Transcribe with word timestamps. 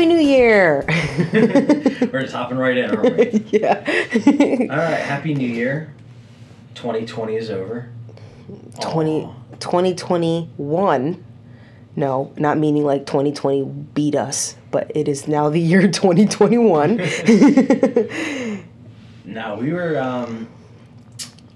Happy 0.00 0.14
New 0.14 0.18
Year! 0.18 0.82
We're 1.34 2.22
just 2.22 2.32
hopping 2.32 2.56
right 2.56 2.74
in, 2.74 2.90
aren't 2.90 3.18
we? 3.18 3.44
yeah. 3.50 3.84
All 4.70 4.78
right, 4.78 4.98
Happy 4.98 5.34
New 5.34 5.46
Year. 5.46 5.92
2020 6.74 7.36
is 7.36 7.50
over. 7.50 7.90
20, 8.80 9.24
Aw. 9.24 9.34
2021. 9.60 11.24
No, 11.96 12.32
not 12.38 12.56
meaning 12.56 12.82
like 12.82 13.04
2020 13.04 13.62
beat 13.92 14.14
us, 14.14 14.56
but 14.70 14.90
it 14.94 15.06
is 15.06 15.28
now 15.28 15.50
the 15.50 15.60
year 15.60 15.82
2021. 15.92 16.96
No, 19.26 19.56
we 19.56 19.74
were, 19.74 19.98
um, 19.98 20.48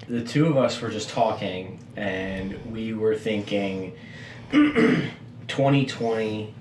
the 0.06 0.22
two 0.22 0.48
of 0.48 0.58
us 0.58 0.82
were 0.82 0.90
just 0.90 1.08
talking, 1.08 1.78
and 1.96 2.62
we 2.70 2.92
were 2.92 3.16
thinking 3.16 3.94
2020 4.50 6.54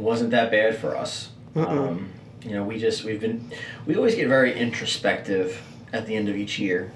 wasn't 0.00 0.30
that 0.30 0.50
bad 0.50 0.76
for 0.76 0.96
us. 0.96 1.30
Um, 1.54 2.10
you 2.42 2.52
know, 2.52 2.64
we 2.64 2.78
just, 2.78 3.04
we've 3.04 3.20
been, 3.20 3.50
we 3.86 3.96
always 3.96 4.14
get 4.14 4.28
very 4.28 4.58
introspective 4.58 5.62
at 5.92 6.06
the 6.06 6.14
end 6.14 6.28
of 6.28 6.36
each 6.36 6.58
year. 6.58 6.92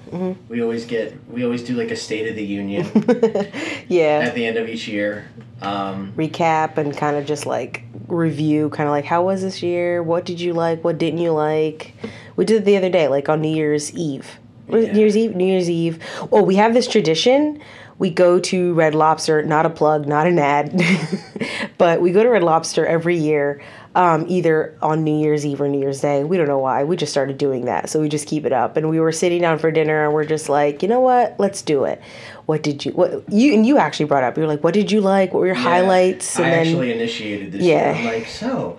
We 0.47 0.61
always 0.61 0.85
get, 0.85 1.17
we 1.29 1.43
always 1.43 1.63
do 1.63 1.75
like 1.75 1.91
a 1.91 1.95
State 1.95 2.29
of 2.29 2.35
the 2.35 2.45
Union 2.45 2.85
yeah. 3.87 4.21
at 4.23 4.33
the 4.35 4.45
end 4.45 4.57
of 4.57 4.69
each 4.69 4.87
year. 4.87 5.27
Um, 5.61 6.13
Recap 6.15 6.77
and 6.77 6.95
kind 6.95 7.15
of 7.17 7.25
just 7.25 7.45
like 7.45 7.83
review, 8.07 8.69
kind 8.69 8.87
of 8.87 8.91
like 8.91 9.05
how 9.05 9.23
was 9.23 9.41
this 9.41 9.61
year? 9.61 10.01
What 10.01 10.25
did 10.25 10.39
you 10.39 10.53
like? 10.53 10.83
What 10.83 10.97
didn't 10.97 11.19
you 11.19 11.31
like? 11.31 11.93
We 12.35 12.45
did 12.45 12.61
it 12.61 12.65
the 12.65 12.77
other 12.77 12.89
day, 12.89 13.07
like 13.07 13.29
on 13.29 13.41
New 13.41 13.53
Year's 13.55 13.93
Eve. 13.93 14.39
Yeah. 14.67 14.91
New 14.91 14.99
Year's 14.99 15.17
Eve? 15.17 15.35
New 15.35 15.45
Year's 15.45 15.69
Eve. 15.69 15.99
Oh, 16.31 16.41
we 16.41 16.55
have 16.55 16.73
this 16.73 16.87
tradition. 16.87 17.61
We 17.97 18.09
go 18.09 18.39
to 18.39 18.73
Red 18.73 18.93
Lobster, 18.93 19.41
not 19.43 19.65
a 19.65 19.69
plug, 19.69 20.05
not 20.05 20.27
an 20.27 20.37
ad, 20.37 20.73
but 21.77 22.01
we 22.01 22.11
go 22.11 22.23
to 22.23 22.29
Red 22.29 22.43
Lobster 22.43 22.85
every 22.85 23.17
year, 23.17 23.61
um, 23.95 24.25
either 24.27 24.77
on 24.81 25.03
New 25.03 25.17
Year's 25.17 25.45
Eve 25.45 25.61
or 25.61 25.67
New 25.67 25.79
Year's 25.79 26.01
Day. 26.01 26.23
We 26.23 26.37
don't 26.37 26.47
know 26.47 26.59
why. 26.59 26.83
We 26.83 26.95
just 26.95 27.11
started 27.11 27.37
doing 27.37 27.65
that. 27.65 27.89
So 27.89 27.99
we 28.01 28.09
just 28.09 28.27
keep 28.27 28.45
it 28.45 28.53
up. 28.53 28.77
And 28.77 28.89
we 28.89 28.99
were 28.99 29.11
sitting 29.11 29.41
down 29.41 29.57
for 29.59 29.71
dinner 29.71 30.05
and 30.05 30.13
we're 30.13 30.25
just 30.25 30.49
like, 30.49 30.81
you 30.81 30.87
know 30.87 30.99
what? 30.99 31.35
Let's 31.39 31.61
do 31.61 31.85
it. 31.85 32.01
What 32.45 32.61
did 32.63 32.85
you, 32.85 32.91
what, 32.91 33.23
you, 33.31 33.53
and 33.53 33.65
you 33.65 33.77
actually 33.77 34.05
brought 34.05 34.23
up, 34.23 34.37
you 34.37 34.43
were 34.43 34.47
like, 34.49 34.63
what 34.63 34.73
did 34.73 34.91
you 34.91 35.01
like? 35.01 35.33
What 35.33 35.39
were 35.39 35.47
your 35.47 35.55
Yeah, 35.55 35.61
highlights? 35.63 36.37
And 36.37 36.45
I 36.47 36.49
then, 36.51 36.67
actually 36.67 36.91
initiated 36.91 37.51
this 37.51 37.63
Yeah. 37.63 37.97
year. 37.99 38.09
I'm 38.09 38.19
like, 38.19 38.27
so 38.27 38.77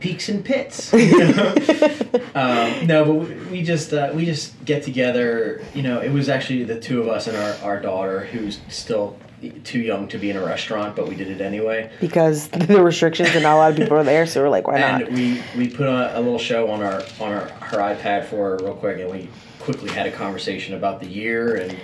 peaks 0.00 0.28
and 0.28 0.44
pits. 0.44 0.92
you 0.94 1.16
know? 1.18 1.54
um, 2.34 2.86
no, 2.86 3.04
but 3.04 3.14
we, 3.14 3.34
we 3.50 3.62
just 3.62 3.92
uh, 3.92 4.10
we 4.14 4.24
just 4.24 4.64
get 4.64 4.82
together. 4.82 5.62
You 5.74 5.82
know, 5.82 6.00
it 6.00 6.10
was 6.10 6.28
actually 6.28 6.64
the 6.64 6.80
two 6.80 7.00
of 7.00 7.08
us 7.08 7.26
and 7.28 7.36
our, 7.36 7.54
our 7.62 7.80
daughter, 7.80 8.20
who's 8.20 8.60
still 8.68 9.16
too 9.50 9.80
young 9.80 10.08
to 10.08 10.18
be 10.18 10.30
in 10.30 10.36
a 10.36 10.44
restaurant, 10.44 10.94
but 10.96 11.08
we 11.08 11.14
did 11.14 11.28
it 11.28 11.40
anyway. 11.40 11.90
because 12.00 12.48
the 12.48 12.82
restrictions 12.82 13.30
and 13.34 13.42
not 13.42 13.54
a 13.54 13.56
lot 13.56 13.70
of 13.72 13.76
people 13.76 13.96
are 13.96 14.04
there. 14.04 14.26
So 14.26 14.42
we're 14.42 14.48
like, 14.48 14.66
why 14.66 14.78
And 14.78 15.04
not? 15.04 15.12
we 15.12 15.42
we 15.56 15.68
put 15.68 15.86
on 15.88 16.10
a 16.14 16.20
little 16.20 16.38
show 16.38 16.70
on 16.70 16.82
our 16.82 17.02
on 17.20 17.32
our 17.32 17.48
her 17.48 17.78
iPad 17.78 18.24
for 18.26 18.50
her 18.50 18.56
real 18.64 18.74
quick, 18.74 18.98
and 19.00 19.10
we 19.10 19.28
quickly 19.60 19.90
had 19.90 20.06
a 20.06 20.12
conversation 20.12 20.74
about 20.74 21.00
the 21.00 21.06
year 21.06 21.56
and 21.56 21.76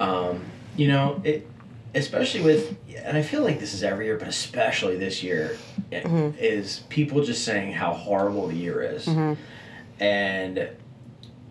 um, 0.00 0.44
you 0.76 0.88
know 0.88 1.20
it, 1.24 1.48
especially 1.94 2.40
with 2.42 2.76
and 3.04 3.16
I 3.16 3.22
feel 3.22 3.42
like 3.42 3.60
this 3.60 3.72
is 3.74 3.82
every 3.84 4.06
year, 4.06 4.16
but 4.18 4.28
especially 4.28 4.96
this 4.96 5.22
year, 5.22 5.56
Mm-hmm. 5.92 6.36
is 6.38 6.80
people 6.88 7.22
just 7.24 7.44
saying 7.44 7.72
how 7.72 7.92
horrible 7.92 8.48
the 8.48 8.56
year 8.56 8.82
is, 8.82 9.06
Mm-hmm. 9.06 9.34
and 10.02 10.68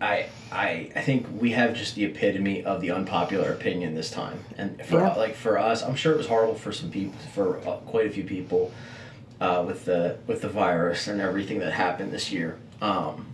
I. 0.00 0.26
I, 0.52 0.90
I 0.94 1.00
think 1.00 1.26
we 1.40 1.50
have 1.52 1.74
just 1.74 1.96
the 1.96 2.04
epitome 2.04 2.64
of 2.64 2.80
the 2.80 2.92
unpopular 2.92 3.50
opinion 3.52 3.94
this 3.94 4.10
time, 4.10 4.38
and 4.56 4.80
for 4.86 5.00
Yeah. 5.00 5.14
like 5.14 5.34
for 5.34 5.58
us, 5.58 5.82
I'm 5.82 5.96
sure 5.96 6.12
it 6.12 6.18
was 6.18 6.28
horrible 6.28 6.54
for 6.54 6.70
some 6.72 6.90
people, 6.90 7.18
for 7.34 7.58
uh, 7.66 7.76
quite 7.78 8.06
a 8.06 8.10
few 8.10 8.22
people, 8.24 8.72
uh, 9.40 9.64
with 9.66 9.84
the 9.84 10.16
with 10.26 10.42
the 10.42 10.48
virus 10.48 11.08
and 11.08 11.20
everything 11.20 11.58
that 11.58 11.72
happened 11.72 12.12
this 12.12 12.30
year. 12.32 12.58
Um, 12.80 13.26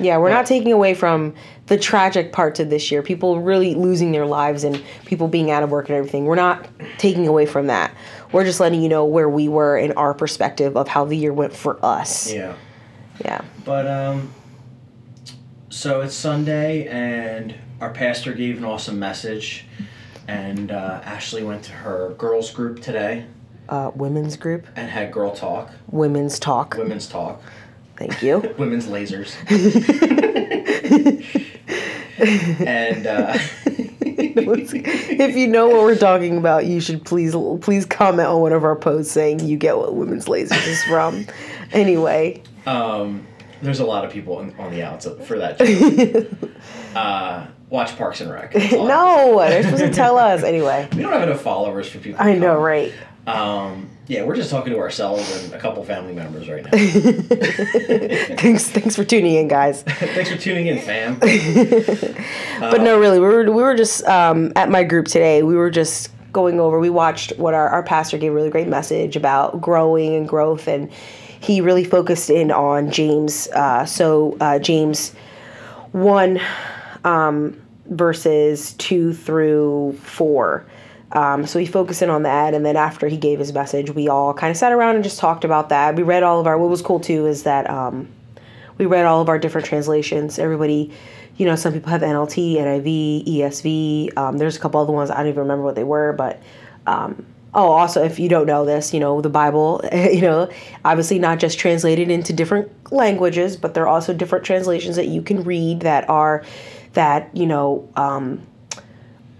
Yeah, 0.00 0.18
we're 0.18 0.30
not 0.30 0.44
taking 0.46 0.72
away 0.72 0.92
from 0.94 1.34
the 1.66 1.78
tragic 1.78 2.32
parts 2.32 2.58
of 2.58 2.68
this 2.68 2.90
year. 2.90 3.00
People 3.02 3.40
really 3.40 3.74
losing 3.76 4.10
their 4.10 4.26
lives 4.26 4.64
and 4.64 4.82
people 5.04 5.28
being 5.28 5.50
out 5.52 5.62
of 5.62 5.70
work 5.70 5.88
and 5.88 5.96
everything. 5.96 6.24
We're 6.24 6.34
not 6.34 6.66
taking 6.98 7.28
away 7.28 7.46
from 7.46 7.68
that. 7.68 7.94
We're 8.32 8.44
just 8.44 8.58
letting 8.58 8.82
you 8.82 8.88
know 8.88 9.04
where 9.04 9.28
we 9.28 9.48
were 9.48 9.78
in 9.78 9.92
our 9.92 10.14
perspective 10.14 10.76
of 10.76 10.88
how 10.88 11.04
the 11.04 11.16
year 11.16 11.32
went 11.32 11.54
for 11.54 11.78
us. 11.82 12.30
yeah, 12.32 12.54
Yeah. 13.24 13.40
but 13.64 13.86
um, 13.86 14.32
so 15.70 16.00
it's 16.00 16.14
Sunday, 16.14 16.86
and 16.88 17.54
our 17.80 17.90
pastor 17.90 18.32
gave 18.32 18.58
an 18.58 18.64
awesome 18.64 18.98
message, 18.98 19.64
and 20.26 20.70
uh, 20.70 21.00
Ashley 21.04 21.42
went 21.42 21.64
to 21.64 21.72
her 21.72 22.14
girls 22.18 22.50
group 22.50 22.80
today 22.80 23.24
Uh, 23.68 23.90
women's 23.94 24.36
group, 24.36 24.66
and 24.76 24.90
had 24.90 25.12
girl 25.12 25.34
talk, 25.34 25.70
women's 25.90 26.38
talk. 26.38 26.76
women's 26.76 27.06
talk, 27.06 27.40
Thank 27.96 28.22
you. 28.22 28.38
women's 28.58 28.86
lasers, 28.86 29.34
and. 32.66 33.06
Uh, 33.06 33.38
if 34.20 35.36
you 35.36 35.46
know 35.46 35.68
what 35.68 35.82
we're 35.82 35.96
talking 35.96 36.38
about, 36.38 36.66
you 36.66 36.80
should 36.80 37.04
please 37.04 37.36
please 37.60 37.86
comment 37.86 38.28
on 38.28 38.40
one 38.40 38.52
of 38.52 38.64
our 38.64 38.74
posts 38.74 39.12
saying 39.12 39.40
you 39.40 39.56
get 39.56 39.76
what 39.76 39.94
women's 39.94 40.24
lasers 40.26 40.66
is 40.66 40.82
from. 40.84 41.24
anyway, 41.72 42.42
Um, 42.66 43.26
there's 43.62 43.80
a 43.80 43.84
lot 43.86 44.04
of 44.04 44.12
people 44.12 44.36
on, 44.36 44.54
on 44.58 44.70
the 44.70 44.82
outs 44.82 45.06
for 45.26 45.38
that. 45.38 45.58
Uh, 46.94 47.46
watch 47.68 47.96
Parks 47.96 48.20
and 48.20 48.30
Rec. 48.30 48.52
That's 48.52 48.72
all 48.72 48.88
I 48.88 48.92
have 48.92 49.28
to 49.30 49.32
no, 49.32 49.48
they're 49.48 49.62
supposed 49.62 49.84
to 49.84 49.92
tell 49.92 50.18
us 50.18 50.42
anyway. 50.42 50.88
we 50.96 51.02
don't 51.02 51.12
have 51.12 51.22
enough 51.22 51.42
followers 51.42 51.88
for 51.88 51.98
people. 51.98 52.20
I 52.20 52.32
know, 52.34 52.54
come. 52.54 52.62
right? 52.62 52.92
Um, 53.26 53.90
yeah, 54.06 54.24
we're 54.24 54.36
just 54.36 54.50
talking 54.50 54.72
to 54.72 54.78
ourselves 54.78 55.44
and 55.44 55.52
a 55.52 55.58
couple 55.58 55.84
family 55.84 56.14
members 56.14 56.48
right 56.48 56.64
now. 56.64 56.70
thanks, 58.38 58.68
thanks 58.68 58.96
for 58.96 59.04
tuning 59.04 59.34
in, 59.34 59.48
guys. 59.48 59.82
Thanks 59.82 60.30
for 60.30 60.38
tuning 60.38 60.66
in, 60.66 60.78
fam. 60.78 61.18
But 61.18 62.80
no, 62.80 62.98
really, 62.98 63.20
we 63.20 63.26
were 63.26 63.44
we 63.44 63.62
were 63.62 63.76
just 63.76 64.02
um, 64.04 64.50
at 64.56 64.70
my 64.70 64.82
group 64.82 65.06
today. 65.06 65.42
We 65.42 65.56
were 65.56 65.70
just 65.70 66.10
going 66.32 66.58
over. 66.58 66.80
We 66.80 66.88
watched 66.90 67.32
what 67.38 67.52
our 67.52 67.68
our 67.68 67.82
pastor 67.82 68.16
gave 68.16 68.32
a 68.32 68.34
really 68.34 68.50
great 68.50 68.68
message 68.68 69.14
about 69.14 69.60
growing 69.60 70.14
and 70.14 70.26
growth, 70.26 70.66
and 70.68 70.90
he 71.48 71.62
really 71.62 71.82
focused 71.82 72.28
in 72.28 72.50
on 72.50 72.90
James. 72.90 73.48
Uh, 73.48 73.86
so 73.86 74.36
uh, 74.38 74.58
James 74.58 75.14
one 75.92 76.38
um, 77.04 77.58
verses 77.86 78.74
two 78.74 79.14
through 79.14 79.98
four. 80.02 80.66
Um, 81.12 81.46
so 81.46 81.58
he 81.58 81.64
focused 81.64 82.02
in 82.02 82.10
on 82.10 82.24
that, 82.24 82.52
and 82.52 82.66
then 82.66 82.76
after 82.76 83.08
he 83.08 83.16
gave 83.16 83.38
his 83.38 83.54
message, 83.54 83.90
we 83.90 84.08
all 84.08 84.34
kind 84.34 84.50
of 84.50 84.58
sat 84.58 84.72
around 84.72 84.96
and 84.96 85.02
just 85.02 85.18
talked 85.18 85.42
about 85.42 85.70
that. 85.70 85.96
We 85.96 86.02
read 86.02 86.22
all 86.22 86.38
of 86.38 86.46
our. 86.46 86.58
What 86.58 86.68
was 86.68 86.82
cool 86.82 87.00
too 87.00 87.26
is 87.26 87.44
that 87.44 87.68
um, 87.70 88.08
we 88.76 88.84
read 88.84 89.06
all 89.06 89.22
of 89.22 89.30
our 89.30 89.38
different 89.38 89.66
translations. 89.66 90.38
Everybody, 90.38 90.92
you 91.38 91.46
know, 91.46 91.56
some 91.56 91.72
people 91.72 91.88
have 91.88 92.02
NLT, 92.02 92.56
NIV, 92.56 93.26
ESV. 93.26 94.18
Um, 94.18 94.36
there's 94.36 94.56
a 94.56 94.60
couple 94.60 94.82
other 94.82 94.92
ones 94.92 95.10
I 95.10 95.16
don't 95.16 95.28
even 95.28 95.40
remember 95.40 95.64
what 95.64 95.76
they 95.76 95.84
were, 95.84 96.12
but 96.12 96.42
um, 96.86 97.24
oh, 97.54 97.70
also 97.70 98.04
if 98.04 98.18
you 98.18 98.28
don't 98.28 98.46
know 98.46 98.64
this, 98.64 98.92
you 98.94 99.00
know, 99.00 99.20
the 99.20 99.30
Bible, 99.30 99.80
you 99.92 100.20
know, 100.20 100.50
obviously 100.84 101.18
not 101.18 101.38
just 101.38 101.58
translated 101.58 102.10
into 102.10 102.32
different 102.32 102.70
languages, 102.92 103.56
but 103.56 103.74
there 103.74 103.84
are 103.84 103.88
also 103.88 104.12
different 104.12 104.44
translations 104.44 104.96
that 104.96 105.06
you 105.06 105.22
can 105.22 105.42
read 105.44 105.80
that 105.80 106.08
are 106.08 106.44
that 106.94 107.34
you 107.36 107.46
know. 107.46 107.88
Um, 107.96 108.42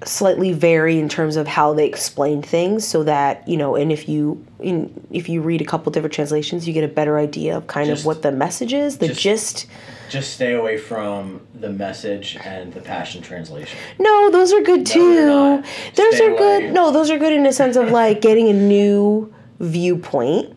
slightly 0.05 0.53
vary 0.53 0.97
in 0.97 1.09
terms 1.09 1.35
of 1.35 1.49
how 1.49 1.75
they 1.75 1.85
explain 1.85 2.41
things 2.41 2.87
so 2.87 3.03
that 3.03 3.47
you 3.49 3.57
know 3.57 3.75
and 3.75 3.91
if 3.91 4.09
you 4.09 4.45
in, 4.61 5.05
if 5.11 5.29
you 5.29 5.41
read 5.41 5.61
a 5.61 5.65
couple 5.65 5.91
different 5.91 6.13
translations 6.13 6.69
you 6.69 6.73
get 6.73 6.85
a 6.85 6.89
better 6.89 7.19
idea 7.19 7.57
of 7.57 7.67
kind 7.67 7.89
Just- 7.89 8.03
of 8.03 8.07
what 8.07 8.23
the 8.23 8.31
message 8.31 8.73
is 8.73 8.99
the 8.99 9.09
just- 9.09 9.21
gist 9.21 9.67
Just 10.09 10.35
stay 10.35 10.55
away 10.55 10.79
from 10.79 11.41
the 11.55 11.71
message 11.71 12.37
and 12.45 12.73
the 12.73 12.81
Passion 12.81 13.23
Translation. 13.23 13.79
no 13.99 14.31
those 14.31 14.53
are 14.53 14.63
good 14.63 14.87
too 14.87 15.27
not. 15.27 15.65
those 15.95 16.17
Stay 16.17 16.27
are 16.27 16.37
good 16.37 16.73
no 16.73 16.91
those 16.91 17.11
are 17.11 17.19
good 17.19 17.33
in 17.33 17.47
a 17.47 17.53
sense 17.53 17.77
of 17.77 17.91
like 17.91 18.21
getting 18.21 18.49
a 18.49 18.53
new 18.53 19.33
viewpoint 19.61 20.55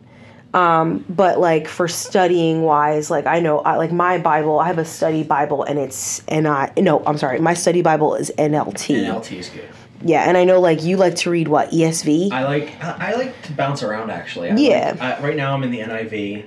um 0.53 1.03
but 1.09 1.39
like 1.39 1.67
for 1.67 1.87
studying 1.87 2.61
wise 2.63 3.09
like 3.09 3.25
i 3.25 3.39
know 3.39 3.59
I, 3.59 3.77
like 3.77 3.91
my 3.91 4.17
bible 4.17 4.59
i 4.59 4.67
have 4.67 4.77
a 4.77 4.85
study 4.85 5.23
bible 5.23 5.63
and 5.63 5.79
it's 5.79 6.21
and 6.27 6.45
i 6.47 6.71
no 6.77 7.01
i'm 7.05 7.17
sorry 7.17 7.39
my 7.39 7.53
study 7.53 7.81
bible 7.81 8.15
is 8.15 8.31
nlt 8.37 8.73
NLT 8.73 9.31
is 9.37 9.49
good. 9.49 9.69
yeah 10.03 10.23
and 10.27 10.37
i 10.37 10.43
know 10.43 10.59
like 10.59 10.83
you 10.83 10.97
like 10.97 11.15
to 11.17 11.29
read 11.29 11.47
what 11.47 11.71
esv 11.71 12.31
I 12.31 12.43
like 12.43 12.83
I 12.83 13.11
I 13.11 13.13
like 13.15 13.41
to 13.43 13.53
bounce 13.53 13.81
around 13.81 14.11
actually. 14.11 14.51
I 14.51 14.55
Yeah. 14.55 14.89
Like, 14.91 15.01
I, 15.01 15.23
right 15.23 15.35
now 15.37 15.53
I'm 15.53 15.63
in 15.63 15.71
the 15.71 15.79
NIV. 15.79 16.45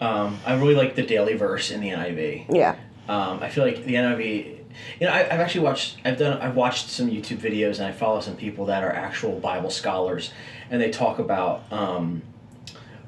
Um, 0.00 0.38
I 0.46 0.54
really 0.54 0.74
like 0.74 0.94
the 0.94 1.02
daily 1.02 1.34
verse 1.34 1.70
in 1.70 1.80
the 1.80 1.88
NIV. 1.90 2.46
yeah 2.48 2.76
Um, 3.08 3.40
I 3.42 3.48
feel 3.48 3.64
like 3.64 3.84
the 3.84 3.94
NIV. 3.94 4.56
You 5.00 5.06
know, 5.06 5.12
I, 5.12 5.20
I've 5.22 5.40
actually 5.40 5.62
watched. 5.64 5.98
I've 6.04 6.18
done. 6.18 6.40
I've 6.40 6.56
watched 6.56 6.88
some 6.90 7.10
YouTube 7.10 7.38
videos, 7.38 7.78
and 7.78 7.86
I 7.86 7.92
follow 7.92 8.20
some 8.20 8.36
people 8.36 8.66
that 8.66 8.82
are 8.84 8.92
actual 8.92 9.38
Bible 9.40 9.70
scholars, 9.70 10.32
and 10.70 10.80
they 10.80 10.90
talk 10.90 11.18
about 11.18 11.64
um, 11.72 12.22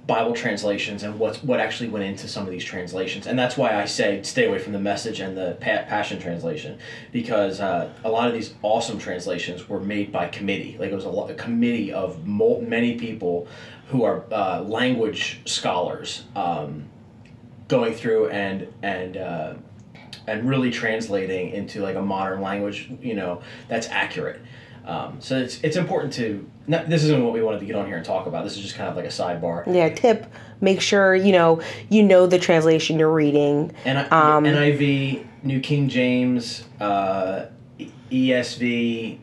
Bible 0.07 0.35
translations 0.35 1.05
and 1.05 1.19
what's 1.21 1.41
what 1.45 1.61
actually 1.61 1.89
went 1.89 2.05
into 2.05 2.27
some 2.27 2.45
of 2.45 2.51
these 2.51 2.65
translations, 2.65 3.29
and 3.29 3.39
that's 3.39 3.57
why 3.57 3.81
I 3.81 3.85
say 3.85 4.21
stay 4.25 4.47
away 4.47 4.59
from 4.59 4.73
the 4.73 4.81
Message 4.81 5.21
and 5.21 5.37
the 5.37 5.57
pa- 5.61 5.85
Passion 5.89 6.19
translation, 6.21 6.79
because 7.13 7.61
uh, 7.61 7.89
a 8.03 8.11
lot 8.11 8.27
of 8.27 8.35
these 8.35 8.55
awesome 8.63 8.99
translations 8.99 9.69
were 9.69 9.81
made 9.81 10.11
by 10.11 10.27
committee. 10.27 10.77
Like 10.81 10.91
it 10.91 10.95
was 10.97 11.05
a, 11.05 11.11
a 11.11 11.35
committee 11.35 11.93
of 11.93 12.27
mo- 12.27 12.61
many 12.61 12.99
people 12.99 13.47
who 13.89 14.05
are 14.05 14.25
uh, 14.33 14.63
language 14.63 15.41
scholars 15.45 16.25
um, 16.37 16.85
going 17.69 17.95
through 17.95 18.29
and 18.31 18.73
and. 18.83 19.17
Uh, 19.17 19.55
and 20.25 20.49
really 20.49 20.71
translating 20.71 21.51
into 21.51 21.81
like 21.81 21.97
a 21.97 22.01
modern 22.01 22.41
language, 22.41 22.89
you 23.03 23.15
know, 23.15 23.43
that's 23.67 23.89
accurate. 23.89 24.41
Um, 24.85 25.21
so 25.21 25.37
it's 25.37 25.61
it's 25.63 25.77
important 25.77 26.13
to. 26.15 26.49
Not, 26.69 26.89
this 26.89 27.03
isn't 27.03 27.25
what 27.25 27.33
we 27.33 27.43
wanted 27.43 27.59
to 27.61 27.67
get 27.67 27.75
on 27.75 27.87
here 27.87 27.97
and 27.97 28.07
talk 28.07 28.27
about. 28.27 28.45
This 28.45 28.57
is 28.57 28.63
just 28.63 28.77
kind 28.77 28.89
of 28.89 28.95
like 28.95 29.05
a 29.05 29.09
sidebar. 29.09 29.65
Yeah, 29.73 29.89
tip. 29.89 30.33
Make 30.61 30.81
sure 30.81 31.15
you 31.17 31.33
know 31.33 31.61
you 31.89 32.05
know 32.05 32.27
the 32.27 32.39
translation 32.39 32.99
you're 33.01 33.13
reading. 33.13 33.73
And 33.85 33.99
Um, 34.13 34.45
NIV, 34.45 35.27
New 35.43 35.61
King 35.61 35.89
James, 35.89 36.65
uh, 36.81 37.47
ESV, 38.11 39.19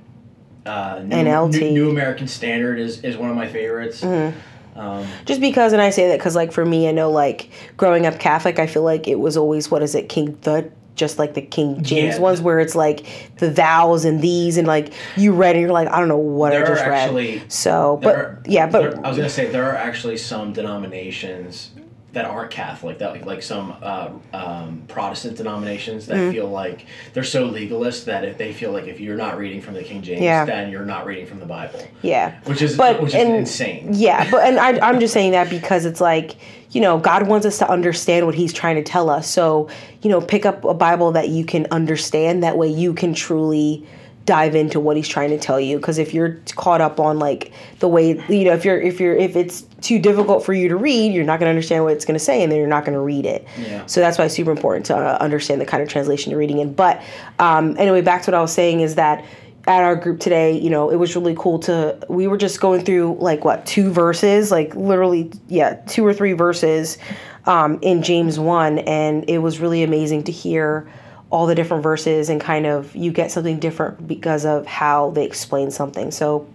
uh, 0.66 1.02
New, 1.04 1.16
NLT. 1.16 1.62
New, 1.62 1.72
New 1.72 1.90
American 1.92 2.28
Standard 2.28 2.80
is, 2.80 3.04
is 3.04 3.16
one 3.16 3.30
of 3.30 3.36
my 3.36 3.48
favorites. 3.48 4.02
Mm-hmm. 4.02 4.38
Um, 4.80 5.06
Just 5.26 5.42
because, 5.42 5.74
and 5.74 5.82
I 5.82 5.90
say 5.90 6.08
that 6.08 6.18
because, 6.18 6.36
like, 6.36 6.52
for 6.54 6.66
me, 6.66 6.88
I 6.88 6.92
know, 6.92 7.12
like, 7.12 7.50
growing 7.76 8.06
up 8.06 8.18
Catholic, 8.20 8.60
I 8.60 8.66
feel 8.68 8.84
like 8.84 9.08
it 9.10 9.20
was 9.20 9.36
always 9.36 9.70
what 9.70 9.84
is 9.84 9.94
it, 9.94 10.08
King 10.08 10.38
the 10.42 10.72
just 10.96 11.18
like 11.18 11.34
the 11.34 11.42
King 11.42 11.82
James 11.82 12.16
Yeah. 12.16 12.22
ones, 12.22 12.42
where 12.42 12.60
it's 12.60 12.76
like 12.76 13.06
the 13.38 13.50
thous 13.50 14.04
and 14.04 14.22
these, 14.22 14.58
and 14.58 14.68
like 14.68 14.92
you 15.16 15.32
read 15.32 15.56
and 15.56 15.62
you're 15.62 15.72
like, 15.72 15.88
I 15.88 15.98
don't 16.00 16.10
know 16.10 16.18
what 16.18 16.50
There 16.52 16.66
I 16.66 16.68
just 16.68 16.84
actually- 16.84 17.32
read. 17.40 17.52
So, 17.52 18.00
but 18.04 18.16
are- 18.16 18.40
yeah, 18.46 18.68
but 18.68 18.82
there- 18.82 19.06
I 19.06 19.08
was 19.08 19.16
gonna 19.16 19.30
say 19.30 19.46
there 19.46 19.64
are 19.70 19.76
actually 19.78 20.18
some 20.18 20.52
denominations 20.52 21.70
that 22.12 22.26
aren't 22.26 22.50
Catholic 22.50 22.98
that 23.00 23.12
like, 23.12 23.26
like 23.26 23.44
some 23.44 23.76
uh, 23.84 24.10
um, 24.34 24.84
Protestant 24.88 25.38
denominations 25.38 26.08
that 26.08 26.18
Mm-hmm. 26.18 26.32
feel 26.32 26.48
like 26.50 26.86
they're 27.14 27.24
so 27.24 27.46
legalist 27.46 28.08
that 28.08 28.26
if 28.26 28.38
they 28.38 28.52
feel 28.52 28.72
like 28.72 28.86
if 28.88 29.00
you're 29.00 29.16
not 29.16 29.38
reading 29.38 29.62
from 29.62 29.76
the 29.76 29.84
King 29.84 30.02
James, 30.02 30.22
Yeah. 30.22 30.44
then 30.46 30.72
you're 30.72 30.86
not 30.86 31.06
reading 31.06 31.28
from 31.28 31.40
the 31.40 31.46
Bible, 31.46 31.88
yeah. 32.02 32.40
which 32.46 32.62
is 32.64 32.76
But- 32.76 33.02
which 33.02 33.10
is 33.14 33.22
and- 33.24 33.36
insane. 33.36 33.90
Yeah, 33.94 34.30
but 34.32 34.44
and 34.44 34.58
I, 34.60 34.80
I'm 34.88 35.00
just 35.00 35.14
saying 35.14 35.32
that 35.34 35.50
because 35.50 35.86
it's 35.86 36.02
like 36.02 36.36
you 36.72 36.82
know 36.82 36.98
God 37.00 37.28
wants 37.28 37.46
us 37.46 37.58
to 37.60 37.70
understand 37.70 38.26
what 38.26 38.36
He's 38.36 38.54
trying 38.54 38.76
to 38.78 38.84
tell 38.84 39.10
us. 39.10 39.28
So 39.30 39.70
you 40.02 40.10
know, 40.10 40.20
pick 40.22 40.46
up 40.46 40.64
a 40.66 40.74
Bible 40.74 41.12
that 41.12 41.30
you 41.30 41.46
can 41.46 41.68
understand. 41.72 42.42
That 42.44 42.58
way, 42.58 42.70
you 42.70 42.94
can 42.94 43.14
truly 43.14 43.86
dive 44.26 44.56
into 44.56 44.80
what 44.80 44.98
He's 44.98 45.08
trying 45.08 45.30
to 45.32 45.38
tell 45.38 45.60
you. 45.60 45.78
Because 45.78 45.98
if 45.98 46.14
you're 46.14 46.40
caught 46.56 46.82
up 46.82 47.00
on 47.00 47.20
like 47.20 47.52
the 47.80 47.88
way 47.88 48.22
you 48.30 48.46
know, 48.46 48.54
if 48.54 48.66
you're 48.66 48.80
if 48.80 49.00
you're 49.00 49.16
if 49.16 49.36
it's 49.36 49.62
too 49.82 50.00
difficult 50.00 50.46
for 50.46 50.54
you 50.54 50.70
to 50.70 50.76
read, 50.76 51.14
you're 51.14 51.24
not 51.24 51.40
going 51.40 51.48
to 51.48 51.52
understand 51.52 51.84
what 51.84 51.94
it's 51.94 52.06
going 52.06 52.18
to 52.18 52.24
say, 52.24 52.44
and 52.44 52.52
then 52.52 52.60
you're 52.60 52.68
not 52.68 52.86
going 52.86 52.94
to 52.94 53.02
read 53.02 53.26
it. 53.26 53.48
Yeah. 53.58 53.86
So 53.86 54.02
that's 54.02 54.18
why 54.18 54.26
it's 54.26 54.36
super 54.36 54.52
important 54.52 54.86
to 54.88 54.96
uh, 54.96 55.18
understand 55.20 55.62
the 55.62 55.66
kind 55.66 55.82
of 55.82 55.90
translation 55.90 56.32
you're 56.32 56.40
reading 56.40 56.60
in. 56.60 56.74
But 56.74 57.02
um, 57.40 57.76
anyway, 57.78 58.02
back 58.02 58.24
to 58.24 58.32
what 58.32 58.38
I 58.38 58.42
was 58.42 58.54
saying 58.54 58.82
is 58.82 58.96
that 58.96 59.26
at 59.68 59.84
our 59.84 59.96
group 59.96 60.20
today, 60.20 60.58
you 60.58 60.70
know, 60.70 60.90
it 60.90 60.96
was 60.96 61.16
really 61.16 61.36
cool 61.38 61.60
to. 61.60 61.98
We 62.10 62.28
were 62.28 62.38
just 62.38 62.60
going 62.60 62.84
through 62.84 63.18
like 63.20 63.46
what 63.46 63.66
two 63.66 63.92
verses, 63.92 64.52
like 64.52 64.76
literally, 64.76 65.32
yeah, 65.48 65.76
two 65.88 66.06
or 66.06 66.14
three 66.14 66.34
verses 66.34 66.98
um, 67.46 67.80
in 67.82 68.02
James 68.02 68.40
one, 68.40 68.80
and 68.80 69.30
it 69.30 69.40
was 69.40 69.60
really 69.60 69.84
amazing 69.84 70.24
to 70.26 70.32
hear 70.32 70.92
all 71.32 71.46
the 71.46 71.56
different 71.56 71.84
verses 71.84 72.30
and 72.30 72.42
kind 72.42 72.66
of 72.66 72.96
you 72.96 73.12
get 73.12 73.32
something 73.32 73.60
different 73.60 74.08
because 74.08 74.46
of 74.46 74.66
how 74.66 75.12
they 75.12 75.26
explain 75.26 75.70
something. 75.72 76.12
So 76.12 76.48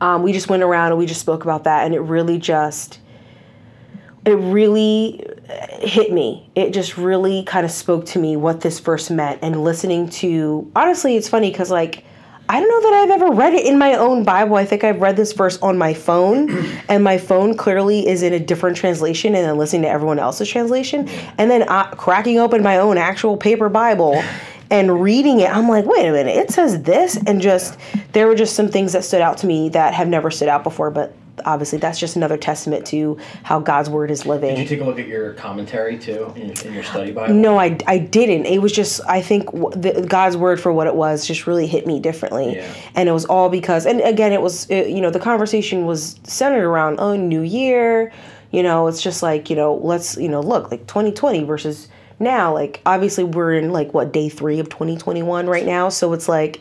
um, 0.00 0.22
we 0.22 0.32
just 0.32 0.48
went 0.48 0.62
around 0.62 0.92
and 0.92 0.98
we 0.98 1.06
just 1.06 1.20
spoke 1.20 1.44
about 1.44 1.64
that, 1.64 1.84
and 1.84 1.94
it 1.94 2.00
really 2.00 2.38
just 2.38 3.00
it 4.26 4.34
really 4.34 5.24
hit 5.80 6.12
me. 6.12 6.50
It 6.56 6.72
just 6.72 6.98
really 6.98 7.44
kind 7.44 7.64
of 7.64 7.70
spoke 7.70 8.06
to 8.06 8.18
me 8.18 8.36
what 8.36 8.60
this 8.60 8.80
verse 8.80 9.08
meant. 9.08 9.38
And 9.40 9.62
listening 9.62 10.08
to, 10.10 10.70
honestly, 10.74 11.16
it's 11.16 11.28
funny 11.28 11.50
because, 11.50 11.70
like, 11.70 12.04
I 12.48 12.60
don't 12.60 12.68
know 12.68 12.90
that 12.90 12.94
I've 12.94 13.10
ever 13.10 13.32
read 13.32 13.54
it 13.54 13.66
in 13.66 13.76
my 13.76 13.94
own 13.94 14.22
Bible. 14.22 14.54
I 14.56 14.64
think 14.64 14.84
I've 14.84 15.00
read 15.00 15.16
this 15.16 15.32
verse 15.32 15.58
on 15.62 15.76
my 15.76 15.94
phone, 15.94 16.50
and 16.88 17.02
my 17.02 17.18
phone 17.18 17.56
clearly 17.56 18.06
is 18.06 18.22
in 18.22 18.32
a 18.32 18.38
different 18.38 18.76
translation, 18.76 19.34
and 19.34 19.44
then 19.44 19.58
listening 19.58 19.82
to 19.82 19.88
everyone 19.88 20.18
else's 20.18 20.48
translation, 20.48 21.08
and 21.38 21.50
then 21.50 21.66
cracking 21.96 22.38
open 22.38 22.62
my 22.62 22.78
own 22.78 22.98
actual 22.98 23.36
paper 23.36 23.68
Bible 23.68 24.22
and 24.70 25.02
reading 25.02 25.40
it. 25.40 25.50
I'm 25.50 25.68
like, 25.68 25.86
wait 25.86 26.06
a 26.06 26.12
minute, 26.12 26.36
it 26.36 26.50
says 26.50 26.82
this, 26.82 27.16
and 27.26 27.40
just 27.40 27.78
there 28.12 28.28
were 28.28 28.36
just 28.36 28.54
some 28.54 28.68
things 28.68 28.92
that 28.92 29.04
stood 29.04 29.20
out 29.20 29.38
to 29.38 29.46
me 29.46 29.68
that 29.70 29.94
have 29.94 30.08
never 30.08 30.30
stood 30.30 30.48
out 30.48 30.62
before, 30.62 30.90
but 30.90 31.14
obviously 31.44 31.78
that's 31.78 31.98
just 31.98 32.16
another 32.16 32.36
testament 32.36 32.86
to 32.86 33.18
how 33.42 33.60
God's 33.60 33.90
word 33.90 34.10
is 34.10 34.24
living. 34.26 34.54
Did 34.54 34.62
you 34.62 34.76
take 34.76 34.80
a 34.80 34.84
look 34.84 34.98
at 34.98 35.06
your 35.06 35.34
commentary 35.34 35.98
too 35.98 36.32
in, 36.36 36.50
in 36.66 36.72
your 36.72 36.82
study 36.82 37.12
Bible? 37.12 37.34
No, 37.34 37.58
I, 37.58 37.78
I 37.86 37.98
didn't. 37.98 38.46
It 38.46 38.62
was 38.62 38.72
just 38.72 39.00
I 39.08 39.20
think 39.22 39.46
w- 39.46 39.70
the, 39.70 40.06
God's 40.06 40.36
word 40.36 40.60
for 40.60 40.72
what 40.72 40.86
it 40.86 40.94
was 40.94 41.26
just 41.26 41.46
really 41.46 41.66
hit 41.66 41.86
me 41.86 42.00
differently, 42.00 42.56
Yeah. 42.56 42.72
and 42.94 43.08
it 43.08 43.12
was 43.12 43.24
all 43.26 43.48
because 43.48 43.86
and 43.86 44.00
again 44.00 44.32
it 44.32 44.40
was 44.42 44.68
it, 44.70 44.88
you 44.88 45.00
know 45.00 45.10
the 45.10 45.20
conversation 45.20 45.86
was 45.86 46.18
centered 46.24 46.64
around 46.64 46.96
oh 46.98 47.16
New 47.16 47.42
Year, 47.42 48.12
you 48.50 48.62
know 48.62 48.86
it's 48.86 49.02
just 49.02 49.22
like 49.22 49.50
you 49.50 49.56
know 49.56 49.74
let's 49.82 50.16
you 50.16 50.28
know 50.28 50.40
look 50.40 50.70
like 50.70 50.86
2020 50.86 51.44
versus 51.44 51.88
now 52.18 52.54
like 52.54 52.80
obviously 52.86 53.24
we're 53.24 53.52
in 53.54 53.72
like 53.72 53.92
what 53.92 54.12
day 54.12 54.28
three 54.28 54.58
of 54.58 54.68
2021 54.70 55.46
right 55.46 55.66
now 55.66 55.90
so 55.90 56.14
it's 56.14 56.28
like 56.30 56.60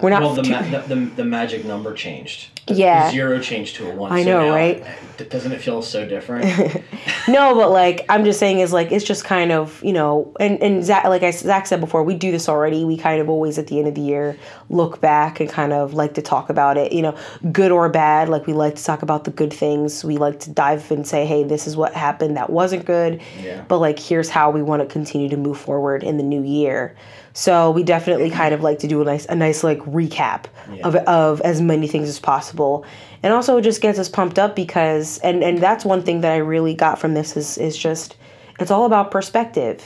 we're 0.00 0.10
not 0.10 0.22
Well, 0.22 0.34
the, 0.34 0.42
ma- 0.48 0.62
the, 0.62 0.94
the, 0.94 0.94
the 1.16 1.24
magic 1.24 1.64
number 1.64 1.92
changed. 1.94 2.48
Yeah. 2.68 3.10
Zero 3.10 3.40
changed 3.40 3.76
to 3.76 3.90
a 3.90 3.94
one. 3.94 4.12
I 4.12 4.22
So 4.22 4.28
know, 4.30 4.46
now, 4.48 4.54
right? 4.54 4.84
Doesn't 5.30 5.52
it 5.52 5.60
feel 5.60 5.82
so 5.82 6.06
different? 6.06 6.82
No, 7.26 7.54
but 7.54 7.70
like 7.70 8.06
I'm 8.08 8.24
just 8.24 8.38
saying 8.40 8.60
is 8.60 8.72
like 8.72 8.90
it's 8.90 9.04
just 9.04 9.22
kind 9.24 9.52
of 9.52 9.82
you 9.84 9.92
know 9.92 10.32
and 10.40 10.62
and 10.62 10.82
Zach 10.82 11.04
like 11.04 11.22
I 11.22 11.30
Zach 11.30 11.66
said 11.66 11.78
before 11.78 12.02
we 12.02 12.14
do 12.14 12.30
this 12.30 12.48
already 12.48 12.84
we 12.86 12.96
kind 12.96 13.20
of 13.20 13.28
always 13.28 13.58
at 13.58 13.66
the 13.66 13.78
end 13.78 13.86
of 13.86 13.94
the 13.94 14.00
year 14.00 14.38
look 14.70 15.02
back 15.02 15.38
and 15.38 15.48
kind 15.48 15.74
of 15.74 15.92
like 15.92 16.14
to 16.14 16.22
talk 16.22 16.48
about 16.48 16.78
it 16.78 16.90
you 16.92 17.02
know 17.02 17.14
good 17.52 17.70
or 17.70 17.86
bad 17.90 18.30
like 18.30 18.46
we 18.46 18.54
like 18.54 18.76
to 18.76 18.84
talk 18.84 19.02
about 19.02 19.24
the 19.24 19.30
good 19.30 19.52
things 19.52 20.02
we 20.04 20.16
like 20.16 20.40
to 20.40 20.50
dive 20.50 20.90
and 20.90 21.06
say 21.06 21.26
hey 21.26 21.42
this 21.44 21.66
is 21.66 21.76
what 21.76 21.92
happened 21.92 22.36
that 22.38 22.48
wasn't 22.48 22.84
good 22.86 23.20
Yeah. 23.42 23.62
but 23.68 23.78
like 23.78 23.98
here's 23.98 24.30
how 24.30 24.50
we 24.50 24.62
want 24.62 24.80
to 24.80 24.86
continue 24.90 25.28
to 25.28 25.36
move 25.36 25.58
forward 25.58 26.02
in 26.02 26.16
the 26.16 26.22
new 26.24 26.42
year 26.42 26.96
so 27.38 27.70
we 27.70 27.84
definitely 27.84 28.30
kind 28.30 28.52
of 28.52 28.62
like 28.62 28.80
to 28.80 28.88
do 28.88 29.00
a 29.00 29.04
nice 29.04 29.24
a 29.26 29.34
nice 29.36 29.62
like 29.62 29.78
recap 29.80 30.46
of 30.82 30.96
of 30.96 31.40
as 31.42 31.60
many 31.60 31.86
things 31.86 32.08
as 32.08 32.18
possible 32.18 32.84
and 33.22 33.32
also 33.32 33.56
it 33.58 33.62
just 33.62 33.80
gets 33.80 33.98
us 33.98 34.08
pumped 34.08 34.38
up 34.38 34.56
because 34.56 35.18
and 35.18 35.44
and 35.44 35.58
that's 35.58 35.84
one 35.84 36.02
thing 36.02 36.20
that 36.22 36.32
I 36.32 36.38
really 36.38 36.74
got 36.74 36.98
from 36.98 37.14
this 37.14 37.36
is 37.36 37.56
is 37.56 37.78
just 37.78 38.16
it's 38.58 38.70
all 38.70 38.84
about 38.84 39.10
perspective. 39.10 39.84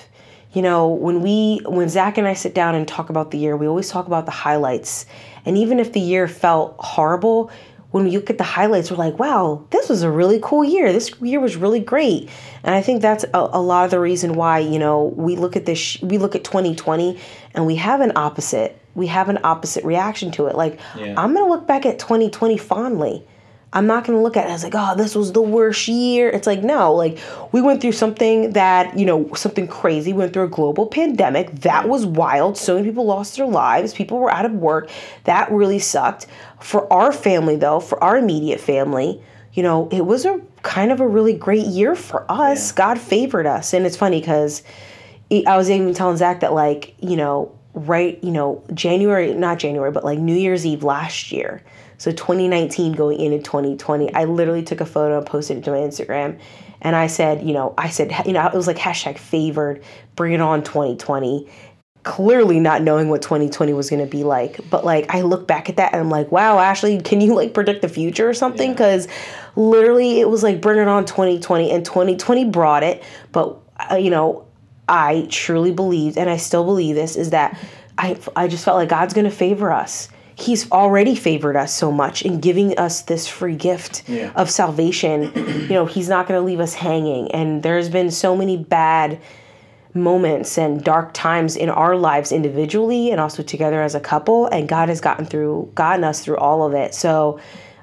You 0.52 0.62
know, 0.62 0.88
when 0.88 1.22
we 1.22 1.60
when 1.64 1.88
Zach 1.88 2.18
and 2.18 2.26
I 2.26 2.34
sit 2.34 2.54
down 2.54 2.74
and 2.74 2.86
talk 2.86 3.10
about 3.10 3.30
the 3.30 3.38
year, 3.38 3.56
we 3.56 3.66
always 3.66 3.88
talk 3.88 4.06
about 4.06 4.26
the 4.26 4.32
highlights. 4.32 5.06
And 5.44 5.56
even 5.56 5.80
if 5.80 5.92
the 5.92 6.00
year 6.00 6.28
felt 6.28 6.76
horrible, 6.78 7.50
when 7.92 8.04
we 8.04 8.10
look 8.10 8.30
at 8.30 8.38
the 8.38 8.44
highlights, 8.44 8.90
we're 8.90 8.96
like, 8.96 9.18
wow, 9.18 9.64
this 9.70 9.88
was 9.88 10.02
a 10.02 10.10
really 10.10 10.40
cool 10.42 10.64
year. 10.64 10.92
This 10.92 11.12
year 11.20 11.40
was 11.40 11.56
really 11.56 11.80
great. 11.80 12.28
And 12.64 12.74
I 12.74 12.82
think 12.82 13.00
that's 13.02 13.24
a, 13.24 13.28
a 13.52 13.60
lot 13.60 13.84
of 13.84 13.90
the 13.90 14.00
reason 14.00 14.34
why, 14.34 14.58
you 14.58 14.78
know, 14.78 15.12
we 15.16 15.36
look 15.36 15.56
at 15.56 15.66
this, 15.66 15.78
sh- 15.78 16.02
we 16.02 16.18
look 16.18 16.34
at 16.34 16.42
2020 16.42 17.18
and 17.54 17.66
we 17.66 17.76
have 17.76 18.00
an 18.00 18.12
opposite. 18.16 18.78
We 18.94 19.06
have 19.06 19.28
an 19.28 19.38
opposite 19.44 19.84
reaction 19.84 20.30
to 20.32 20.46
it. 20.46 20.56
Like, 20.56 20.80
Yeah. 20.96 21.14
I'm 21.16 21.34
going 21.34 21.46
to 21.46 21.50
look 21.50 21.66
back 21.66 21.86
at 21.86 21.98
2020 21.98 22.56
fondly. 22.58 23.24
I'm 23.74 23.86
not 23.86 24.04
going 24.04 24.18
to 24.18 24.22
look 24.22 24.36
at 24.36 24.46
it 24.46 24.50
as 24.50 24.62
like, 24.62 24.74
oh, 24.76 24.94
this 24.96 25.14
was 25.14 25.32
the 25.32 25.40
worst 25.40 25.88
year. 25.88 26.28
It's 26.28 26.46
like, 26.46 26.62
no, 26.62 26.94
like 26.94 27.18
we 27.52 27.62
went 27.62 27.80
through 27.80 27.92
something 27.92 28.50
that, 28.52 28.98
you 28.98 29.06
know, 29.06 29.32
something 29.34 29.66
crazy. 29.66 30.12
We 30.12 30.18
went 30.18 30.34
through 30.34 30.44
a 30.44 30.48
global 30.48 30.86
pandemic. 30.86 31.50
That 31.60 31.88
was 31.88 32.04
wild. 32.04 32.58
So 32.58 32.74
many 32.74 32.88
people 32.88 33.06
lost 33.06 33.36
their 33.36 33.46
lives. 33.46 33.94
People 33.94 34.18
were 34.18 34.30
out 34.30 34.44
of 34.44 34.52
work. 34.52 34.90
That 35.24 35.50
really 35.50 35.78
sucked. 35.78 36.26
For 36.60 36.92
our 36.92 37.12
family, 37.12 37.56
though, 37.56 37.80
for 37.80 38.02
our 38.04 38.18
immediate 38.18 38.60
family, 38.60 39.22
you 39.54 39.62
know, 39.62 39.88
it 39.90 40.04
was 40.04 40.26
a 40.26 40.40
kind 40.62 40.92
of 40.92 41.00
a 41.00 41.08
really 41.08 41.34
great 41.34 41.66
year 41.66 41.94
for 41.94 42.30
us. 42.30 42.70
Yeah. 42.70 42.76
God 42.76 42.98
favored 42.98 43.46
us. 43.46 43.72
And 43.72 43.86
it's 43.86 43.96
funny 43.96 44.20
because 44.20 44.62
I 45.30 45.56
was 45.56 45.70
even 45.70 45.94
telling 45.94 46.18
Zach 46.18 46.40
that, 46.40 46.52
like, 46.52 46.94
you 47.00 47.16
know, 47.16 47.56
right, 47.74 48.22
you 48.22 48.32
know, 48.32 48.62
January, 48.74 49.32
not 49.32 49.58
January, 49.58 49.90
but 49.90 50.04
like 50.04 50.18
New 50.18 50.36
Year's 50.36 50.66
Eve 50.66 50.82
last 50.82 51.32
year. 51.32 51.62
So 52.02 52.10
2019 52.10 52.94
going 52.94 53.20
into 53.20 53.38
2020, 53.38 54.12
I 54.12 54.24
literally 54.24 54.64
took 54.64 54.80
a 54.80 54.84
photo 54.84 55.18
and 55.18 55.24
posted 55.24 55.58
it 55.58 55.64
to 55.66 55.70
my 55.70 55.76
Instagram. 55.76 56.36
And 56.80 56.96
I 56.96 57.06
said, 57.06 57.46
you 57.46 57.52
know, 57.54 57.74
I 57.78 57.90
said, 57.90 58.12
you 58.26 58.32
know, 58.32 58.44
it 58.44 58.54
was 58.54 58.66
like 58.66 58.76
hashtag 58.76 59.18
favored, 59.18 59.84
bring 60.16 60.32
it 60.32 60.40
on 60.40 60.64
2020. 60.64 61.48
Clearly 62.02 62.58
not 62.58 62.82
knowing 62.82 63.08
what 63.08 63.22
2020 63.22 63.72
was 63.72 63.88
going 63.88 64.04
to 64.04 64.10
be 64.10 64.24
like. 64.24 64.68
But 64.68 64.84
like, 64.84 65.14
I 65.14 65.20
look 65.20 65.46
back 65.46 65.68
at 65.68 65.76
that 65.76 65.92
and 65.92 66.00
I'm 66.00 66.10
like, 66.10 66.32
wow, 66.32 66.58
Ashley, 66.58 67.00
can 67.00 67.20
you 67.20 67.36
like 67.36 67.54
predict 67.54 67.82
the 67.82 67.88
future 67.88 68.28
or 68.28 68.34
something? 68.34 68.70
Yeah. 68.70 68.74
Because 68.74 69.06
literally 69.54 70.18
it 70.18 70.28
was 70.28 70.42
like, 70.42 70.60
bring 70.60 70.80
it 70.80 70.88
on 70.88 71.04
2020. 71.04 71.70
And 71.70 71.84
2020 71.84 72.46
brought 72.46 72.82
it. 72.82 73.04
But, 73.30 73.56
uh, 73.92 73.94
you 73.94 74.10
know, 74.10 74.44
I 74.88 75.28
truly 75.30 75.70
believed, 75.70 76.18
and 76.18 76.28
I 76.28 76.36
still 76.36 76.64
believe 76.64 76.96
this, 76.96 77.14
is 77.14 77.30
that 77.30 77.56
I, 77.96 78.18
I 78.34 78.48
just 78.48 78.64
felt 78.64 78.76
like 78.76 78.88
God's 78.88 79.14
going 79.14 79.26
to 79.26 79.30
favor 79.30 79.70
us. 79.70 80.08
He's 80.42 80.70
already 80.72 81.14
favored 81.14 81.56
us 81.56 81.72
so 81.74 81.92
much 81.92 82.22
in 82.22 82.40
giving 82.40 82.76
us 82.78 83.02
this 83.02 83.26
free 83.28 83.56
gift 83.56 84.02
Yeah. 84.08 84.32
of 84.34 84.50
salvation. 84.50 85.32
you 85.36 85.68
know, 85.70 85.86
he's 85.86 86.08
not 86.08 86.26
going 86.26 86.38
to 86.40 86.44
leave 86.44 86.60
us 86.60 86.74
hanging. 86.74 87.30
And 87.32 87.62
there's 87.62 87.88
been 87.88 88.10
so 88.10 88.36
many 88.36 88.56
bad 88.56 89.20
moments 89.94 90.56
and 90.58 90.82
dark 90.82 91.12
times 91.12 91.54
in 91.54 91.68
our 91.68 91.94
lives 91.96 92.32
individually 92.32 93.10
and 93.10 93.20
also 93.20 93.42
together 93.42 93.82
as 93.82 93.94
a 93.94 94.00
couple 94.00 94.46
and 94.46 94.66
god 94.66 94.88
has 94.88 95.02
gotten 95.02 95.26
through 95.26 95.70
gotten 95.74 96.02
us 96.02 96.24
through 96.24 96.38
all 96.38 96.64
of 96.64 96.72
it 96.72 96.94
so 96.94 97.38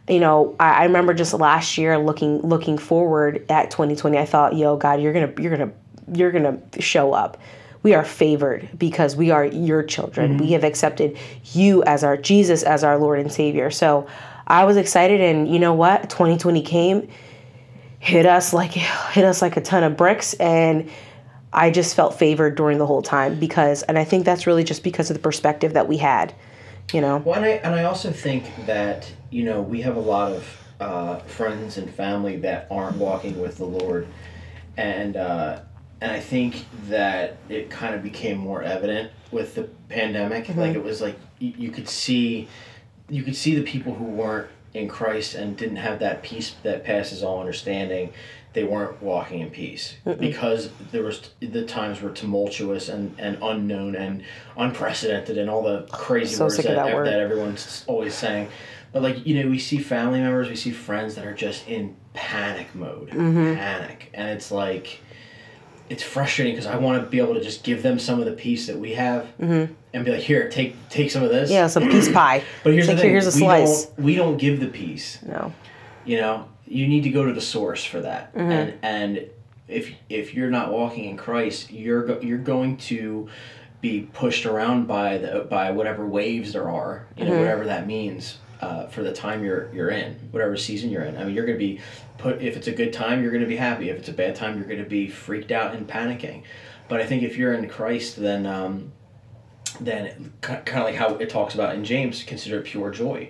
you 0.08 0.20
know 0.20 0.56
I, 0.60 0.72
I 0.72 0.84
remember 0.86 1.13
just 1.13 1.36
last 1.36 1.78
year 1.78 2.00
looking 2.00 2.42
looking 2.42 2.80
forward 2.80 3.46
at 3.48 3.70
2020 3.70 4.18
i 4.18 4.25
thought 4.25 4.56
yo 4.56 4.75
god 4.75 5.00
you're 5.00 5.13
gonna 5.13 5.32
you're 5.39 5.56
gonna 5.56 5.72
you're 6.12 6.32
gonna 6.32 6.58
show 6.80 7.13
up 7.13 7.38
we 7.81 7.93
are 7.93 8.03
favored 8.03 8.69
because 8.77 9.15
we 9.15 9.31
are 9.31 9.45
your 9.45 9.83
children 9.83 10.38
we 10.38 10.51
have 10.51 10.63
accepted 10.63 11.17
you 11.53 11.83
as 11.83 12.03
our 12.03 12.17
jesus 12.17 12.63
as 12.63 12.83
our 12.83 12.98
lord 12.98 13.19
and 13.19 13.31
savior 13.31 13.71
so 13.71 14.07
i 14.48 14.63
was 14.63 14.77
excited 14.77 15.21
and 15.21 15.51
you 15.51 15.59
know 15.59 15.74
what 15.74 16.09
2020 16.09 16.62
came 16.62 17.07
hit 18.00 18.25
us 18.25 18.53
like 18.53 18.71
hit 19.12 19.25
us 19.25 19.41
like 19.41 19.57
a 19.57 19.62
ton 19.62 19.83
of 19.83 19.95
bricks 19.95 20.33
and 20.36 20.89
I 21.51 21.71
just 21.71 21.95
felt 21.95 22.17
favored 22.17 22.55
during 22.55 22.77
the 22.77 22.86
whole 22.86 23.01
time 23.01 23.39
because 23.39 23.81
and 23.83 23.98
I 23.98 24.03
think 24.03 24.25
that's 24.25 24.45
really 24.45 24.63
just 24.63 24.83
because 24.83 25.09
of 25.09 25.15
the 25.15 25.21
perspective 25.21 25.74
that 25.74 25.88
we 25.88 25.98
had, 25.98 26.33
you 26.93 27.01
know. 27.01 27.17
Well, 27.17 27.36
and 27.36 27.45
I, 27.45 27.50
and 27.50 27.75
I 27.75 27.83
also 27.86 28.12
think 28.12 28.45
that, 28.65 29.12
you 29.31 29.43
know, 29.43 29.62
we 29.62 29.81
have 29.81 29.95
a 29.95 30.01
lot 30.01 30.31
of 30.31 30.57
uh, 30.79 31.19
friends 31.19 31.77
and 31.77 31.89
family 31.89 32.38
that 32.38 32.67
aren't 32.69 32.98
walking 32.98 33.39
with 33.41 33.57
the 33.57 33.65
Lord. 33.65 34.07
And, 34.77 35.17
uh, 35.17 35.62
and 36.01 36.12
I 36.12 36.20
think 36.20 36.65
that 36.88 37.38
it 37.50 37.70
kind 37.70 37.94
of 37.96 38.01
became 38.03 38.38
more 38.38 38.63
evident 38.63 39.12
with 39.32 39.56
the 39.56 39.63
pandemic. 39.89 40.48
Like 40.56 40.75
it 40.75 40.84
was 40.84 41.01
like 41.01 41.18
you, 41.39 41.53
you 41.58 41.70
could 41.72 41.89
see, 41.89 42.48
you 43.10 43.24
could 43.24 43.36
see 43.36 43.56
the 43.56 43.63
people 43.63 43.94
who 43.94 44.06
weren't 44.06 44.50
in 44.74 44.88
Christ 44.88 45.34
and 45.36 45.58
didn't 45.58 45.77
have 45.77 46.00
that 46.00 46.22
peace 46.24 46.56
that 46.63 46.84
passes 46.84 47.24
all 47.24 47.39
understanding. 47.39 48.13
They 48.53 48.63
weren't 48.63 49.01
walking 49.01 49.41
in 49.41 49.51
peace 49.51 49.96
because 50.20 50.70
there 50.91 51.03
was 51.03 51.29
the 51.39 51.65
times 51.65 52.01
were 52.01 52.10
tumultuous 52.10 52.89
and, 52.89 53.13
and 53.20 53.38
unknown 53.44 53.96
and 53.96 54.24
unprecedented 54.58 55.38
and 55.38 55.50
all 55.50 55.62
the 55.63 55.88
crazy 55.91 56.36
So 56.36 56.46
words 56.46 56.58
that, 56.58 56.63
that 56.75 56.94
word. 56.96 57.08
that 57.08 57.20
everyone's 57.20 57.84
always 57.88 58.15
saying. 58.15 58.50
But 58.91 59.03
like 59.03 59.25
you 59.25 59.41
know, 59.44 59.50
we 59.50 59.60
see 59.60 59.77
family 59.77 60.20
members, 60.20 60.50
we 60.50 60.56
see 60.56 60.72
friends 60.72 61.13
that 61.15 61.25
are 61.25 61.34
just 61.34 61.68
in 61.68 61.96
panic 62.13 62.74
mode, 62.74 63.10
Mm-hmm. 63.10 63.56
panic, 63.56 64.10
and 64.15 64.29
it's 64.29 64.51
like 64.51 65.00
it's 65.89 66.03
frustrating 66.03 66.53
because 66.53 66.67
I 66.67 66.77
want 66.77 67.01
to 67.03 67.10
be 67.10 67.19
able 67.19 67.34
to 67.34 67.41
just 67.41 67.63
give 67.63 67.81
them 67.84 67.98
some 68.00 68.19
of 68.19 68.25
the 68.25 68.31
peace 68.31 68.67
that 68.67 68.77
we 68.77 68.93
have, 68.93 69.27
and 69.39 69.75
be 69.93 70.12
like, 70.12 70.22
here, 70.22 70.50
take 70.50 70.75
take 70.89 71.10
some 71.12 71.24
of 71.24 71.29
this. 71.29 71.50
Mm-hmm. 71.50 71.55
Yeah, 71.55 71.67
some 71.67 71.89
peace 71.89 72.12
pie. 72.12 72.43
But 72.63 72.74
here's 72.74 72.88
like, 72.88 72.98
the 72.98 73.01
thing: 73.01 73.12
here's 73.12 73.25
a 73.27 73.38
we 73.38 73.39
slice. 73.39 73.86
don't 73.86 74.00
we 74.00 74.15
don't 74.15 74.38
give 74.38 74.60
the 74.60 74.67
peace. 74.67 75.19
No. 75.24 75.53
You 76.05 76.17
know, 76.17 76.48
you 76.67 76.88
need 76.88 77.03
to 77.03 77.10
go 77.10 77.25
to 77.25 77.34
the 77.34 77.41
source 77.41 77.84
for 77.84 78.01
that, 78.01 78.34
Mm-hmm. 78.36 78.51
and 78.51 78.74
and 78.84 79.29
if 79.67 79.91
if 80.10 80.34
you're 80.34 80.50
not 80.51 80.72
walking 80.72 81.05
in 81.05 81.17
Christ, 81.17 81.72
you're 81.72 82.03
go, 82.05 82.19
you're 82.22 82.38
going 82.39 82.77
to 82.77 83.27
be 83.81 84.01
pushed 84.13 84.46
around 84.46 84.88
by 84.88 85.17
the 85.17 85.48
by 85.50 85.72
whatever 85.72 86.05
waves 86.05 86.53
there 86.53 86.69
are, 86.69 87.05
you 87.17 87.24
Mm-hmm. 87.24 87.34
know, 87.34 87.39
whatever 87.39 87.65
that 87.65 87.88
means. 87.88 88.38
Uh, 88.62 88.88
for 88.88 89.04
the 89.04 89.13
time 89.13 89.42
you're 89.42 89.74
you're 89.74 89.89
in, 89.89 90.16
whatever 90.32 90.58
season 90.58 90.89
you're 90.89 91.04
in. 91.04 91.16
I 91.16 91.24
mean, 91.24 91.34
you're 91.34 91.46
gonna 91.46 91.58
be 91.58 91.80
put. 92.18 92.42
If 92.42 92.58
it's 92.58 92.68
a 92.68 92.74
good 92.74 92.92
time, 92.92 93.24
you're 93.24 93.32
gonna 93.32 93.46
be 93.46 93.56
happy. 93.56 93.89
If 93.89 94.00
it's 94.00 94.10
a 94.10 94.13
bad 94.13 94.36
time, 94.36 94.58
you're 94.58 94.68
gonna 94.68 94.84
be 94.84 95.08
freaked 95.08 95.51
out 95.51 95.74
and 95.74 95.88
panicking. 95.88 96.44
But 96.89 97.00
I 97.00 97.06
think 97.06 97.24
if 97.24 97.38
you're 97.38 97.54
in 97.54 97.70
Christ, 97.70 98.18
then 98.18 98.46
um, 98.46 98.92
then 99.80 100.34
kind 100.42 100.68
of 100.68 100.84
like 100.84 100.96
how 100.96 101.16
it 101.16 101.30
talks 101.30 101.54
about 101.56 101.75
in 101.75 101.86
James, 101.86 102.24
consider 102.24 102.60
it 102.60 102.66
pure 102.66 102.92
joy, 102.92 103.30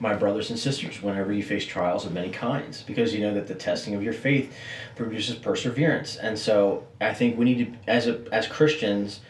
my 0.00 0.14
brothers 0.14 0.50
and 0.50 0.58
sisters, 0.58 1.00
whenever 1.02 1.32
you 1.32 1.42
face 1.42 1.64
trials 1.64 2.04
of 2.04 2.12
many 2.12 2.30
kinds, 2.30 2.82
because 2.82 3.14
you 3.14 3.20
know 3.20 3.34
that 3.34 3.46
the 3.46 3.54
testing 3.54 3.94
of 3.94 4.02
your 4.02 4.12
faith 4.12 4.52
produces 4.96 5.36
perseverance. 5.36 6.16
And 6.16 6.38
so 6.38 6.86
I 7.00 7.14
think 7.14 7.38
we 7.38 7.44
need 7.44 7.58
to, 7.58 7.90
as 7.90 8.08
a, 8.08 8.24
as 8.32 8.48
Christians, 8.48 9.20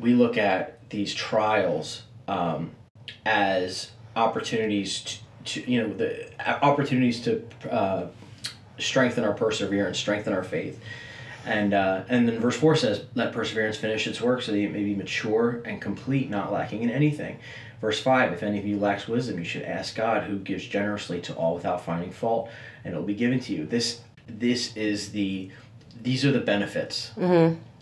we 0.00 0.14
look 0.14 0.38
at 0.38 0.88
these 0.88 1.14
trials 1.14 2.04
um, 2.28 2.70
as 3.24 3.90
opportunities 4.16 5.00
to, 5.02 5.18
to, 5.44 5.70
you 5.70 5.82
know, 5.82 5.94
the 5.94 6.28
opportunities 6.64 7.20
to 7.20 7.44
uh, 7.70 8.06
strengthen 8.78 9.24
our 9.24 9.34
perseverance, 9.34 9.98
strengthen 9.98 10.32
our 10.32 10.42
faith. 10.42 10.80
And 11.44 11.74
uh, 11.74 12.02
and 12.08 12.28
then 12.28 12.40
verse 12.40 12.56
four 12.56 12.74
says, 12.74 13.04
"Let 13.14 13.32
perseverance 13.32 13.76
finish 13.76 14.08
its 14.08 14.20
work, 14.20 14.42
so 14.42 14.50
that 14.50 14.58
it 14.58 14.72
may 14.72 14.82
be 14.82 14.96
mature 14.96 15.62
and 15.64 15.80
complete, 15.80 16.28
not 16.28 16.52
lacking 16.52 16.82
in 16.82 16.90
anything." 16.90 17.38
Verse 17.80 18.00
five: 18.00 18.32
If 18.32 18.42
any 18.42 18.58
of 18.58 18.66
you 18.66 18.80
lacks 18.80 19.06
wisdom, 19.06 19.38
you 19.38 19.44
should 19.44 19.62
ask 19.62 19.94
God, 19.94 20.24
who 20.24 20.40
gives 20.40 20.66
generously 20.66 21.20
to 21.20 21.34
all 21.34 21.54
without 21.54 21.84
finding 21.84 22.10
fault, 22.10 22.50
and 22.84 22.94
it 22.94 22.96
will 22.96 23.04
be 23.04 23.14
given 23.14 23.38
to 23.40 23.52
you. 23.52 23.64
This 23.64 24.00
this 24.26 24.76
is 24.76 25.12
the 25.12 25.52
these 26.02 26.24
are 26.24 26.32
the 26.32 26.40
benefits 26.40 27.12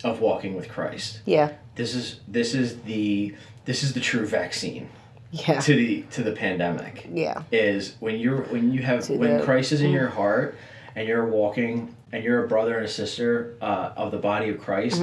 of 0.05 0.21
walking 0.21 0.55
with 0.55 0.69
Christ. 0.69 1.23
Yeah. 1.25 1.53
This 1.75 1.95
is 1.95 2.21
this 2.29 2.55
is 2.55 2.83
the 2.83 3.35
this 3.65 3.83
is 3.83 3.95
the 3.95 4.01
true 4.01 4.27
vaccine 4.27 4.91
Yeah. 5.35 5.59
to 5.61 5.75
the 5.75 6.03
to 6.13 6.23
the 6.23 6.33
pandemic 6.33 7.09
Yeah. 7.13 7.43
is 7.51 7.97
when 8.01 8.19
you're 8.19 8.43
when 8.45 8.73
you 8.73 8.83
have 8.83 9.05
To 9.07 9.15
when 9.15 9.39
the- 9.39 9.45
Christ 9.45 9.73
is 9.73 9.81
in 9.81 9.91
your 9.91 10.09
heart 10.09 10.57
and 10.95 11.09
you're 11.09 11.27
walking 11.27 11.95
and 12.13 12.23
you're 12.23 12.45
a 12.45 12.49
brother 12.49 12.77
and 12.77 12.85
a 12.87 12.89
sister 12.89 13.55
uh, 13.61 13.91
of 13.97 14.13
the 14.13 14.19
body 14.19 14.49
of 14.49 14.61
Christ. 14.61 15.03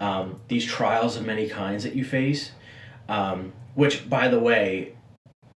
Um, 0.00 0.40
these 0.48 0.64
trials 0.64 1.16
of 1.16 1.24
many 1.26 1.48
kinds 1.48 1.84
that 1.84 1.94
you 1.94 2.04
face, 2.04 2.52
um, 3.08 3.52
which 3.74 4.08
by 4.08 4.28
the 4.28 4.38
way, 4.40 4.94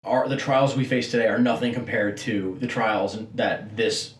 are 0.04 0.28
the 0.28 0.36
trials 0.36 0.76
we 0.76 0.84
face 0.84 1.10
today 1.10 1.26
are 1.26 1.38
nothing 1.38 1.72
compared 1.74 2.16
to 2.18 2.56
the 2.60 2.66
trials 2.66 3.18
that 3.34 3.76
this 3.76 4.14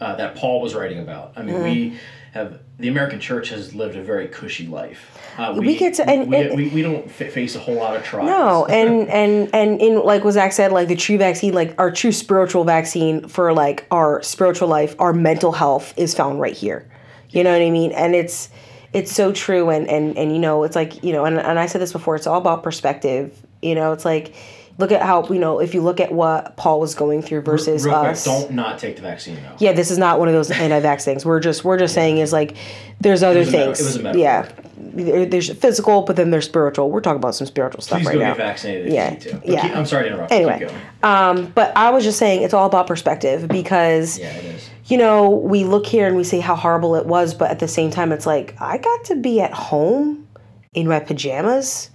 uh, 0.00 0.16
that 0.16 0.34
Paul 0.36 0.60
was 0.60 0.74
writing 0.74 0.98
about. 1.00 1.32
I 1.36 1.42
mean, 1.42 1.62
we 1.62 1.98
have 2.32 2.60
the 2.78 2.88
American 2.88 3.18
church 3.18 3.48
has 3.48 3.74
lived 3.74 3.96
a 3.96 4.02
very 4.02 4.28
cushy 4.28 4.66
life. 4.66 5.18
Uh, 5.38 5.54
We 5.56 5.76
get 5.76 5.94
to- 5.94 6.08
and- 6.08 6.28
we, 6.28 6.36
and- 6.36 6.56
we, 6.56 6.68
we 6.68 6.82
don't 6.82 7.10
fa- 7.10 7.30
face 7.30 7.56
a 7.56 7.58
whole 7.58 7.74
lot 7.74 7.96
of 7.96 8.04
trials. 8.04 8.26
No, 8.28 8.66
and 8.78 9.08
and 9.08 9.50
and 9.54 9.80
in 9.80 10.00
like 10.04 10.24
what 10.24 10.32
Zach 10.34 10.52
said, 10.52 10.70
like 10.72 10.88
the 10.88 10.96
true 10.96 11.18
vaccine, 11.18 11.54
like 11.54 11.74
our 11.78 11.90
true 11.90 12.12
spiritual 12.12 12.64
vaccine 12.64 13.26
for 13.28 13.52
like 13.52 13.86
our 13.90 14.22
spiritual 14.22 14.68
life, 14.68 14.94
our 14.98 15.12
mental 15.12 15.52
health 15.52 15.94
is 15.96 16.14
found 16.14 16.40
right 16.40 16.56
here. 16.56 16.88
You 17.30 17.42
know 17.44 17.52
what 17.52 17.62
I 17.62 17.70
mean? 17.70 17.92
And 17.92 18.14
it's 18.14 18.48
it's 18.92 19.12
so 19.12 19.32
true 19.32 19.70
and 19.70 19.88
and 19.88 20.16
and 20.16 20.32
you 20.32 20.38
know, 20.38 20.62
it's 20.64 20.76
like, 20.76 21.02
you 21.02 21.12
know, 21.12 21.24
and, 21.24 21.38
and 21.38 21.58
I 21.58 21.66
said 21.66 21.80
this 21.80 21.92
before, 21.92 22.14
it's 22.16 22.26
all 22.26 22.38
about 22.38 22.62
perspective. 22.62 23.36
You 23.62 23.74
know, 23.74 23.92
it's 23.92 24.04
like 24.04 24.34
look 24.78 24.92
at 24.92 25.02
how, 25.02 25.26
you 25.28 25.38
know, 25.40 25.58
if 25.60 25.74
you 25.74 25.80
look 25.82 26.00
at 26.00 26.10
what 26.12 26.56
Paul 26.56 26.80
was 26.80 26.94
going 26.94 27.20
through 27.22 27.42
versus 27.42 27.84
Real 27.84 27.98
quick, 27.98 28.12
us. 28.12 28.24
don't 28.24 28.52
not 28.52 28.78
take 28.78 28.96
the 28.96 29.02
vaccine 29.02 29.34
though. 29.36 29.56
yeah, 29.58 29.72
this 29.72 29.90
is 29.90 29.98
not 29.98 30.18
one 30.18 30.28
of 30.28 30.34
those 30.34 30.50
anti-vax 30.50 31.04
things. 31.04 31.24
We're 31.26 31.40
just 31.40 31.64
we're 31.64 31.78
just 31.78 31.94
saying 31.94 32.18
is 32.18 32.32
like 32.32 32.56
there's 33.00 33.22
other 33.22 33.40
was 33.40 33.48
a 33.48 33.52
meta- 33.52 33.64
things. 33.66 33.80
it 33.80 33.84
was 33.84 33.96
a 33.96 34.02
metaphor. 34.02 34.20
yeah, 34.22 35.24
there's 35.26 35.52
physical, 35.54 36.02
but 36.02 36.16
then 36.16 36.30
there's 36.30 36.44
spiritual. 36.46 36.90
We're 36.90 37.00
talking 37.00 37.18
about 37.18 37.34
some 37.34 37.46
spiritual 37.46 37.80
stuff 37.82 37.98
Please 37.98 38.06
right 38.06 38.14
go 38.14 38.20
now. 38.20 38.28
get 38.34 38.36
vaccinated 38.38 38.92
Yeah, 38.92 39.04
you 39.06 39.10
need 39.10 39.20
to. 39.22 39.40
Yeah. 39.44 39.62
keep- 39.62 39.76
I'm 39.76 39.86
sorry 39.86 40.04
to 40.04 40.10
interrupt. 40.14 40.32
Anyway. 40.32 40.68
Um, 41.02 41.46
but 41.54 41.76
I 41.76 41.90
was 41.90 42.04
just 42.04 42.18
saying 42.18 42.42
it's 42.42 42.54
all 42.54 42.66
about 42.66 42.86
perspective 42.86 43.46
because 43.48 44.18
Yeah, 44.18 44.28
it 44.32 44.44
is. 44.44 44.70
you 44.86 44.96
know 44.98 45.30
we 45.30 45.64
look 45.64 45.86
here 45.86 46.06
and 46.06 46.16
we 46.16 46.24
say 46.24 46.40
how 46.40 46.54
horrible 46.56 46.94
it 46.96 47.06
was, 47.06 47.34
but 47.34 47.50
at 47.50 47.58
the 47.58 47.68
same 47.68 47.90
time 47.90 48.12
it's 48.12 48.26
like 48.26 48.54
I 48.60 48.78
got 48.78 49.04
to 49.06 49.16
be 49.16 49.40
at 49.40 49.52
home 49.52 50.26
in 50.74 50.86
my 50.88 51.00
pajamas. 51.00 51.90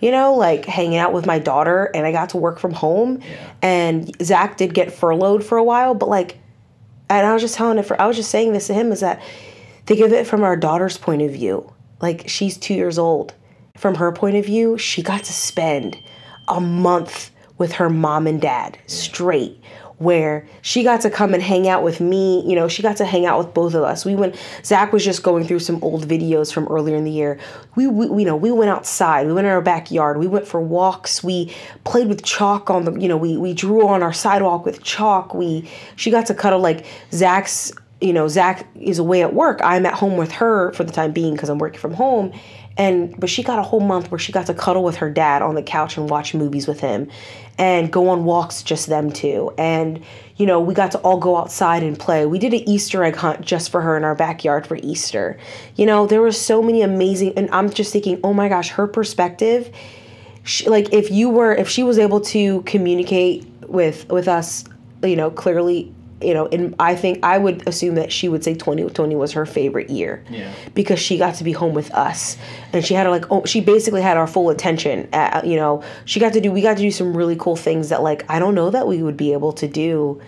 You 0.00 0.10
know, 0.10 0.34
like 0.34 0.66
hanging 0.66 0.98
out 0.98 1.12
with 1.12 1.26
my 1.26 1.38
daughter, 1.38 1.90
and 1.94 2.06
I 2.06 2.12
got 2.12 2.30
to 2.30 2.36
work 2.36 2.58
from 2.58 2.72
home. 2.72 3.20
And 3.62 4.10
Zach 4.22 4.56
did 4.56 4.74
get 4.74 4.92
furloughed 4.92 5.44
for 5.44 5.56
a 5.58 5.64
while, 5.64 5.94
but 5.94 6.08
like, 6.08 6.38
and 7.08 7.26
I 7.26 7.32
was 7.32 7.42
just 7.42 7.54
telling 7.54 7.78
it 7.78 7.84
for, 7.84 8.00
I 8.00 8.06
was 8.06 8.16
just 8.16 8.30
saying 8.30 8.52
this 8.52 8.66
to 8.66 8.74
him 8.74 8.92
is 8.92 9.00
that 9.00 9.22
think 9.86 10.00
of 10.00 10.12
it 10.12 10.26
from 10.26 10.42
our 10.42 10.56
daughter's 10.56 10.98
point 10.98 11.22
of 11.22 11.30
view. 11.30 11.72
Like, 12.00 12.28
she's 12.28 12.58
two 12.58 12.74
years 12.74 12.98
old. 12.98 13.32
From 13.76 13.94
her 13.94 14.12
point 14.12 14.36
of 14.36 14.44
view, 14.44 14.76
she 14.76 15.02
got 15.02 15.24
to 15.24 15.32
spend 15.32 15.98
a 16.48 16.60
month 16.60 17.30
with 17.58 17.72
her 17.72 17.88
mom 17.88 18.26
and 18.26 18.40
dad 18.40 18.76
straight 18.86 19.60
where 19.98 20.46
she 20.60 20.82
got 20.82 21.00
to 21.00 21.10
come 21.10 21.32
and 21.32 21.42
hang 21.42 21.66
out 21.68 21.82
with 21.82 22.00
me 22.00 22.44
you 22.46 22.54
know 22.54 22.68
she 22.68 22.82
got 22.82 22.96
to 22.98 23.04
hang 23.04 23.24
out 23.24 23.38
with 23.38 23.54
both 23.54 23.74
of 23.74 23.82
us. 23.82 24.04
We 24.04 24.14
went 24.14 24.36
zach 24.64 24.92
was 24.92 25.04
just 25.04 25.22
going 25.22 25.46
through 25.46 25.60
some 25.60 25.82
old 25.82 26.06
videos 26.06 26.52
from 26.52 26.66
earlier 26.68 26.96
in 26.96 27.04
the 27.04 27.10
year. 27.10 27.38
We, 27.76 27.86
we 27.86 28.06
you 28.20 28.26
know 28.26 28.36
we 28.36 28.50
went 28.50 28.70
outside 28.70 29.26
we 29.26 29.32
went 29.32 29.46
in 29.46 29.52
our 29.52 29.62
backyard 29.62 30.18
we 30.18 30.26
went 30.26 30.46
for 30.46 30.60
walks 30.60 31.24
we 31.24 31.54
played 31.84 32.08
with 32.08 32.22
chalk 32.24 32.70
on 32.70 32.84
the 32.84 32.92
you 33.00 33.08
know 33.08 33.16
we 33.16 33.36
we 33.36 33.54
drew 33.54 33.86
on 33.88 34.02
our 34.02 34.12
sidewalk 34.12 34.64
with 34.64 34.82
chalk 34.82 35.34
we 35.34 35.68
she 35.96 36.10
got 36.10 36.26
to 36.26 36.34
cuddle 36.34 36.60
like 36.60 36.84
zach's 37.12 37.72
you 38.00 38.12
know 38.12 38.28
zach 38.28 38.66
is 38.74 38.98
away 38.98 39.22
at 39.22 39.32
work. 39.32 39.60
I'm 39.64 39.86
at 39.86 39.94
home 39.94 40.16
with 40.16 40.32
her 40.32 40.72
for 40.72 40.84
the 40.84 40.92
time 40.92 41.12
being 41.12 41.32
because 41.32 41.48
i'm 41.48 41.58
working 41.58 41.80
from 41.80 41.94
home 41.94 42.32
and 42.76 43.18
but 43.18 43.30
she 43.30 43.42
got 43.42 43.58
a 43.58 43.62
whole 43.62 43.80
month 43.80 44.10
where 44.10 44.18
she 44.18 44.32
got 44.32 44.46
to 44.46 44.54
cuddle 44.54 44.82
with 44.84 44.96
her 44.96 45.10
dad 45.10 45.42
on 45.42 45.54
the 45.54 45.62
couch 45.62 45.96
and 45.96 46.10
watch 46.10 46.34
movies 46.34 46.68
with 46.68 46.80
him 46.80 47.08
and 47.58 47.90
go 47.90 48.08
on 48.08 48.24
walks 48.24 48.62
just 48.62 48.86
them 48.86 49.10
two. 49.10 49.52
And 49.56 50.02
you 50.36 50.46
know 50.46 50.60
we 50.60 50.74
got 50.74 50.92
to 50.92 50.98
all 50.98 51.18
go 51.18 51.36
outside 51.36 51.82
and 51.82 51.98
play. 51.98 52.26
We 52.26 52.38
did 52.38 52.52
an 52.54 52.68
easter 52.68 53.02
egg 53.04 53.16
hunt 53.16 53.40
just 53.40 53.70
for 53.70 53.80
her 53.80 53.96
in 53.96 54.04
our 54.04 54.14
backyard 54.14 54.66
for 54.66 54.76
easter. 54.76 55.38
You 55.76 55.86
know 55.86 56.06
there 56.06 56.20
were 56.20 56.32
so 56.32 56.62
many 56.62 56.82
amazing 56.82 57.32
and 57.36 57.48
i'm 57.50 57.70
just 57.70 57.92
thinking 57.92 58.20
oh 58.22 58.32
my 58.32 58.48
gosh 58.48 58.70
her 58.70 58.86
perspective 58.86 59.72
she, 60.46 60.68
like 60.68 60.92
if 60.92 61.10
you 61.10 61.28
were 61.28 61.52
if 61.52 61.68
she 61.68 61.82
was 61.82 61.98
able 61.98 62.20
to 62.20 62.62
communicate 62.62 63.46
with 63.68 64.08
with 64.08 64.28
us, 64.28 64.64
you 65.02 65.16
know, 65.16 65.30
clearly 65.30 65.92
you 66.26 66.34
know, 66.34 66.46
and 66.46 66.74
I 66.80 66.96
think 66.96 67.20
I 67.22 67.38
would 67.38 67.66
assume 67.68 67.94
that 67.94 68.10
she 68.10 68.28
would 68.28 68.42
say 68.42 68.54
2020 68.54 69.14
was 69.14 69.32
her 69.32 69.46
favorite 69.46 69.88
year. 69.90 70.24
Yeah. 70.28 70.52
Because 70.74 70.98
she 70.98 71.18
got 71.18 71.36
to 71.36 71.44
be 71.44 71.52
home 71.52 71.72
with 71.72 71.92
us, 71.92 72.36
and 72.72 72.84
she 72.84 72.94
had 72.94 73.06
like 73.06 73.30
oh, 73.30 73.44
she 73.44 73.60
basically 73.60 74.02
had 74.02 74.16
our 74.16 74.26
full 74.26 74.50
attention. 74.50 75.08
At, 75.12 75.46
you 75.46 75.56
know, 75.56 75.84
she 76.04 76.18
got 76.18 76.32
to 76.32 76.40
do 76.40 76.50
we 76.50 76.62
got 76.62 76.76
to 76.76 76.82
do 76.82 76.90
some 76.90 77.16
really 77.16 77.36
cool 77.36 77.54
things 77.54 77.90
that 77.90 78.02
like 78.02 78.28
I 78.28 78.40
don't 78.40 78.56
know 78.56 78.70
that 78.70 78.88
we 78.88 79.02
would 79.02 79.16
be 79.16 79.32
able 79.32 79.52
to 79.54 79.68
do 79.68 80.20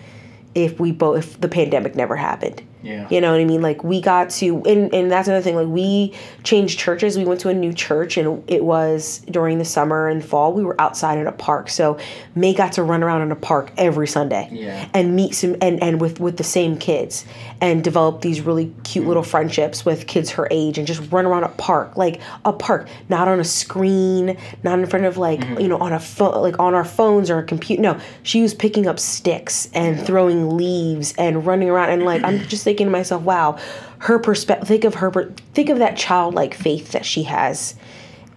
if 0.55 0.79
we 0.79 0.93
both 0.93 1.17
if 1.19 1.41
the 1.41 1.49
pandemic 1.49 1.95
never 1.95 2.15
happened. 2.15 2.61
Yeah. 2.81 3.07
You 3.09 3.19
know 3.19 3.31
what 3.31 3.41
I 3.41 3.45
mean? 3.45 3.61
Like 3.61 3.83
we 3.83 3.99
got 3.99 4.29
to 4.31 4.63
and, 4.63 4.93
and 4.93 5.11
that's 5.11 5.27
another 5.27 5.43
thing, 5.43 5.55
like 5.55 5.67
we 5.67 6.13
changed 6.43 6.79
churches. 6.79 7.17
We 7.17 7.25
went 7.25 7.41
to 7.41 7.49
a 7.49 7.53
new 7.53 7.73
church 7.73 8.15
and 8.17 8.43
it 8.49 8.63
was 8.63 9.19
during 9.29 9.57
the 9.57 9.65
summer 9.65 10.07
and 10.07 10.23
fall. 10.23 10.53
We 10.53 10.63
were 10.63 10.79
outside 10.79 11.17
in 11.17 11.27
a 11.27 11.31
park. 11.31 11.69
So 11.69 11.97
May 12.35 12.53
got 12.53 12.73
to 12.73 12.83
run 12.83 13.03
around 13.03 13.23
in 13.23 13.31
a 13.31 13.35
park 13.35 13.71
every 13.77 14.07
Sunday. 14.07 14.47
Yeah. 14.51 14.87
And 14.93 15.15
meet 15.15 15.35
some 15.35 15.57
and, 15.61 15.81
and 15.83 15.99
with, 15.99 16.19
with 16.19 16.37
the 16.37 16.43
same 16.43 16.77
kids 16.77 17.25
and 17.59 17.83
develop 17.83 18.21
these 18.21 18.41
really 18.41 18.73
cute 18.83 19.05
little 19.05 19.23
friendships 19.23 19.85
with 19.85 20.07
kids 20.07 20.31
her 20.31 20.47
age 20.49 20.77
and 20.77 20.87
just 20.87 21.11
run 21.11 21.25
around 21.25 21.43
a 21.43 21.49
park. 21.49 21.97
Like 21.97 22.21
a 22.45 22.53
park, 22.53 22.87
not 23.09 23.27
on 23.27 23.39
a 23.39 23.45
screen, 23.45 24.37
not 24.63 24.79
in 24.79 24.85
front 24.85 25.05
of 25.05 25.17
like, 25.17 25.41
mm-hmm. 25.41 25.59
you 25.59 25.67
know, 25.67 25.77
on 25.77 25.91
a 25.91 25.99
phone 25.99 26.41
like 26.41 26.59
on 26.59 26.73
our 26.73 26.85
phones 26.85 27.29
or 27.29 27.39
a 27.39 27.43
computer. 27.43 27.81
No. 27.81 27.99
She 28.23 28.41
was 28.41 28.53
picking 28.53 28.87
up 28.87 28.99
sticks 28.99 29.69
and 29.73 29.99
throwing 29.99 30.55
leaves 30.55 31.13
and 31.17 31.45
running 31.45 31.69
around 31.69 31.89
and 31.89 32.05
like 32.05 32.23
I'm 32.23 32.39
just 32.47 32.68
thinking 32.69 32.85
to 32.85 32.91
myself, 32.91 33.23
wow, 33.23 33.57
her 33.97 34.19
perspective. 34.19 34.67
Think 34.67 34.83
of 34.83 34.93
her. 34.95 35.11
Think 35.55 35.69
of 35.69 35.79
that 35.79 35.97
childlike 35.97 36.53
faith 36.53 36.91
that 36.91 37.03
she 37.03 37.23
has, 37.23 37.73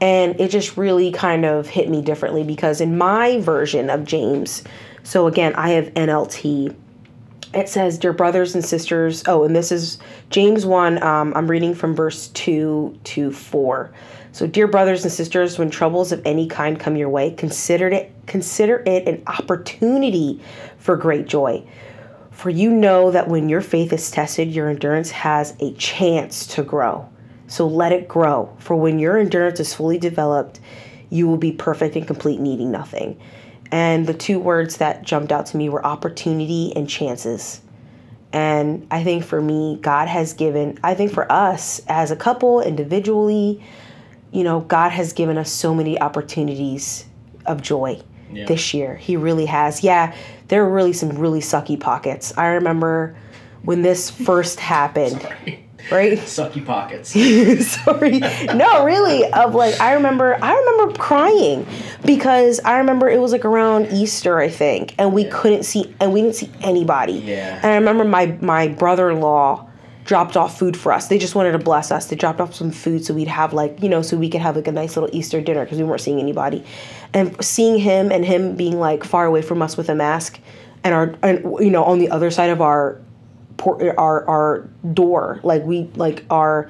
and 0.01 0.41
it 0.41 0.51
just 0.51 0.79
really 0.79 1.13
kind 1.13 1.45
of 1.45 1.69
hit 1.69 1.91
me 1.91 2.01
differently 2.01 2.43
because 2.43 2.81
in 2.81 2.97
my 2.97 3.41
version 3.41 3.91
of 3.91 4.07
James, 4.07 4.63
so 5.03 5.27
again, 5.27 5.55
I 5.55 5.71
have 5.71 5.93
NLT. 5.93 6.75
It 7.53 7.69
says, 7.69 7.99
"Dear 7.99 8.15
brothers 8.15 8.55
and 8.55 8.65
sisters." 8.65 9.23
Oh, 9.29 9.45
and 9.45 9.55
this 9.55 9.71
is 9.71 9.99
James 10.31 10.65
one. 10.65 11.03
Um, 11.03 11.35
I'm 11.37 11.51
reading 11.51 11.75
from 11.75 11.95
verse 11.95 12.29
two 12.29 12.99
to 13.05 13.33
four. 13.33 13.93
So, 14.35 14.47
dear 14.47 14.67
brothers 14.67 15.05
and 15.05 15.13
sisters, 15.13 15.59
when 15.59 15.69
troubles 15.69 16.11
of 16.11 16.23
any 16.25 16.49
kind 16.49 16.81
come 16.81 16.97
your 16.97 17.11
way, 17.11 17.33
consider 17.33 17.89
it 17.89 18.11
consider 18.27 18.83
it 18.87 19.07
an 19.07 19.23
opportunity 19.27 20.41
for 20.79 20.97
great 20.97 21.27
joy. 21.27 21.63
For 22.43 22.51
you 22.51 22.73
know 22.73 23.13
that 23.13 23.29
when 23.29 23.49
your 23.49 23.61
faith 23.61 23.93
is 23.93 24.11
tested, 24.11 24.51
your 24.51 24.69
endurance 24.69 25.13
has 25.13 25.55
a 25.61 25.73
chance 25.75 26.45
to 26.49 26.65
grow. 26.65 27.09
So 27.47 27.69
let 27.69 27.93
it 27.93 28.09
grow. 28.09 28.53
For 28.59 28.75
when 28.75 28.99
your 28.99 29.17
endurance 29.17 29.61
is 29.61 29.73
fully 29.73 29.97
developed, 29.97 30.59
you 31.09 31.29
will 31.29 31.37
be 31.37 31.53
perfect 31.53 31.95
and 31.95 32.05
complete, 32.05 32.41
needing 32.41 32.73
nothing. 32.73 33.21
And 33.71 34.09
the 34.09 34.13
two 34.13 34.41
words 34.41 34.79
that 34.79 35.05
jumped 35.05 35.31
out 35.31 35.47
to 35.47 35.57
me 35.57 35.69
were 35.69 35.87
opportunity 35.87 36.73
and 36.75 36.91
chances. 36.91 37.61
And 38.33 38.89
I 38.91 39.05
think 39.05 39.23
for 39.23 39.41
me, 39.41 39.79
God 39.81 40.09
has 40.09 40.33
given, 40.33 40.81
I 40.83 40.95
think 40.95 41.13
for 41.13 41.31
us 41.31 41.81
as 41.87 42.11
a 42.11 42.17
couple, 42.17 42.61
individually, 42.61 43.63
you 44.33 44.43
know, 44.43 44.63
God 44.63 44.91
has 44.91 45.13
given 45.13 45.39
us 45.39 45.49
so 45.49 45.77
many 45.77 45.97
opportunities 46.01 47.05
of 47.47 47.63
joy 47.63 48.03
Yeah. 48.33 48.47
this 48.47 48.75
year. 48.75 48.97
He 48.97 49.17
really 49.17 49.47
has. 49.47 49.83
Yeah, 49.83 50.15
there 50.49 50.65
were 50.65 50.71
really 50.71 50.93
some 50.93 51.11
really 51.11 51.41
sucky 51.41 51.79
pockets. 51.79 52.33
I 52.37 52.47
remember 52.49 53.17
when 53.63 53.83
this 53.83 54.11
first 54.11 54.61
happened, 54.75 55.23
right? 55.91 56.19
Sucky 56.19 56.65
pockets. 56.65 57.11
Sorry. 57.85 58.19
No, 58.19 58.85
really. 58.85 59.25
Of 59.33 59.55
like 59.55 59.81
I 59.81 59.93
remember 59.95 60.39
I 60.43 60.55
remember 60.55 60.99
crying 60.99 61.67
because 62.05 62.61
I 62.65 62.79
remember 62.79 63.09
it 63.09 63.21
was 63.21 63.33
like 63.33 63.45
around 63.45 63.89
Easter, 63.93 64.39
I 64.39 64.49
think, 64.49 64.95
and 64.99 65.13
we 65.13 65.25
couldn't 65.27 65.65
see 65.65 65.95
and 66.01 66.13
we 66.13 66.23
didn't 66.23 66.37
see 66.37 66.51
anybody. 66.61 67.15
Yeah. 67.15 67.57
And 67.57 67.67
I 67.67 67.75
remember 67.77 68.05
my 68.05 68.27
my 68.41 68.69
brother-in-law 68.69 69.69
dropped 70.05 70.37
off 70.37 70.59
food 70.59 70.77
for 70.77 70.93
us. 70.93 71.07
They 71.09 71.19
just 71.19 71.35
wanted 71.35 71.53
to 71.53 71.59
bless 71.59 71.93
us. 71.93 72.07
They 72.07 72.17
dropped 72.17 72.41
off 72.41 72.55
some 72.55 72.73
food 72.73 73.05
so 73.05 73.15
we'd 73.15 73.29
have 73.29 73.53
like, 73.53 73.81
you 73.83 73.89
know, 73.89 74.03
so 74.03 74.17
we 74.17 74.29
could 74.29 74.41
have 74.41 74.57
like 74.57 74.67
a 74.67 74.73
nice 74.73 74.97
little 74.97 75.09
Easter 75.17 75.41
dinner 75.41 75.65
because 75.65 75.79
we 75.79 75.85
weren't 75.85 76.01
seeing 76.01 76.19
anybody. 76.19 76.65
And 77.15 77.43
seeing 77.45 77.79
him 77.79 78.11
and 78.11 78.25
him 78.25 78.57
being 78.57 78.79
like 78.79 79.05
far 79.05 79.27
away 79.27 79.43
from 79.43 79.61
us 79.61 79.77
with 79.77 79.89
a 79.89 79.95
mask 79.95 80.41
and 80.85 80.95
our 80.95 81.15
and 81.23 81.45
you 81.61 81.71
know, 81.71 81.85
on 81.85 81.99
the 81.99 82.11
other 82.11 82.31
side 82.31 82.51
of 82.51 82.61
our 82.61 83.01
our 83.67 84.29
our 84.29 84.69
door, 84.95 85.41
like 85.43 85.63
we 85.65 85.85
like 85.95 86.25
our 86.31 86.69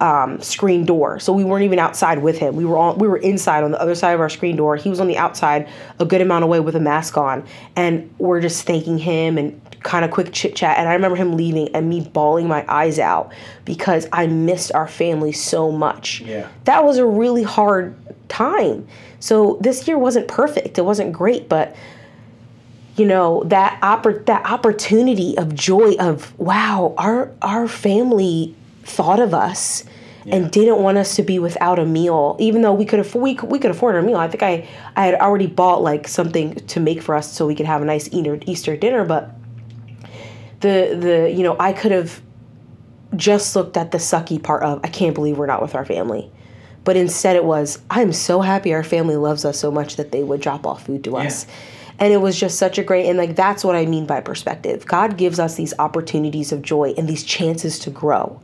um, 0.00 0.40
screen 0.40 0.84
door. 0.84 1.18
So 1.18 1.32
we 1.32 1.44
weren't 1.44 1.64
even 1.64 1.78
outside 1.78 2.22
with 2.22 2.38
him. 2.38 2.54
We 2.56 2.64
were 2.64 2.76
on 2.76 2.98
we 2.98 3.08
were 3.08 3.16
inside 3.16 3.64
on 3.64 3.72
the 3.72 3.80
other 3.80 3.94
side 3.94 4.12
of 4.12 4.20
our 4.20 4.28
screen 4.28 4.56
door. 4.56 4.76
He 4.76 4.88
was 4.88 5.00
on 5.00 5.08
the 5.08 5.16
outside 5.16 5.68
a 5.98 6.04
good 6.04 6.20
amount 6.20 6.44
away 6.44 6.60
with 6.60 6.76
a 6.76 6.80
mask 6.80 7.16
on, 7.16 7.44
and 7.74 8.12
we're 8.18 8.40
just 8.40 8.66
thanking 8.66 8.98
him 8.98 9.38
and 9.38 9.60
kind 9.82 10.04
of 10.04 10.10
quick 10.10 10.32
chit 10.32 10.54
chat. 10.54 10.78
And 10.78 10.88
I 10.88 10.94
remember 10.94 11.16
him 11.16 11.36
leaving 11.36 11.74
and 11.74 11.88
me 11.88 12.00
bawling 12.00 12.48
my 12.48 12.64
eyes 12.68 12.98
out 12.98 13.32
because 13.64 14.06
I 14.12 14.26
missed 14.26 14.72
our 14.72 14.88
family 14.88 15.32
so 15.32 15.70
much. 15.70 16.20
Yeah. 16.20 16.48
that 16.64 16.84
was 16.84 16.98
a 16.98 17.06
really 17.06 17.42
hard 17.42 17.96
time. 18.28 18.86
So 19.20 19.58
this 19.60 19.86
year 19.88 19.98
wasn't 19.98 20.28
perfect. 20.28 20.78
It 20.78 20.84
wasn't 20.84 21.12
great, 21.12 21.48
but 21.48 21.74
you 22.96 23.06
know 23.06 23.44
that 23.44 23.80
oppor- 23.80 24.24
that 24.26 24.44
opportunity 24.44 25.38
of 25.38 25.54
joy 25.54 25.94
of 25.98 26.36
wow 26.38 26.94
our 26.98 27.30
our 27.42 27.68
family 27.68 28.54
thought 28.82 29.20
of 29.20 29.32
us 29.32 29.84
and 30.30 30.50
didn't 30.50 30.82
want 30.82 30.98
us 30.98 31.16
to 31.16 31.22
be 31.22 31.38
without 31.38 31.78
a 31.78 31.86
meal 31.86 32.36
even 32.38 32.62
though 32.62 32.74
we 32.74 32.84
could 32.84 33.00
afford 33.00 33.22
we 33.22 33.34
could, 33.34 33.50
we 33.50 33.58
could 33.58 33.70
afford 33.70 33.94
a 33.96 34.02
meal 34.02 34.16
i 34.16 34.28
think 34.28 34.42
i 34.42 34.68
i 34.96 35.06
had 35.06 35.14
already 35.14 35.46
bought 35.46 35.82
like 35.82 36.06
something 36.06 36.54
to 36.54 36.80
make 36.80 37.02
for 37.02 37.14
us 37.14 37.32
so 37.32 37.46
we 37.46 37.54
could 37.54 37.66
have 37.66 37.80
a 37.82 37.84
nice 37.84 38.08
easter, 38.12 38.38
easter 38.46 38.76
dinner 38.76 39.04
but 39.04 39.30
the 40.60 40.96
the 41.00 41.32
you 41.34 41.42
know 41.42 41.56
i 41.58 41.72
could 41.72 41.92
have 41.92 42.20
just 43.16 43.56
looked 43.56 43.76
at 43.76 43.90
the 43.90 43.98
sucky 43.98 44.42
part 44.42 44.62
of 44.62 44.80
i 44.84 44.88
can't 44.88 45.14
believe 45.14 45.38
we're 45.38 45.46
not 45.46 45.62
with 45.62 45.74
our 45.74 45.84
family 45.84 46.30
but 46.84 46.96
instead 46.96 47.36
it 47.36 47.44
was 47.44 47.78
i'm 47.90 48.12
so 48.12 48.40
happy 48.40 48.72
our 48.72 48.84
family 48.84 49.16
loves 49.16 49.44
us 49.44 49.58
so 49.58 49.70
much 49.70 49.96
that 49.96 50.12
they 50.12 50.22
would 50.22 50.40
drop 50.40 50.66
off 50.66 50.86
food 50.86 51.04
to 51.04 51.16
us. 51.16 51.46
And 52.00 52.12
it 52.12 52.18
was 52.18 52.38
just 52.38 52.60
such 52.60 52.78
a 52.78 52.84
great 52.84 53.08
and 53.08 53.18
like 53.18 53.34
that's 53.34 53.64
what 53.64 53.74
i 53.74 53.84
mean 53.84 54.06
by 54.06 54.20
perspective. 54.20 54.86
God 54.86 55.16
gives 55.16 55.40
us 55.40 55.56
these 55.56 55.74
opportunities 55.80 56.52
of 56.52 56.62
joy 56.62 56.94
and 56.96 57.08
these 57.08 57.24
chances 57.24 57.78
to 57.80 57.90
grow 57.90 58.40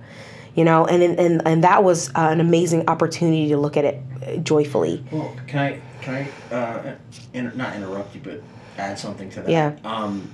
you 0.55 0.65
know? 0.65 0.87
And 0.87 1.03
and 1.03 1.47
and 1.47 1.65
that 1.65 1.85
was 1.85 2.11
an 2.15 2.41
amazing 2.41 2.89
opportunity 2.89 3.49
to 3.49 3.57
look 3.57 3.77
at 3.77 3.85
it 3.85 4.03
uh, 4.27 4.37
joyfully. 4.37 5.05
Well, 5.11 5.35
can 5.47 5.59
I 5.59 5.81
can 6.01 6.15
I 6.51 6.55
uh, 6.55 6.95
in, 7.33 7.53
not 7.57 7.77
interrupt 7.77 8.15
you, 8.15 8.21
but 8.23 8.43
add 8.79 8.99
something 8.99 9.31
to 9.31 9.43
that? 9.43 9.51
Yeah. 9.51 9.77
Um, 9.85 10.31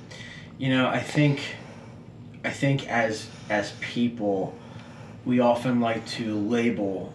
you 0.59 0.69
know, 0.69 0.89
I 0.89 1.01
think 1.01 1.41
I 2.45 2.51
think 2.51 2.89
as 2.89 3.29
as 3.49 3.73
people, 3.81 4.55
we 5.25 5.41
often 5.41 5.81
like 5.81 6.07
to 6.09 6.39
label 6.39 7.13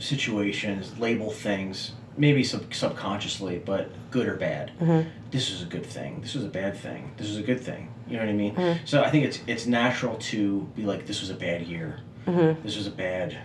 situations, 0.00 0.98
label 0.98 1.30
things, 1.30 1.92
maybe 2.16 2.42
sub- 2.42 2.74
subconsciously, 2.74 3.58
but 3.64 3.90
good 4.10 4.26
or 4.26 4.34
bad. 4.34 4.72
Mm-hmm. 4.80 5.08
This 5.30 5.50
is 5.50 5.62
a 5.62 5.66
good 5.66 5.86
thing. 5.86 6.20
This 6.20 6.34
was 6.34 6.44
a 6.44 6.48
bad 6.48 6.76
thing. 6.76 7.12
This 7.16 7.28
was 7.28 7.36
a 7.36 7.42
good 7.42 7.60
thing. 7.60 7.92
You 8.08 8.16
know 8.16 8.24
what 8.24 8.30
I 8.30 8.34
mean? 8.34 8.54
Mm-hmm. 8.56 8.84
So 8.86 9.04
I 9.04 9.10
think 9.10 9.24
it's 9.24 9.40
it's 9.46 9.66
natural 9.66 10.16
to 10.16 10.62
be 10.74 10.82
like, 10.82 11.06
this 11.06 11.20
was 11.20 11.30
a 11.30 11.34
bad 11.34 11.62
year. 11.62 12.00
Mm-hmm. 12.26 12.62
This 12.64 12.76
was 12.76 12.88
a 12.88 12.90
bad 12.90 13.38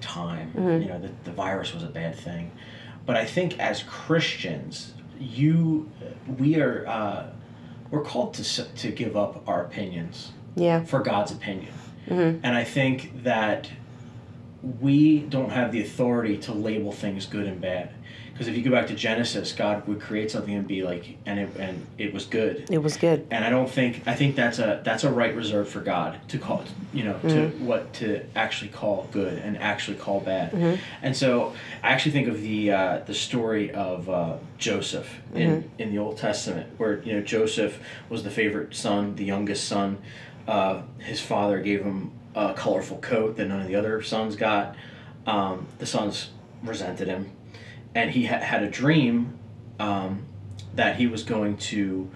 time. 0.00 0.52
You 0.82 0.88
know, 0.88 1.00
the, 1.00 1.10
the 1.24 1.32
virus 1.32 1.74
was 1.74 1.82
a 1.82 1.88
bad 1.88 2.14
thing. 2.14 2.52
But 3.06 3.16
I 3.16 3.24
think 3.24 3.58
as 3.58 3.82
Christians, 3.82 4.94
you, 5.18 5.90
we 6.38 6.60
are, 6.60 6.86
uh, 6.86 7.26
we're 7.90 8.02
called 8.02 8.34
to 8.34 8.64
to 8.64 8.90
give 8.90 9.16
up 9.16 9.46
our 9.48 9.64
opinions 9.64 10.32
yeah 10.56 10.84
for 10.84 11.00
God's 11.00 11.32
opinion. 11.32 11.72
And 12.42 12.54
I 12.54 12.64
think 12.64 13.22
that 13.24 13.70
we 14.80 15.20
don't 15.20 15.50
have 15.50 15.72
the 15.72 15.82
authority 15.82 16.38
to 16.38 16.52
label 16.52 16.92
things 16.92 17.26
good 17.26 17.46
and 17.46 17.60
bad. 17.60 17.90
Because 18.32 18.48
if 18.48 18.56
you 18.56 18.64
go 18.64 18.70
back 18.72 18.88
to 18.88 18.94
Genesis, 18.96 19.52
God 19.52 19.86
would 19.86 20.00
create 20.00 20.28
something 20.28 20.52
and 20.52 20.66
be 20.66 20.82
like, 20.82 21.18
and 21.24 21.38
it, 21.38 21.50
and 21.56 21.86
it 21.98 22.12
was 22.12 22.24
good. 22.24 22.68
it 22.68 22.78
was 22.78 22.96
good 22.96 23.28
And 23.30 23.44
I 23.44 23.48
don't 23.50 23.70
think 23.70 24.02
I 24.08 24.14
think 24.16 24.34
that's 24.34 24.58
a 24.58 24.80
that's 24.84 25.04
a 25.04 25.10
right 25.10 25.32
reserved 25.36 25.70
for 25.70 25.80
God 25.80 26.18
to 26.30 26.38
call 26.38 26.64
you 26.92 27.04
know 27.04 27.16
to 27.28 27.46
what 27.60 27.92
to 27.94 28.24
actually 28.34 28.70
call 28.70 29.08
good 29.12 29.38
and 29.38 29.56
actually 29.58 29.98
call 29.98 30.18
bad. 30.18 30.52
And 31.00 31.16
so 31.16 31.52
I 31.80 31.90
actually 31.90 32.10
think 32.10 32.26
of 32.26 32.40
the 32.42 32.72
uh, 32.72 32.98
the 33.06 33.14
story 33.14 33.70
of 33.70 34.08
uh, 34.10 34.38
Joseph 34.58 35.08
in 35.32 35.70
in 35.78 35.92
the 35.92 35.98
Old 35.98 36.18
Testament, 36.18 36.66
where 36.76 37.00
you 37.04 37.12
know 37.12 37.22
Joseph 37.22 37.78
was 38.08 38.24
the 38.24 38.30
favorite 38.30 38.74
son, 38.74 39.14
the 39.14 39.24
youngest 39.24 39.68
son. 39.68 39.98
Uh, 40.46 40.82
his 40.98 41.20
father 41.20 41.60
gave 41.60 41.82
him 41.82 42.12
a 42.34 42.52
colorful 42.54 42.98
coat 42.98 43.36
that 43.36 43.46
none 43.46 43.60
of 43.60 43.66
the 43.68 43.74
other 43.76 44.02
sons 44.02 44.36
got. 44.36 44.74
Um, 45.26 45.66
the 45.78 45.86
sons 45.86 46.30
resented 46.62 47.08
him, 47.08 47.30
and 47.94 48.10
he 48.10 48.26
ha- 48.26 48.40
had 48.40 48.62
a 48.62 48.68
dream 48.70 49.38
um, 49.80 50.24
that 50.74 50.96
he 50.96 51.06
was 51.06 51.22
going 51.22 51.56
to 51.56 52.10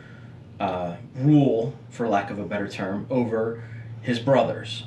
uh, 0.60 0.96
rule, 1.14 1.74
for 1.90 2.08
lack 2.08 2.30
of 2.30 2.38
a 2.38 2.44
better 2.44 2.68
term, 2.68 3.06
over 3.08 3.64
his 4.02 4.18
brothers. 4.18 4.84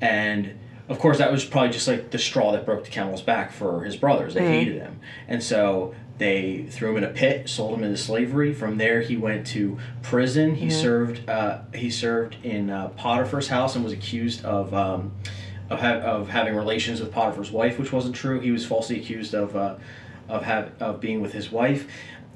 And 0.00 0.58
of 0.88 0.98
course, 0.98 1.18
that 1.18 1.30
was 1.30 1.44
probably 1.44 1.70
just 1.70 1.86
like 1.88 2.10
the 2.10 2.18
straw 2.18 2.52
that 2.52 2.64
broke 2.64 2.84
the 2.84 2.90
camel's 2.90 3.22
back 3.22 3.52
for 3.52 3.84
his 3.84 3.96
brothers. 3.96 4.34
They 4.34 4.40
Mm-hmm. 4.40 4.52
hated 4.52 4.74
him, 4.82 5.00
and 5.28 5.42
so 5.42 5.94
they 6.18 6.64
threw 6.70 6.90
him 6.90 6.98
in 6.98 7.04
a 7.04 7.12
pit, 7.12 7.48
sold 7.48 7.76
him 7.78 7.84
into 7.84 7.96
slavery. 7.96 8.52
From 8.54 8.78
there, 8.78 9.00
he 9.00 9.16
went 9.16 9.46
to 9.48 9.78
prison. 10.02 10.54
He 10.54 10.66
Mm-hmm. 10.66 10.80
served. 10.80 11.28
Uh, 11.28 11.58
he 11.74 11.90
served 11.90 12.36
in 12.44 12.70
uh, 12.70 12.88
Potiphar's 12.90 13.48
house 13.48 13.74
and 13.74 13.82
was 13.84 13.92
accused 13.92 14.44
of. 14.44 14.72
Um, 14.74 15.12
of, 15.70 15.80
ha- 15.80 16.00
of 16.00 16.28
having 16.28 16.54
relations 16.54 17.00
with 17.00 17.10
Potiphar's 17.12 17.50
wife, 17.50 17.78
which 17.78 17.92
wasn't 17.92 18.14
true. 18.14 18.40
He 18.40 18.50
was 18.50 18.66
falsely 18.66 19.00
accused 19.00 19.32
of, 19.34 19.56
uh, 19.56 19.76
of 20.28 20.42
have 20.42 20.70
of 20.82 21.00
being 21.00 21.22
with 21.22 21.32
his 21.32 21.50
wife. 21.50 21.88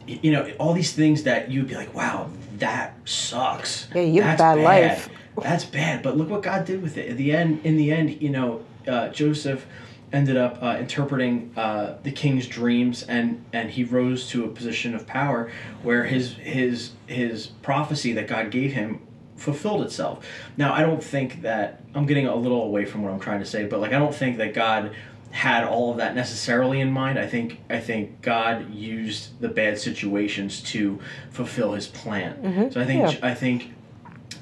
You 0.07 0.33
know, 0.33 0.51
all 0.59 0.73
these 0.73 0.95
things 0.95 1.25
that 1.25 1.51
you'd 1.51 1.69
be 1.69 1.75
like, 1.75 1.93
"Wow, 1.95 2.31
that 2.59 2.95
sucks." 3.05 3.89
Yeah, 3.95 4.03
you 4.03 4.23
have 4.23 4.37
a 4.37 4.43
That's 4.43 4.57
bad 4.57 4.65
life. 4.65 5.09
That's 5.43 5.65
bad. 5.67 6.03
But 6.03 6.17
look 6.17 6.31
what 6.31 6.43
God 6.43 6.65
did 6.65 6.81
with 6.81 6.97
it. 6.97 7.11
At 7.11 7.19
the 7.19 7.33
end, 7.33 7.61
in 7.65 7.77
the 7.77 7.93
end, 7.93 8.23
you 8.23 8.31
know, 8.31 8.63
uh, 8.89 9.09
Joseph 9.09 9.67
ended 10.13 10.37
up 10.37 10.63
uh, 10.63 10.77
interpreting 10.79 11.53
uh, 11.57 11.95
the 12.03 12.13
king's 12.13 12.47
dreams, 12.47 13.03
and 13.03 13.45
and 13.53 13.71
he 13.71 13.85
rose 13.85 14.29
to 14.31 14.45
a 14.45 14.49
position 14.49 14.95
of 14.95 15.07
power 15.07 15.51
where 15.83 16.05
his 16.05 16.35
his 16.35 16.93
his 17.07 17.49
prophecy 17.63 18.13
that 18.13 18.27
God 18.29 18.51
gave 18.51 18.73
him 18.73 19.01
fulfilled 19.37 19.83
itself. 19.83 20.27
Now, 20.57 20.73
I 20.73 20.81
don't 20.81 21.03
think 21.05 21.43
that 21.43 21.83
I'm 21.95 22.07
getting 22.07 22.27
a 22.27 22.35
little 22.35 22.63
away 22.63 22.87
from 22.87 23.03
what 23.03 23.13
I'm 23.13 23.21
trying 23.21 23.41
to 23.41 23.47
say, 23.47 23.67
but 23.67 23.81
like 23.81 23.93
I 23.93 23.99
don't 23.99 24.15
think 24.15 24.39
that 24.39 24.55
God 24.55 24.95
had 25.33 25.65
all 25.65 25.91
of 25.91 25.99
that 25.99 26.15
necessarily 26.15 26.81
in 26.81 26.91
mind. 26.91 27.19
I 27.19 27.27
think 27.27 27.61
I 27.69 27.79
think 27.79 28.23
God 28.23 28.73
used 28.73 29.39
the 29.41 29.49
bad 29.49 29.79
situations 29.79 30.63
to 30.65 30.99
fulfill 31.31 31.73
His 31.75 31.87
plan. 31.89 32.71
So 32.73 32.81
I 32.81 32.85
think 32.87 33.13
Yeah. 33.13 33.19
I 33.29 33.35
think 33.35 33.73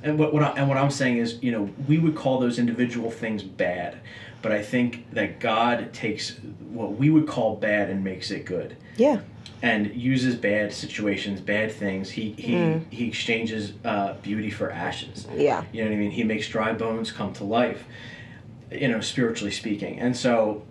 and 0.04 0.18
what, 0.18 0.32
what 0.32 0.42
I, 0.42 0.50
and 0.58 0.68
what 0.68 0.76
I'm 0.78 0.90
saying 0.90 1.16
is, 1.16 1.42
you 1.42 1.50
know, 1.50 1.68
we 1.88 1.98
would 1.98 2.14
call 2.14 2.38
those 2.38 2.58
individual 2.58 3.10
things 3.10 3.42
bad, 3.42 3.98
but 4.42 4.52
I 4.52 4.62
think 4.62 5.10
that 5.12 5.40
God 5.40 5.92
takes 5.92 6.38
what 6.70 6.92
we 6.92 7.10
would 7.10 7.26
call 7.26 7.56
bad 7.56 7.90
and 7.90 8.04
makes 8.04 8.30
it 8.30 8.44
good, 8.44 8.76
Yeah. 8.96 9.20
and 9.62 9.92
uses 9.94 10.36
bad 10.36 10.72
situations, 10.74 11.40
bad 11.40 11.72
things. 11.72 12.10
He 12.10 12.32
he 12.32 12.80
he 12.90 13.08
exchanges 13.08 13.72
uh, 13.84 14.14
beauty 14.22 14.50
for 14.50 14.70
ashes. 14.70 15.26
Yeah. 15.34 15.64
You 15.72 15.82
know 15.84 15.90
what 15.90 15.96
I 15.96 15.98
mean? 15.98 16.10
He 16.10 16.22
makes 16.24 16.48
dry 16.48 16.72
bones 16.74 17.10
come 17.10 17.32
to 17.34 17.44
life. 17.44 17.84
You 18.70 18.88
know, 18.88 19.00
spiritually 19.00 19.52
speaking, 19.52 20.00
and 20.00 20.16
so, 20.16 20.62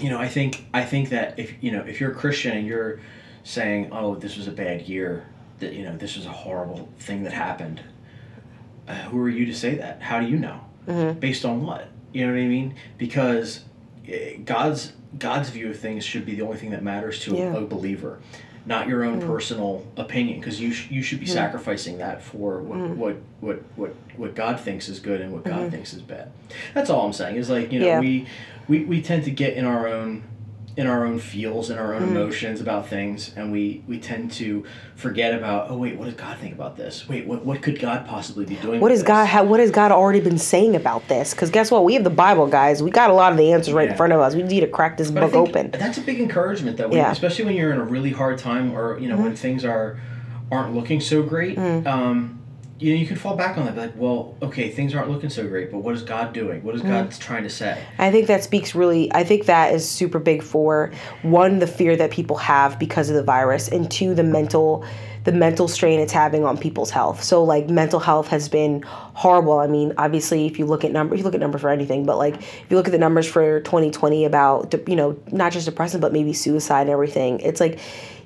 you 0.00 0.10
know, 0.10 0.18
I 0.18 0.28
think 0.28 0.66
I 0.74 0.84
think 0.84 1.08
that 1.10 1.38
if 1.38 1.52
you 1.62 1.70
know 1.72 1.80
if 1.82 1.98
you're 2.00 2.10
a 2.12 2.14
Christian 2.14 2.56
and 2.56 2.66
you're 2.66 3.00
saying, 3.42 3.88
"Oh, 3.90 4.14
this 4.16 4.36
was 4.36 4.46
a 4.48 4.52
bad 4.52 4.82
year," 4.82 5.24
that 5.60 5.72
you 5.72 5.82
know 5.82 5.96
this 5.96 6.14
was 6.16 6.26
a 6.26 6.30
horrible 6.44 6.88
thing 6.98 7.22
that 7.22 7.32
happened. 7.32 7.80
Uh, 8.88 8.94
who 8.94 9.20
are 9.22 9.28
you 9.28 9.46
to 9.46 9.54
say 9.54 9.76
that? 9.76 10.02
How 10.02 10.20
do 10.20 10.26
you 10.26 10.38
know? 10.38 10.60
Mm-hmm. 10.86 11.20
Based 11.20 11.44
on 11.44 11.64
what? 11.64 11.88
You 12.12 12.26
know 12.26 12.32
what 12.32 12.40
I 12.40 12.46
mean? 12.46 12.74
Because 12.98 13.64
eh, 14.08 14.36
God's 14.44 14.92
God's 15.18 15.50
view 15.50 15.70
of 15.70 15.78
things 15.78 16.04
should 16.04 16.26
be 16.26 16.34
the 16.34 16.42
only 16.42 16.56
thing 16.56 16.70
that 16.70 16.82
matters 16.82 17.20
to 17.24 17.34
Yeah. 17.36 17.54
a, 17.54 17.58
a 17.58 17.66
believer, 17.66 18.18
not 18.66 18.88
your 18.88 19.04
own 19.04 19.20
mm-hmm. 19.20 19.28
personal 19.30 19.86
opinion. 19.96 20.40
Because 20.40 20.60
you 20.60 20.72
sh- 20.72 20.90
you 20.90 21.02
should 21.02 21.20
be 21.20 21.26
mm-hmm. 21.26 21.34
sacrificing 21.34 21.98
that 21.98 22.22
for 22.22 22.60
what, 22.60 22.78
what 22.90 23.16
what 23.40 23.62
what 23.76 23.94
what 24.16 24.34
God 24.34 24.58
thinks 24.58 24.88
is 24.88 24.98
good 24.98 25.20
and 25.20 25.32
what 25.32 25.44
God 25.44 25.70
thinks 25.70 25.92
is 25.94 26.02
bad. 26.02 26.32
That's 26.74 26.90
all 26.90 27.06
I'm 27.06 27.12
saying. 27.12 27.36
Is 27.36 27.48
like 27.48 27.72
you 27.72 27.80
know 27.80 27.86
Yeah. 27.86 28.00
we, 28.00 28.26
we 28.68 28.84
we 28.84 29.02
tend 29.02 29.24
to 29.24 29.30
get 29.30 29.54
in 29.54 29.64
our 29.64 29.86
own 29.86 30.24
in 30.76 30.86
our 30.86 31.04
own 31.04 31.18
feels 31.18 31.68
and 31.68 31.78
our 31.78 31.94
own 31.94 32.02
Mm-hmm. 32.02 32.16
emotions 32.16 32.60
about 32.60 32.88
things 32.88 33.30
and 33.36 33.52
we 33.52 33.82
we 33.86 33.98
tend 33.98 34.32
to 34.32 34.64
forget 34.96 35.34
about 35.34 35.70
oh 35.70 35.76
wait 35.76 35.98
what 35.98 36.06
does 36.06 36.14
god 36.14 36.38
think 36.38 36.54
about 36.54 36.76
this 36.78 37.06
wait 37.08 37.26
what, 37.26 37.44
what 37.44 37.60
could 37.60 37.78
god 37.78 38.06
possibly 38.06 38.46
be 38.46 38.54
doing 38.56 38.80
What 38.80 38.90
with 38.90 38.98
has 38.98 39.02
God 39.02 39.26
ha- 39.26 39.42
What 39.42 39.60
has 39.60 39.70
God 39.70 39.92
already 39.92 40.20
been 40.20 40.38
saying 40.38 40.74
about 40.74 41.06
this? 41.08 41.32
Because 41.34 41.50
guess 41.50 41.70
what? 41.70 41.84
We 41.84 41.94
have 41.94 42.04
the 42.04 42.10
Bible, 42.10 42.46
guys. 42.46 42.82
We 42.82 42.90
got 42.90 43.10
a 43.10 43.12
lot 43.12 43.32
of 43.32 43.38
the 43.38 43.52
answers 43.52 43.74
right 43.74 43.84
Yeah. 43.84 43.90
in 43.92 43.96
front 43.96 44.12
of 44.14 44.20
us. 44.20 44.34
We 44.34 44.42
need 44.44 44.60
to 44.60 44.66
crack 44.66 44.96
this 44.96 45.10
But 45.10 45.20
book 45.30 45.34
open. 45.34 45.70
That's 45.72 45.98
a 45.98 46.00
big 46.00 46.20
encouragement, 46.20 46.76
though, 46.78 46.88
when- 46.88 46.96
Yeah. 46.96 47.04
Mm-hmm. 47.04 47.12
especially 47.12 47.44
when 47.46 47.54
you're 47.56 47.72
in 47.72 47.78
a 47.78 47.84
really 47.84 48.10
hard 48.10 48.38
time, 48.38 48.72
or 48.76 48.98
you 48.98 49.08
know 49.08 49.16
when 49.18 49.34
things 49.36 49.64
are 49.64 49.98
aren't 50.50 50.74
looking 50.74 51.00
so 51.00 51.22
great. 51.22 51.56
Mm. 51.58 51.86
Um, 51.86 52.38
you 52.82 52.94
know, 52.94 53.00
you 53.00 53.06
can 53.06 53.16
fall 53.16 53.36
back 53.36 53.56
on 53.56 53.64
that. 53.64 53.74
Be 53.74 53.80
like, 53.82 53.92
well, 53.96 54.34
okay, 54.42 54.68
things 54.68 54.94
aren't 54.94 55.08
looking 55.10 55.30
so 55.30 55.46
great, 55.46 55.70
but 55.70 55.78
what 55.78 55.94
is 55.94 56.02
God 56.02 56.32
doing? 56.32 56.62
What 56.64 56.74
is 56.74 56.82
God 56.82 57.10
Mm. 57.10 57.18
trying 57.18 57.44
to 57.44 57.50
say? 57.50 57.78
I 57.98 58.10
think 58.10 58.26
that 58.26 58.42
speaks 58.42 58.74
really. 58.74 59.12
I 59.12 59.22
think 59.24 59.46
that 59.46 59.72
is 59.72 59.88
super 59.88 60.18
big 60.18 60.42
for 60.42 60.90
one, 61.22 61.60
the 61.60 61.66
fear 61.66 61.94
that 61.96 62.10
people 62.10 62.36
have 62.36 62.78
because 62.78 63.08
of 63.08 63.14
the 63.16 63.22
virus, 63.22 63.68
and 63.68 63.88
two, 63.90 64.14
the 64.14 64.24
mental, 64.24 64.84
the 65.24 65.30
mental 65.32 65.68
strain 65.68 66.00
it's 66.00 66.12
having 66.12 66.44
on 66.44 66.58
people's 66.58 66.90
health. 66.90 67.22
So 67.22 67.44
like 67.44 67.70
mental 67.70 68.00
health 68.00 68.26
has 68.28 68.48
been 68.48 68.82
horrible. 68.82 69.58
I 69.60 69.68
mean, 69.68 69.92
obviously, 69.96 70.46
if 70.46 70.58
you 70.58 70.66
look 70.66 70.84
at 70.84 70.90
numbers, 70.90 71.18
you 71.20 71.24
look 71.24 71.34
at 71.34 71.40
numbers 71.40 71.60
for 71.60 71.68
anything, 71.70 72.04
but 72.04 72.18
like 72.18 72.34
if 72.34 72.66
you 72.68 72.76
look 72.76 72.86
at 72.88 72.92
the 72.92 72.98
numbers 72.98 73.26
for 73.28 73.60
2020 73.60 74.24
about 74.24 74.74
you 74.88 74.96
know 74.96 75.16
not 75.30 75.52
just 75.52 75.66
depression 75.66 76.00
but 76.00 76.12
maybe 76.12 76.32
suicide 76.32 76.82
and 76.82 76.90
everything, 76.90 77.38
it's 77.40 77.60
like, 77.60 77.78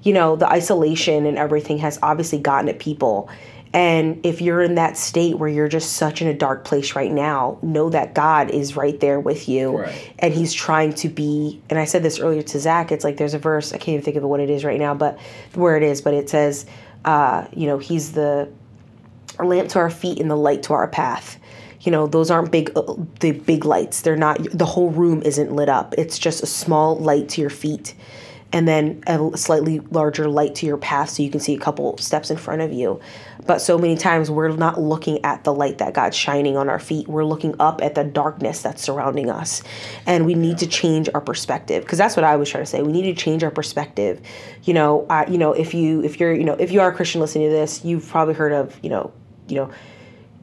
you 0.03 0.12
know, 0.14 0.37
the 0.37 0.49
isolation 0.49 1.27
and 1.27 1.37
everything 1.37 1.77
has 1.79 1.99
obviously 2.03 2.38
gotten 2.38 2.69
at 2.71 2.79
people. 2.79 3.29
And 3.77 4.25
if 4.25 4.41
you're 4.41 4.62
in 4.62 4.77
that 4.77 4.97
state 4.97 5.39
where 5.39 5.51
you're 5.51 5.69
just 5.69 5.93
such 5.93 6.23
in 6.23 6.29
a 6.29 6.33
dark 6.35 6.65
place 6.65 6.97
right 6.97 7.12
now, 7.12 7.59
know 7.61 7.91
that 7.91 8.15
God 8.15 8.51
is 8.51 8.75
right 8.75 8.99
there 9.01 9.21
with 9.21 9.51
you. 9.51 9.77
Right. 9.77 10.15
And 10.19 10.33
He's 10.33 10.55
trying 10.55 10.95
to 10.95 11.11
be, 11.11 11.61
and 11.69 11.79
I 11.79 11.85
said 11.85 12.03
this 12.03 12.19
earlier 12.19 12.41
to 12.41 12.59
Zach, 12.59 12.91
it's 12.91 13.05
like 13.05 13.19
there's 13.19 13.35
a 13.35 13.39
verse, 13.39 13.75
I 13.75 13.77
can't 13.77 13.91
even 13.91 14.03
think 14.03 14.17
of 14.17 14.23
what 14.23 14.41
it 14.41 14.49
is 14.49 14.65
right 14.65 14.79
now, 14.79 14.95
but 14.95 15.19
where 15.53 15.77
it 15.77 15.83
is, 15.83 16.01
but 16.01 16.15
it 16.15 16.31
says, 16.31 16.65
uh, 17.05 17.49
you 17.53 17.67
know, 17.67 17.77
He's 17.77 18.12
the 18.12 18.49
lamp 19.39 19.69
to 19.69 19.79
our 19.79 19.91
feet 19.91 20.21
and 20.21 20.31
the 20.31 20.37
light 20.37 20.62
to 20.62 20.73
our 20.73 20.89
path. 20.89 21.39
You 21.81 21.93
know, 21.93 22.07
those 22.07 22.31
aren't 22.31 22.51
big, 22.51 22.73
uh, 22.75 22.95
the 23.21 23.33
big 23.33 23.67
lights. 23.67 24.01
They're 24.01 24.17
not. 24.17 24.39
The 24.55 24.65
whole 24.65 24.89
room 24.91 25.21
isn't 25.21 25.55
lit 25.55 25.69
up. 25.69 25.95
It's 25.99 26.19
just 26.19 26.43
a 26.43 26.47
small 26.47 26.97
light 26.97 27.29
to 27.29 27.43
your 27.43 27.51
feet, 27.51 27.95
and 28.53 28.67
then 28.67 29.03
a 29.07 29.37
slightly 29.37 29.81
larger 29.81 30.29
light 30.29 30.55
to 30.57 30.67
your 30.67 30.77
path, 30.77 31.11
so 31.11 31.23
you 31.23 31.31
can 31.31 31.41
see 31.41 31.55
a 31.55 31.59
couple 31.59 31.99
steps 31.99 32.31
in 32.31 32.37
front 32.37 32.63
of 32.63 32.73
you. 32.73 33.01
But 33.45 33.61
so 33.61 33.79
many 33.79 33.97
times 33.97 34.31
we're 34.31 34.49
not 34.49 34.81
looking 34.81 35.25
at 35.25 35.45
the 35.45 35.53
light 35.53 35.79
that 35.79 35.95
God's 35.95 36.17
shining 36.17 36.57
on 36.57 36.69
our 36.69 36.79
feet. 36.79 37.09
We're 37.09 37.25
looking 37.25 37.55
up 37.61 37.83
at 37.83 37.95
the 37.95 38.05
darkness 38.05 38.63
that's 38.63 38.83
surrounding 38.83 39.31
us, 39.31 39.63
and 40.07 40.27
we 40.27 40.35
need 40.35 40.59
to 40.59 40.67
change 40.67 41.09
our 41.15 41.21
perspective 41.21 41.83
because 41.83 41.99
that's 41.99 42.17
what 42.17 42.25
I 42.25 42.37
was 42.37 42.49
trying 42.49 42.65
to 42.65 42.71
say. 42.71 42.83
We 42.83 42.93
need 42.93 43.15
to 43.15 43.15
change 43.15 43.45
our 43.45 43.51
perspective. 43.51 44.21
You 44.63 44.75
know, 44.75 45.07
I, 45.11 45.27
you 45.27 45.39
know, 45.39 45.53
if 45.53 45.75
you 45.75 46.03
if 46.03 46.21
you're 46.21 46.35
you 46.35 46.45
know 46.45 46.55
if 46.55 46.73
you 46.73 46.81
are 46.81 46.91
a 46.91 46.95
Christian 46.95 47.21
listening 47.21 47.49
to 47.49 47.55
this, 47.55 47.85
you've 47.85 48.09
probably 48.09 48.35
heard 48.35 48.53
of 48.53 48.79
you 48.83 48.91
know 48.91 49.13
you 49.49 49.57
know 49.57 49.71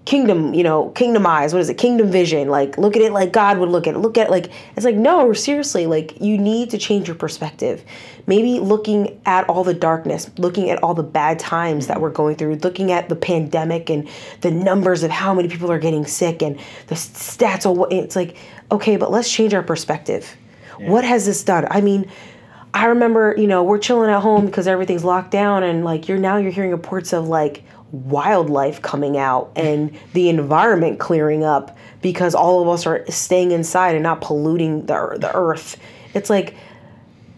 kingdom 0.06 0.54
you 0.54 0.64
know 0.64 0.90
kingdom 0.90 1.26
eyes 1.26 1.54
what 1.54 1.62
is 1.62 1.70
it 1.70 1.78
kingdom 1.78 2.12
vision 2.12 2.50
like 2.50 2.78
look 2.78 2.98
at 2.98 3.02
it 3.02 3.14
like 3.14 3.32
god 3.32 3.58
would 3.58 3.70
look 3.70 3.88
at 3.88 3.96
it 3.96 4.00
look 4.00 4.18
at 4.18 4.28
it 4.28 4.32
like 4.32 4.52
it's 4.76 4.84
like 4.86 4.96
no 4.96 5.32
seriously 5.32 5.86
like 5.88 6.20
you 6.20 6.38
need 6.38 6.70
to 6.70 6.78
change 6.78 7.08
your 7.08 7.16
perspective. 7.16 7.84
Maybe 8.26 8.60
looking 8.60 9.20
at 9.26 9.50
all 9.50 9.64
the 9.64 9.74
darkness 9.74 10.30
looking 10.38 10.70
at 10.70 10.82
all 10.82 10.94
the 10.94 11.04
bad 11.04 11.40
times 11.40 11.88
that 11.88 12.00
we're 12.02 12.10
going 12.10 12.36
through 12.36 12.56
looking 12.56 12.92
at 12.92 13.10
the 13.10 13.16
pandemic 13.16 13.90
and 13.90 14.08
the 14.42 14.52
numbers 14.52 15.04
of 15.04 15.12
how 15.12 15.34
many 15.34 15.48
people 15.48 15.72
are 15.72 15.80
getting 15.80 16.06
sick 16.06 16.42
and 16.42 16.60
the 16.88 16.96
stats 16.96 17.70
of 17.70 17.78
what 17.78 17.92
it's 17.92 18.16
like 18.16 18.38
okay 18.72 18.98
but 18.98 19.12
let's 19.12 19.32
change 19.32 19.54
our 19.54 19.64
perspective. 19.64 20.36
What 20.80 21.04
has 21.04 21.26
this 21.26 21.44
done? 21.44 21.68
I 21.70 21.82
mean 21.82 22.10
I 22.76 22.88
remember, 22.88 23.36
you 23.38 23.46
know, 23.46 23.62
we're 23.64 23.78
chilling 23.78 24.10
at 24.10 24.22
home 24.22 24.48
because 24.48 24.66
everything's 24.68 25.04
locked 25.04 25.30
down, 25.30 25.62
and 25.62 25.86
like 25.86 26.08
you're 26.08 26.18
now 26.18 26.38
you're 26.38 26.52
hearing 26.52 26.72
reports 26.72 27.14
of 27.14 27.28
like 27.28 27.64
wildlife 27.94 28.82
coming 28.82 29.18
out 29.18 29.52
and 29.56 29.96
the 30.14 30.28
environment 30.28 31.00
clearing 31.00 31.44
up 31.44 31.78
because 32.02 32.34
all 32.34 32.62
of 32.62 32.68
us 32.68 32.88
are 32.88 33.06
staying 33.10 33.52
inside 33.52 33.94
and 33.94 34.04
not 34.04 34.20
polluting 34.20 34.88
the 34.88 35.16
the 35.20 35.32
earth. 35.34 35.78
It's 36.16 36.30
like, 36.30 36.56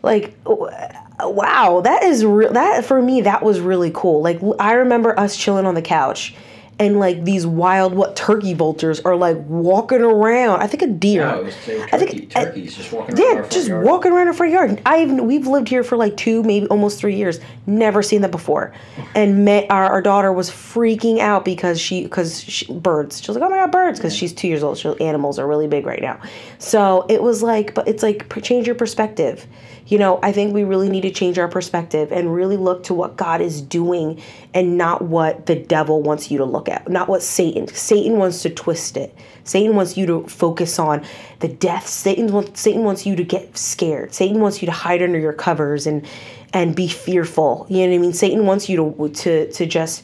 like, 0.01 0.33
wow, 0.45 1.81
that 1.83 2.03
is 2.03 2.25
real. 2.25 2.53
That 2.53 2.85
for 2.85 3.01
me, 3.01 3.21
that 3.21 3.43
was 3.43 3.59
really 3.59 3.91
cool. 3.93 4.21
Like 4.21 4.39
I 4.59 4.73
remember 4.73 5.17
us 5.19 5.35
chilling 5.35 5.65
on 5.65 5.75
the 5.75 5.81
couch. 5.81 6.33
And 6.77 6.99
like 6.99 7.23
these 7.23 7.47
wild 7.47 7.93
what 7.93 8.17
turkey 8.17 8.53
vultures 8.53 8.99
are 8.99 9.15
like 9.15 9.37
walking 9.47 10.01
around. 10.01 10.61
I 10.61 10.67
think 10.67 10.83
a 10.83 10.87
deer. 10.87 11.21
No, 11.25 11.39
it 11.39 11.45
was 11.45 11.55
were 11.67 11.87
I 11.93 11.97
think- 11.97 12.11
turkey, 12.11 12.29
I- 12.35 12.43
turkeys 12.45 12.75
just 12.75 12.91
walking 12.91 13.15
around 13.15 13.23
yeah, 13.27 13.33
front 13.35 13.51
just 13.51 13.67
yard. 13.69 13.85
walking 13.85 14.11
around 14.11 14.27
our 14.27 14.33
front 14.33 14.51
yard. 14.51 14.81
I've 14.85 15.11
we've 15.13 15.47
lived 15.47 15.69
here 15.69 15.85
for 15.85 15.95
like 15.95 16.17
two, 16.17 16.43
maybe 16.43 16.67
almost 16.67 16.99
three 16.99 17.15
years. 17.15 17.39
Never 17.65 18.03
seen 18.03 18.19
that 18.21 18.31
before. 18.31 18.73
And 19.15 19.45
met, 19.45 19.67
our, 19.69 19.85
our 19.85 20.01
daughter 20.01 20.33
was 20.33 20.49
freaking 20.49 21.19
out 21.19 21.45
because 21.45 21.79
she 21.79 22.03
because 22.03 22.43
birds. 22.69 23.21
She 23.21 23.31
was 23.31 23.37
like, 23.37 23.45
"Oh 23.45 23.49
my 23.49 23.57
god, 23.57 23.71
birds!" 23.71 23.97
Because 23.99 24.13
she's 24.13 24.33
two 24.33 24.49
years 24.49 24.61
old. 24.61 24.77
She, 24.77 24.93
animals 24.99 25.39
are 25.39 25.47
really 25.47 25.67
big 25.67 25.85
right 25.85 26.01
now. 26.01 26.19
So 26.59 27.05
it 27.07 27.23
was 27.23 27.41
like, 27.41 27.73
but 27.73 27.87
it's 27.87 28.03
like 28.03 28.41
change 28.43 28.67
your 28.67 28.75
perspective. 28.75 29.47
You 29.87 29.99
know, 29.99 30.19
I 30.23 30.31
think 30.31 30.53
we 30.53 30.63
really 30.63 30.89
need 30.89 31.01
to 31.01 31.11
change 31.11 31.37
our 31.37 31.47
perspective 31.47 32.11
and 32.11 32.33
really 32.33 32.57
look 32.57 32.83
to 32.83 32.93
what 32.93 33.17
God 33.17 33.39
is 33.39 33.61
doing 33.61 34.21
and 34.53 34.77
not 34.77 35.03
what 35.03 35.45
the 35.45 35.55
devil 35.55 36.01
wants 36.01 36.31
you 36.31 36.39
to 36.39 36.45
look 36.45 36.67
at, 36.67 36.89
not 36.89 37.07
what 37.07 37.21
Satan. 37.21 37.67
Satan 37.67 38.17
wants 38.17 38.41
to 38.41 38.49
twist 38.49 38.97
it. 38.97 39.15
Satan 39.43 39.75
wants 39.75 39.95
you 39.95 40.07
to 40.07 40.27
focus 40.27 40.79
on 40.79 41.05
the 41.39 41.47
death. 41.47 41.87
Satan 41.87 42.31
wants 42.31 42.59
Satan 42.59 42.83
wants 42.83 43.05
you 43.05 43.15
to 43.15 43.23
get 43.23 43.55
scared. 43.57 44.13
Satan 44.13 44.41
wants 44.41 44.61
you 44.61 44.65
to 44.65 44.71
hide 44.71 45.03
under 45.03 45.19
your 45.19 45.33
covers 45.33 45.85
and 45.85 46.05
and 46.51 46.75
be 46.75 46.87
fearful. 46.87 47.67
You 47.69 47.83
know 47.83 47.89
what 47.89 47.95
I 47.95 47.99
mean? 47.99 48.13
Satan 48.13 48.45
wants 48.45 48.67
you 48.67 48.77
to 48.97 49.09
to 49.09 49.51
to 49.51 49.65
just 49.67 50.03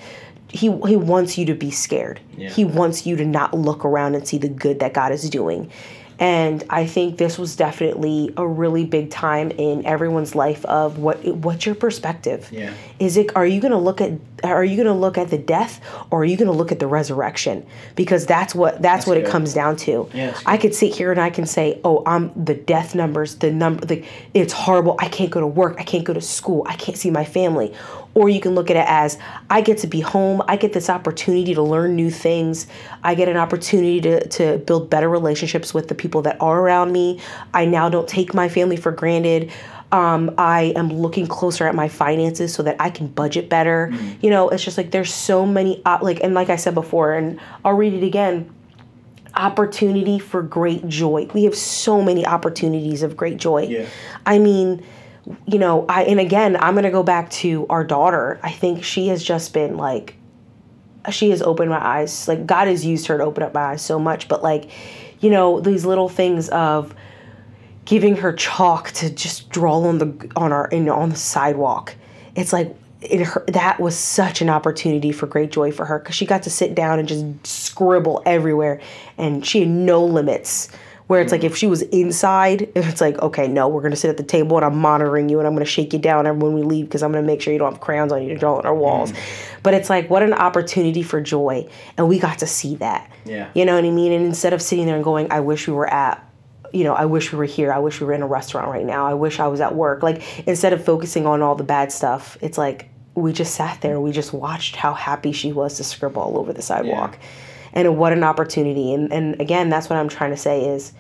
he 0.50 0.68
he 0.86 0.96
wants 0.96 1.38
you 1.38 1.46
to 1.46 1.56
be 1.56 1.72
scared. 1.72 2.20
Yeah. 2.38 2.50
He 2.50 2.66
wants 2.66 3.06
you 3.06 3.16
to 3.16 3.26
not 3.26 3.54
look 3.54 3.86
around 3.86 4.16
and 4.16 4.28
see 4.28 4.38
the 4.38 4.50
good 4.50 4.80
that 4.80 4.94
God 4.94 5.12
is 5.12 5.30
doing. 5.30 5.72
And 6.22 6.64
I 6.70 6.86
think 6.86 7.18
this 7.18 7.40
was 7.40 7.56
definitely 7.56 8.32
a 8.38 8.48
really 8.48 8.86
big 8.86 9.10
time 9.10 9.50
in 9.50 9.84
everyone's 9.88 10.36
life 10.36 10.64
of 10.66 11.00
what 11.00 11.26
what's 11.26 11.66
your 11.66 11.74
perspective? 11.74 12.48
Yeah. 12.52 12.76
Is 13.00 13.18
it 13.18 13.36
are 13.36 13.46
you 13.46 13.60
going 13.60 13.72
to 13.72 13.80
look 13.80 14.02
at 14.02 14.12
are 14.44 14.64
you 14.64 14.76
going 14.76 14.88
to 14.88 14.94
look 14.94 15.18
at 15.18 15.32
the 15.32 15.40
death 15.40 15.82
or 16.12 16.22
are 16.22 16.26
you 16.26 16.38
going 16.38 16.48
to 16.48 16.56
look 16.56 16.72
at 16.72 16.78
the 16.78 16.86
resurrection? 16.86 17.66
Because 17.96 18.28
that's 18.28 18.54
what 18.54 18.74
that's, 18.74 18.84
That's 18.84 19.08
what 19.08 19.18
it 19.18 19.26
comes 19.26 19.56
down 19.56 19.78
to. 19.78 20.08
Yeah, 20.14 20.40
I 20.46 20.58
could 20.58 20.76
sit 20.76 20.94
here 20.94 21.12
and 21.12 21.20
I 21.20 21.32
can 21.32 21.48
say, 21.48 21.82
"Oh, 21.84 22.04
I'm 22.06 22.32
the 22.36 22.54
death 22.54 22.94
numbers, 22.94 23.38
the 23.38 23.52
number 23.52 23.88
the 23.88 24.06
it's 24.36 24.54
horrible. 24.54 24.98
I 25.00 25.10
can't 25.10 25.32
go 25.32 25.40
to 25.40 25.48
work, 25.48 25.78
I 25.80 25.84
can't 25.84 26.04
go 26.04 26.14
to 26.14 26.22
school, 26.22 26.64
I 26.68 26.76
can't 26.76 26.98
see 26.98 27.10
my 27.10 27.26
family." 27.26 27.74
Or 28.14 28.28
you 28.28 28.42
can 28.42 28.56
look 28.56 28.70
at 28.70 28.76
it 28.76 28.86
as 28.88 29.18
I 29.50 29.62
get 29.62 29.78
to 29.80 29.88
be 29.88 30.02
home, 30.02 30.42
I 30.48 30.58
get 30.58 30.74
this 30.74 30.90
opportunity 30.90 31.54
to 31.54 31.62
learn 31.62 31.96
new 31.96 32.12
things. 32.12 32.68
I 33.04 33.16
get 33.16 33.30
an 33.30 33.38
opportunity 33.38 34.02
to 34.02 34.28
to 34.28 34.58
build 34.60 34.90
better 34.90 35.10
relationships 35.10 35.74
with 35.74 35.88
the 35.88 35.96
people 35.96 36.22
that 36.24 36.42
are 36.42 36.60
around 36.60 36.92
me. 36.92 37.22
I 37.54 37.66
now 37.66 37.90
don't 37.90 38.08
take 38.08 38.34
my 38.34 38.50
family 38.50 38.76
for 38.76 38.92
granted. 38.92 39.52
Um, 39.94 40.34
I 40.38 40.74
am 40.78 40.90
looking 40.90 41.28
closer 41.28 41.68
at 41.68 41.76
my 41.76 41.90
finances 41.90 42.54
so 42.54 42.64
that 42.64 42.78
I 42.80 42.90
can 42.90 43.08
budget 43.08 43.50
better. 43.50 43.94
You 44.22 44.30
know, 44.30 44.48
it's 44.50 44.64
just 44.64 44.78
like 44.78 44.92
there's 44.92 45.14
so 45.14 45.46
many 45.46 45.82
op- 45.86 46.02
like 46.02 46.22
and 46.24 46.34
like 46.34 46.50
I 46.50 46.56
said 46.56 46.74
before, 46.74 47.14
and 47.14 47.40
I'll 47.66 47.74
read 47.74 47.94
it 47.94 48.04
again 48.04 48.54
opportunity 49.36 50.20
for 50.20 50.42
great 50.42 50.88
joy. 50.88 51.28
We 51.34 51.46
have 51.46 51.56
so 51.56 52.02
many 52.02 52.26
opportunities 52.26 53.04
of 53.04 53.16
great 53.16 53.38
joy. 53.38 53.64
Yeah. 53.64 53.86
I 54.26 54.40
mean, 54.40 54.84
you 55.46 55.60
know, 55.60 55.86
I 55.88 56.04
and 56.04 56.20
again, 56.20 56.58
I'm 56.58 56.74
going 56.74 56.84
to 56.84 56.92
go 56.92 57.04
back 57.04 57.30
to 57.32 57.68
our 57.70 57.84
daughter. 57.84 58.40
I 58.44 58.52
think 58.52 58.84
she 58.84 59.08
has 59.10 59.24
just 59.24 59.54
been 59.54 59.78
like 59.78 60.16
she 61.10 61.32
has 61.32 61.42
opened 61.42 61.70
my 61.70 61.84
eyes. 61.84 62.28
Like 62.28 62.46
God 62.46 62.68
has 62.68 62.86
used 62.86 63.08
her 63.08 63.18
to 63.18 63.24
open 63.24 63.44
up 63.44 63.54
my 63.54 63.72
eyes 63.72 63.82
so 63.82 64.00
much, 64.00 64.28
but 64.28 64.44
like, 64.44 64.70
you 65.20 65.30
know, 65.30 65.60
these 65.60 65.86
little 65.86 66.10
things 66.10 66.50
of 66.50 66.94
giving 67.86 68.16
her 68.18 68.34
chalk 68.34 68.92
to 68.92 69.10
just 69.10 69.50
draw 69.50 69.80
on 69.82 69.98
the 69.98 70.32
on 70.36 70.52
our 70.52 70.68
in 70.68 70.90
on 70.90 71.10
the 71.10 71.16
sidewalk. 71.16 71.96
It's 72.36 72.54
like 72.54 72.76
it 73.02 73.22
her, 73.22 73.44
that 73.48 73.80
was 73.80 73.98
such 73.98 74.42
an 74.42 74.50
opportunity 74.50 75.12
for 75.12 75.26
great 75.26 75.52
joy 75.52 75.72
for 75.72 75.86
her 75.86 76.00
because 76.00 76.16
she 76.16 76.26
got 76.26 76.44
to 76.44 76.50
sit 76.50 76.76
down 76.76 77.00
and 77.00 77.08
just 77.08 77.48
scribble 77.48 78.22
everywhere, 78.26 78.80
and 79.18 79.46
she 79.46 79.62
had 79.62 79.70
no 79.70 80.06
limits. 80.06 80.70
Where 81.12 81.20
it's 81.20 81.34
like 81.34 81.44
if 81.44 81.58
she 81.58 81.68
was 81.68 81.82
inside, 81.82 82.70
it's 82.76 83.02
like 83.02 83.20
okay, 83.20 83.46
no, 83.46 83.68
we're 83.68 83.82
gonna 83.82 83.98
sit 83.98 84.10
at 84.10 84.16
the 84.16 84.24
table 84.24 84.56
and 84.56 84.66
I'm 84.66 84.78
monitoring 84.78 85.28
you 85.28 85.40
and 85.40 85.46
I'm 85.46 85.54
gonna 85.54 85.66
shake 85.66 85.92
you 85.92 86.00
down 86.00 86.26
every 86.26 86.42
when 86.42 86.54
we 86.54 86.64
leave 86.64 86.86
because 86.86 87.04
I'm 87.04 87.12
gonna 87.12 87.28
make 87.28 87.42
sure 87.42 87.52
you 87.52 87.60
don't 87.60 87.74
have 87.74 87.82
crayons 87.82 88.14
on 88.14 88.24
you 88.24 88.30
to 88.30 88.38
draw 88.38 88.56
on 88.56 88.66
our 88.66 88.74
mm. 88.74 88.80
walls. 88.80 89.12
But 89.62 89.74
it's 89.74 89.90
like 89.90 90.10
what 90.10 90.24
an 90.24 90.32
opportunity 90.32 91.04
for 91.04 91.20
joy, 91.20 91.68
and 91.98 92.08
we 92.08 92.18
got 92.18 92.40
to 92.40 92.48
see 92.48 92.76
that. 92.76 93.12
Yeah. 93.26 93.50
You 93.54 93.66
know 93.66 93.76
what 93.76 93.84
I 93.84 93.92
mean? 93.92 94.14
And 94.14 94.26
instead 94.26 94.54
of 94.54 94.62
sitting 94.62 94.86
there 94.86 94.96
and 94.96 95.04
going, 95.04 95.30
I 95.34 95.42
wish 95.42 95.68
we 95.68 95.74
were 95.74 95.92
at, 95.94 96.26
you 96.72 96.86
know, 96.86 96.94
I 96.94 97.04
wish 97.04 97.34
we 97.34 97.38
were 97.38 97.44
here. 97.44 97.74
I 97.74 97.80
wish 97.80 98.00
we 98.00 98.08
were 98.08 98.14
in 98.14 98.22
a 98.22 98.28
restaurant 98.28 98.70
right 98.70 98.86
now. 98.86 99.06
I 99.06 99.14
wish 99.14 99.42
I 99.42 99.48
was 99.48 99.60
at 99.60 99.76
work. 99.76 100.04
Like, 100.04 100.48
instead 100.48 100.72
of 100.72 100.82
focusing 100.84 101.26
on 101.26 101.42
all 101.42 101.56
the 101.56 101.66
bad 101.66 101.92
stuff, 101.92 102.38
it's 102.40 102.58
like 102.58 102.90
we 103.16 103.34
just 103.34 103.54
sat 103.56 103.82
there. 103.82 104.00
We 104.00 104.14
just 104.14 104.32
watched 104.32 104.78
how 104.78 104.94
happy 104.94 105.34
she 105.34 105.52
was 105.52 105.76
to 105.76 105.84
scribble 105.84 106.22
all 106.22 106.38
over 106.38 106.54
the 106.54 106.62
sidewalk. 106.62 107.18
And 107.74 107.98
what 107.98 108.14
an 108.14 108.24
opportunity. 108.24 108.94
And, 108.94 109.12
and 109.12 109.40
again, 109.40 109.70
that's 109.70 109.90
what 109.90 109.98
I'm 109.98 110.10
trying 110.10 110.32
to 110.32 110.38
say 110.38 110.66
is 110.66 110.94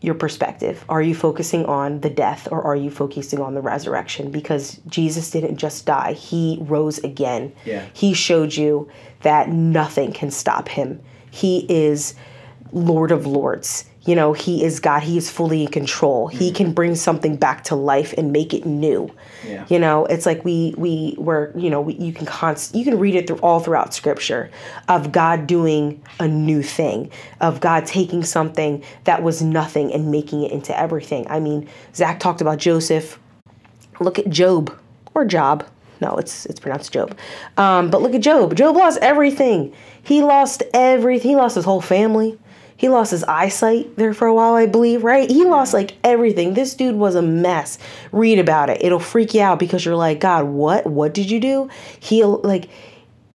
your 0.00 0.14
perspective. 0.14 0.84
Are 0.88 1.00
you 1.00 1.14
focusing 1.14 1.64
on 1.64 2.00
the 2.00 2.10
death 2.10 2.46
or 2.50 2.62
are 2.62 2.76
you 2.76 2.90
focusing 2.90 3.40
on 3.40 3.54
the 3.54 3.62
resurrection? 3.62 4.30
Because 4.30 4.78
Jesus 4.86 5.30
didn't 5.30 5.56
just 5.56 5.86
die, 5.86 6.12
he 6.12 6.58
rose 6.60 6.98
again. 6.98 7.54
Yeah. 7.64 7.86
He 7.94 8.12
showed 8.12 8.54
you 8.54 8.90
that 9.22 9.48
nothing 9.48 10.12
can 10.12 10.30
stop 10.30 10.68
him. 10.68 11.00
He 11.30 11.66
is 11.70 12.14
Lord 12.72 13.12
of 13.12 13.26
Lords. 13.26 13.86
You 14.06 14.14
know, 14.14 14.34
he 14.34 14.64
is 14.64 14.80
God. 14.80 15.02
He 15.02 15.16
is 15.16 15.30
fully 15.30 15.62
in 15.62 15.68
control. 15.68 16.28
He 16.28 16.52
can 16.52 16.72
bring 16.72 16.94
something 16.94 17.36
back 17.36 17.64
to 17.64 17.74
life 17.74 18.12
and 18.18 18.32
make 18.32 18.52
it 18.52 18.66
new. 18.66 19.10
Yeah. 19.46 19.64
You 19.68 19.78
know, 19.78 20.04
it's 20.06 20.26
like 20.26 20.44
we 20.44 20.74
we 20.76 21.14
were, 21.16 21.52
you 21.56 21.70
know, 21.70 21.80
we, 21.80 21.94
you 21.94 22.12
can 22.12 22.26
const 22.26 22.74
you 22.74 22.84
can 22.84 22.98
read 22.98 23.14
it 23.14 23.26
through 23.26 23.38
all 23.38 23.60
throughout 23.60 23.94
scripture 23.94 24.50
of 24.88 25.10
God 25.10 25.46
doing 25.46 26.02
a 26.20 26.28
new 26.28 26.62
thing, 26.62 27.10
of 27.40 27.60
God 27.60 27.86
taking 27.86 28.22
something 28.24 28.84
that 29.04 29.22
was 29.22 29.40
nothing 29.40 29.92
and 29.92 30.10
making 30.10 30.42
it 30.42 30.52
into 30.52 30.78
everything. 30.78 31.26
I 31.30 31.40
mean, 31.40 31.68
Zach 31.94 32.20
talked 32.20 32.42
about 32.42 32.58
Joseph. 32.58 33.18
Look 34.00 34.18
at 34.18 34.28
Job 34.28 34.76
or 35.14 35.24
Job. 35.24 35.66
No, 36.00 36.16
it's 36.16 36.44
it's 36.46 36.60
pronounced 36.60 36.92
Job. 36.92 37.16
Um, 37.56 37.88
but 37.88 38.02
look 38.02 38.14
at 38.14 38.20
Job. 38.20 38.54
Job 38.54 38.76
lost 38.76 38.98
everything. 39.00 39.72
He 40.02 40.22
lost 40.22 40.62
everything. 40.74 41.30
He 41.30 41.36
lost 41.36 41.54
his 41.54 41.64
whole 41.64 41.80
family. 41.80 42.38
He 42.76 42.88
lost 42.88 43.12
his 43.12 43.24
eyesight 43.24 43.96
there 43.96 44.14
for 44.14 44.26
a 44.26 44.34
while, 44.34 44.54
I 44.54 44.66
believe, 44.66 45.04
right? 45.04 45.30
He 45.30 45.44
lost 45.44 45.72
like 45.72 45.96
everything. 46.02 46.54
This 46.54 46.74
dude 46.74 46.96
was 46.96 47.14
a 47.14 47.22
mess. 47.22 47.78
Read 48.12 48.38
about 48.38 48.68
it. 48.70 48.82
It'll 48.82 48.98
freak 48.98 49.34
you 49.34 49.42
out 49.42 49.58
because 49.58 49.84
you're 49.84 49.96
like, 49.96 50.20
God, 50.20 50.46
what? 50.46 50.86
What 50.86 51.14
did 51.14 51.30
you 51.30 51.40
do? 51.40 51.68
He'll 52.00 52.40
like 52.42 52.68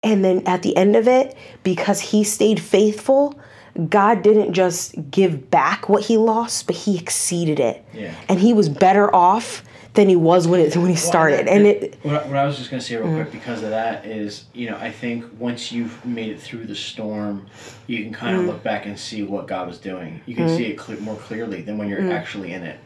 and 0.03 0.25
then 0.25 0.47
at 0.47 0.63
the 0.63 0.77
end 0.77 0.95
of 0.95 1.09
it, 1.09 1.37
because 1.65 2.01
he 2.01 2.23
stayed 2.23 2.61
faithful, 2.61 3.39
God 3.89 4.23
didn't 4.23 4.53
just 4.53 4.95
give 5.11 5.51
back 5.51 5.89
what 5.89 6.05
he 6.05 6.17
lost, 6.17 6.67
but 6.69 6.77
he 6.77 6.97
exceeded 6.97 7.59
it. 7.59 7.85
Yeah. 7.93 8.15
And 8.29 8.39
he 8.39 8.53
was 8.53 8.69
better 8.69 9.13
off 9.15 9.65
than 9.97 10.09
he 10.09 10.17
was 10.17 10.47
when 10.47 10.61
it 10.61 10.77
when 10.77 10.89
he 10.89 10.97
started. 10.97 11.49
and 11.49 11.67
it 11.67 11.99
What, 12.03 12.15
I- 12.15 12.27
what 12.27 12.37
I 12.37 12.45
was 12.45 12.57
just 12.57 12.71
gonna 12.71 12.81
say 12.81 12.97
real 12.97 13.13
quick 13.15 13.29
mm. 13.29 13.33
because 13.33 13.63
of 13.63 13.71
that 13.71 14.07
is, 14.07 14.45
you 14.53 14.71
know, 14.71 14.77
I 14.77 14.91
think 14.91 15.25
once 15.39 15.73
you've 15.73 16.05
made 16.05 16.31
it 16.31 16.41
through 16.41 16.67
the 16.67 16.75
storm, 16.75 17.47
you 17.87 18.03
can 18.05 18.13
kind 18.13 18.37
of 18.37 18.43
mm. 18.43 18.47
look 18.47 18.63
back 18.63 18.87
and 18.87 18.99
see 18.99 19.23
what 19.23 19.47
God 19.49 19.67
was 19.67 19.79
doing. 19.79 20.21
You 20.27 20.35
can 20.35 20.49
mm. 20.49 20.57
see 20.57 20.67
it 20.67 20.79
cle 20.79 21.01
more 21.01 21.17
clearly 21.17 21.63
than 21.63 21.79
when 21.79 21.89
you're 21.89 22.13
actually 22.13 22.53
in 22.53 22.63
it. 22.63 22.79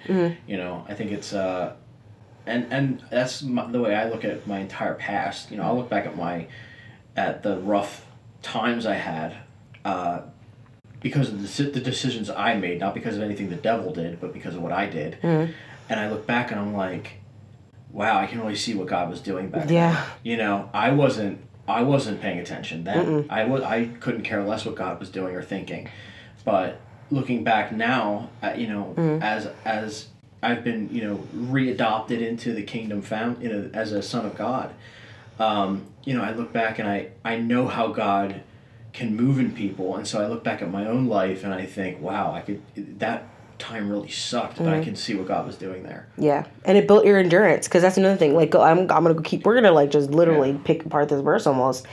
You 0.47 0.57
know, 0.57 0.85
I 0.89 0.95
think 0.95 1.13
it's 1.13 1.33
uh, 1.33 1.75
and 2.47 2.73
and 2.73 3.03
that's 3.11 3.43
my, 3.43 3.71
the 3.71 3.81
way 3.81 3.95
I 3.95 4.09
look 4.09 4.25
at 4.25 4.47
my 4.47 4.59
entire 4.59 4.95
past. 4.95 5.51
You 5.51 5.59
know, 5.59 5.65
I 5.65 5.73
look 5.73 5.89
back 5.89 6.07
at 6.07 6.17
my, 6.17 6.47
at 7.17 7.43
the 7.43 7.59
rough 7.59 8.07
times 8.43 8.87
I 8.87 8.95
had, 8.95 9.37
uh, 9.85 10.23
because 11.01 11.29
of 11.29 11.41
the, 11.43 11.63
the 11.65 11.81
decisions 11.81 12.31
I 12.31 12.55
made, 12.55 12.81
not 12.81 12.95
because 12.95 13.17
of 13.17 13.23
anything 13.23 13.51
the 13.51 13.57
devil 13.57 13.93
did, 13.93 14.21
but 14.21 14.33
because 14.33 14.55
of 14.55 14.63
what 14.63 14.73
I 14.73 14.87
did. 14.87 15.19
And 15.91 16.01
I 16.01 16.09
look 16.09 16.27
back 16.27 16.53
and 16.53 16.61
I'm 16.61 16.73
like, 16.73 17.15
wow, 17.91 18.17
I 18.17 18.27
can 18.27 18.41
really 18.41 18.57
see 18.57 18.75
what 18.75 18.87
God 18.87 19.11
was 19.11 19.21
doing 19.21 19.51
back 19.51 19.67
then. 19.67 19.75
Yeah. 19.75 20.07
You 20.23 20.37
know, 20.39 20.71
I 20.73 20.93
wasn't 20.93 21.41
I 21.69 21.83
wasn't 21.83 22.21
paying 22.21 22.39
attention 22.39 22.85
then. 22.85 23.27
I 23.29 23.45
was 23.45 23.63
I 23.63 23.87
couldn't 24.01 24.23
care 24.23 24.43
less 24.43 24.65
what 24.65 24.77
God 24.77 24.99
was 24.99 25.11
doing 25.11 25.35
or 25.35 25.43
thinking. 25.43 25.89
But 26.45 26.81
looking 27.11 27.45
back 27.45 27.73
now, 27.73 28.31
uh, 28.43 28.55
you 28.57 28.69
know, 28.69 28.95
as 29.21 29.49
as 29.65 30.09
I've 30.43 30.65
been, 30.65 30.89
you 30.95 31.03
know, 31.03 31.17
readopted 31.35 32.27
into 32.27 32.53
the 32.53 32.63
kingdom 32.63 33.03
found, 33.03 33.43
you 33.43 33.49
know, 33.49 33.71
as 33.75 33.93
a 33.93 34.03
son 34.03 34.25
of 34.25 34.37
God. 34.37 34.73
Um, 35.39 35.87
you 36.05 36.15
know, 36.15 36.23
I 36.23 36.33
look 36.33 36.53
back 36.53 36.79
and 36.79 36.89
I 36.89 37.09
I 37.25 37.37
know 37.37 37.67
how 37.67 37.89
God 37.89 38.43
can 38.93 39.17
move 39.17 39.39
in 39.39 39.53
people, 39.53 39.97
and 39.97 40.07
so 40.07 40.23
I 40.23 40.27
look 40.27 40.43
back 40.45 40.63
at 40.63 40.71
my 40.71 40.87
own 40.87 41.07
life 41.07 41.45
and 41.45 41.53
I 41.53 41.67
think, 41.67 42.01
wow, 42.01 42.33
I 42.33 42.41
could 42.41 42.63
that 43.01 43.29
time 43.61 43.89
really 43.91 44.11
sucked, 44.11 44.59
but 44.59 44.67
I 44.67 44.75
mm-hmm. 44.75 44.83
can 44.83 44.97
see 44.97 45.15
what 45.15 45.29
God 45.29 45.47
was 45.47 45.57
doing 45.57 45.83
there. 45.83 46.09
yeah, 46.17 46.47
and 46.65 46.77
it 46.77 46.89
built 46.89 47.05
your 47.05 47.19
endurance 47.19 47.69
because 47.69 47.83
that's 47.83 47.97
another 47.97 48.17
thing. 48.17 48.35
Like, 48.35 48.55
I'm, 48.55 48.81
I'm 48.81 48.87
gonna 49.05 49.23
keep. 49.23 49.45
We're 49.45 49.55
gonna 49.55 49.73
like 49.73 49.91
just 49.91 50.11
literally 50.11 50.59
pick 50.65 50.85
apart 50.85 51.09
this 51.09 51.21
verse 51.21 51.47
almost, 51.47 51.87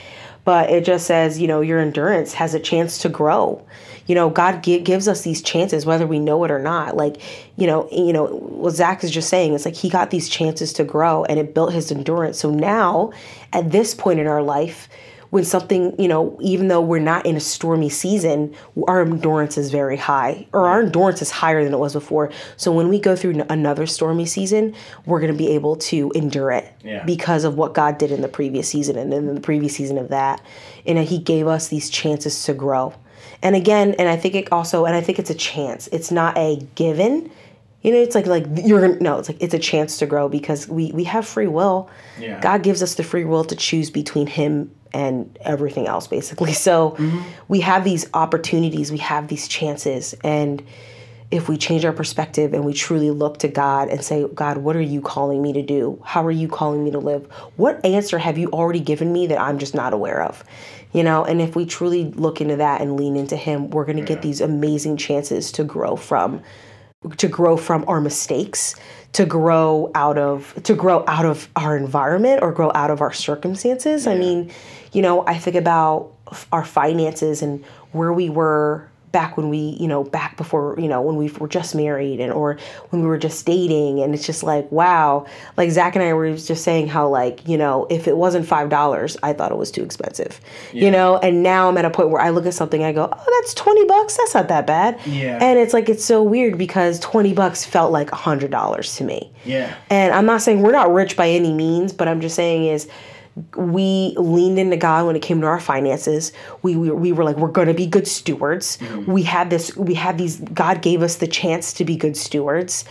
but 0.44 0.70
it 0.70 0.84
just 0.84 1.06
says, 1.06 1.38
you 1.38 1.46
know, 1.46 1.60
your 1.60 1.78
endurance 1.78 2.32
has 2.32 2.54
a 2.54 2.60
chance 2.60 2.98
to 2.98 3.08
grow. 3.08 3.64
You 4.06 4.14
know, 4.14 4.30
God 4.30 4.62
gi- 4.64 4.80
gives 4.80 5.06
us 5.06 5.20
these 5.20 5.42
chances 5.42 5.84
whether 5.84 6.06
we 6.06 6.18
know 6.18 6.42
it 6.44 6.50
or 6.50 6.58
not. 6.58 6.96
Like, 6.96 7.20
you 7.56 7.66
know, 7.66 7.86
you 7.92 8.12
know 8.14 8.26
what 8.26 8.70
Zach 8.70 9.04
is 9.04 9.10
just 9.10 9.28
saying. 9.28 9.52
It's 9.52 9.66
like 9.66 9.76
he 9.76 9.90
got 9.90 10.10
these 10.10 10.28
chances 10.28 10.72
to 10.74 10.84
grow, 10.84 11.24
and 11.24 11.38
it 11.38 11.54
built 11.54 11.74
his 11.74 11.92
endurance. 11.92 12.38
So 12.38 12.50
now, 12.50 13.12
at 13.52 13.70
this 13.70 13.94
point 13.94 14.20
in 14.20 14.26
our 14.26 14.42
life, 14.42 14.88
when 15.30 15.44
something, 15.44 15.94
you 16.00 16.08
know, 16.08 16.38
even 16.40 16.68
though 16.68 16.80
we're 16.80 16.98
not 17.00 17.26
in 17.26 17.36
a 17.36 17.40
stormy 17.40 17.88
season, 17.90 18.54
our 18.86 19.02
endurance 19.02 19.58
is 19.58 19.70
very 19.70 19.96
high, 19.96 20.46
or 20.54 20.66
our 20.68 20.80
endurance 20.82 21.20
is 21.20 21.30
higher 21.30 21.62
than 21.62 21.72
it 21.74 21.78
was 21.78 21.92
before. 21.92 22.30
So 22.56 22.72
when 22.72 22.88
we 22.88 22.98
go 22.98 23.14
through 23.14 23.34
n- 23.34 23.46
another 23.50 23.86
stormy 23.86 24.24
season, 24.26 24.74
we're 25.04 25.20
going 25.20 25.32
to 25.32 25.36
be 25.38 25.48
able 25.50 25.76
to 25.76 26.10
endure 26.14 26.50
it 26.52 26.72
Yeah. 26.82 27.04
because 27.04 27.44
of 27.44 27.56
what 27.56 27.74
God 27.74 27.98
did 27.98 28.10
in 28.10 28.22
the 28.22 28.28
previous 28.28 28.68
season 28.68 28.96
and 28.96 29.12
in 29.12 29.34
the 29.34 29.40
previous 29.40 29.74
season 29.74 29.98
of 29.98 30.08
that. 30.08 30.40
And 30.86 30.98
uh, 30.98 31.02
He 31.02 31.18
gave 31.18 31.46
us 31.46 31.68
these 31.68 31.90
chances 31.90 32.42
to 32.44 32.54
grow. 32.54 32.94
And 33.42 33.54
again, 33.54 33.94
and 33.98 34.08
I 34.08 34.16
think 34.16 34.34
it 34.34 34.50
also, 34.50 34.84
and 34.86 34.96
I 34.96 35.00
think 35.00 35.18
it's 35.18 35.30
a 35.30 35.34
chance. 35.34 35.88
It's 35.92 36.10
not 36.10 36.36
a 36.38 36.56
given. 36.74 37.30
You 37.82 37.92
know, 37.92 37.98
it's 37.98 38.16
like 38.16 38.26
like 38.26 38.44
you're 38.64 38.80
gonna 38.80 38.98
no, 39.00 39.18
it's 39.20 39.28
like 39.28 39.40
it's 39.40 39.54
a 39.54 39.58
chance 39.58 39.98
to 39.98 40.06
grow 40.06 40.28
because 40.28 40.66
we 40.66 40.90
we 40.90 41.04
have 41.04 41.24
free 41.24 41.46
will. 41.46 41.88
Yeah. 42.18 42.40
God 42.40 42.64
gives 42.64 42.82
us 42.82 42.96
the 42.96 43.04
free 43.04 43.24
will 43.24 43.44
to 43.44 43.54
choose 43.54 43.88
between 43.90 44.26
Him 44.26 44.72
and 44.92 45.38
everything 45.42 45.86
else, 45.86 46.06
basically. 46.06 46.52
So 46.68 46.92
mm-hmm. 46.92 47.20
we 47.48 47.60
have 47.60 47.84
these 47.84 48.06
opportunities, 48.14 48.90
we 48.90 48.98
have 48.98 49.28
these 49.28 49.48
chances, 49.48 50.14
and 50.22 50.62
if 51.30 51.48
we 51.48 51.58
change 51.58 51.84
our 51.84 51.92
perspective 51.92 52.54
and 52.54 52.64
we 52.64 52.72
truly 52.72 53.10
look 53.10 53.38
to 53.38 53.48
God 53.48 53.88
and 53.88 54.02
say, 54.02 54.26
God, 54.34 54.58
what 54.58 54.76
are 54.76 54.80
you 54.80 55.00
calling 55.00 55.42
me 55.42 55.52
to 55.52 55.62
do? 55.62 56.00
How 56.04 56.24
are 56.24 56.30
you 56.30 56.48
calling 56.48 56.82
me 56.82 56.90
to 56.92 56.98
live? 56.98 57.26
What 57.56 57.84
answer 57.84 58.18
have 58.18 58.38
you 58.38 58.48
already 58.48 58.80
given 58.80 59.12
me 59.12 59.26
that 59.26 59.38
I'm 59.38 59.58
just 59.58 59.74
not 59.74 59.92
aware 59.92 60.22
of? 60.22 60.42
You 60.92 61.02
know, 61.02 61.24
and 61.24 61.42
if 61.42 61.54
we 61.54 61.66
truly 61.66 62.06
look 62.12 62.40
into 62.40 62.56
that 62.56 62.80
and 62.80 62.96
lean 62.96 63.14
into 63.14 63.36
Him, 63.36 63.68
we're 63.70 63.84
going 63.84 63.98
to 63.98 64.04
get 64.04 64.22
these 64.22 64.40
amazing 64.40 64.96
chances 64.96 65.52
to 65.52 65.64
grow 65.64 65.96
from 65.96 66.42
to 67.16 67.28
grow 67.28 67.56
from 67.56 67.84
our 67.86 68.00
mistakes 68.00 68.74
to 69.12 69.24
grow 69.24 69.90
out 69.94 70.18
of 70.18 70.52
to 70.64 70.74
grow 70.74 71.04
out 71.06 71.24
of 71.24 71.48
our 71.56 71.76
environment 71.76 72.42
or 72.42 72.52
grow 72.52 72.70
out 72.74 72.90
of 72.90 73.00
our 73.00 73.12
circumstances. 73.12 74.06
I 74.06 74.16
mean 74.16 74.50
you 74.92 75.02
know 75.02 75.26
i 75.26 75.36
think 75.36 75.56
about 75.56 76.12
our 76.52 76.64
finances 76.64 77.42
and 77.42 77.64
where 77.92 78.12
we 78.12 78.28
were 78.28 78.88
back 79.12 79.36
when 79.36 79.48
we 79.48 79.76
you 79.80 79.88
know 79.88 80.04
back 80.04 80.36
before 80.36 80.76
you 80.78 80.88
know 80.88 81.00
when 81.00 81.16
we 81.16 81.28
were 81.30 81.48
just 81.48 81.74
married 81.74 82.20
and 82.20 82.32
or 82.32 82.58
when 82.90 83.02
we 83.02 83.08
were 83.08 83.18
just 83.18 83.46
dating. 83.46 84.00
And 84.00 84.14
it's 84.14 84.26
just 84.26 84.42
like 84.42 84.70
wow. 84.70 85.26
Like 85.56 85.70
zach 85.70 85.94
and 85.96 86.04
i 86.04 86.12
were 86.12 86.36
just 86.36 86.64
saying 86.64 86.88
how 86.88 87.08
like 87.08 87.46
you 87.48 87.56
know 87.56 87.86
if 87.90 88.06
it 88.08 88.16
wasn't 88.16 88.46
five 88.46 88.68
dollars 88.68 89.16
i 89.22 89.32
thought 89.32 89.50
it 89.50 89.58
was 89.58 89.70
too 89.70 89.82
expensive 89.82 90.40
you 90.72 90.90
know? 90.90 91.18
And 91.18 91.42
now 91.42 91.68
i'm 91.68 91.76
at 91.78 91.84
a 91.84 91.90
point 91.90 92.10
where 92.10 92.20
i 92.20 92.30
look 92.30 92.46
at 92.46 92.54
something 92.54 92.84
i 92.84 92.92
go 92.92 93.08
oh 93.10 93.40
that's 93.40 93.54
20 93.54 93.84
bucks? 93.86 94.16
That's 94.16 94.34
not 94.34 94.48
that 94.48 94.66
bad. 94.66 95.00
Yeah. 95.06 95.38
and 95.40 95.58
it's 95.58 95.72
like 95.72 95.88
it's 95.88 96.04
so 96.04 96.22
weird 96.22 96.58
because 96.58 97.00
20 97.00 97.32
bucks 97.34 97.64
felt 97.64 97.92
like 97.92 98.12
a 98.12 98.16
hundred 98.16 98.50
dollars 98.50 98.96
to 98.96 99.04
me. 99.04 99.30
Yeah. 99.44 99.74
and 99.90 100.12
I'm 100.14 100.26
not 100.26 100.42
saying 100.42 100.62
we're 100.62 100.72
not 100.72 100.92
rich 100.92 101.16
by 101.16 101.28
any 101.28 101.52
means, 101.52 101.92
but 101.92 102.08
I'm 102.08 102.20
just 102.20 102.36
saying 102.36 102.66
is 102.66 102.88
we 103.56 104.14
leaned 104.16 104.58
into 104.58 104.76
God 104.76 105.06
when 105.06 105.16
it 105.16 105.22
came 105.22 105.40
to 105.40 105.46
our 105.46 105.60
finances. 105.60 106.32
We 106.62 106.76
we, 106.76 106.90
we 106.90 107.12
were 107.12 107.24
like 107.24 107.36
we're 107.36 107.48
going 107.48 107.68
to 107.68 107.74
be 107.74 107.86
good 107.86 108.06
stewards. 108.06 108.78
Mm-hmm. 108.78 109.10
We 109.12 109.22
had 109.22 109.50
this 109.50 109.76
we 109.76 109.94
had 109.94 110.18
these 110.18 110.40
God 110.40 110.82
gave 110.82 111.02
us 111.02 111.16
the 111.16 111.26
chance 111.26 111.72
to 111.74 111.84
be 111.84 111.96
good 111.96 112.16
stewards 112.16 112.84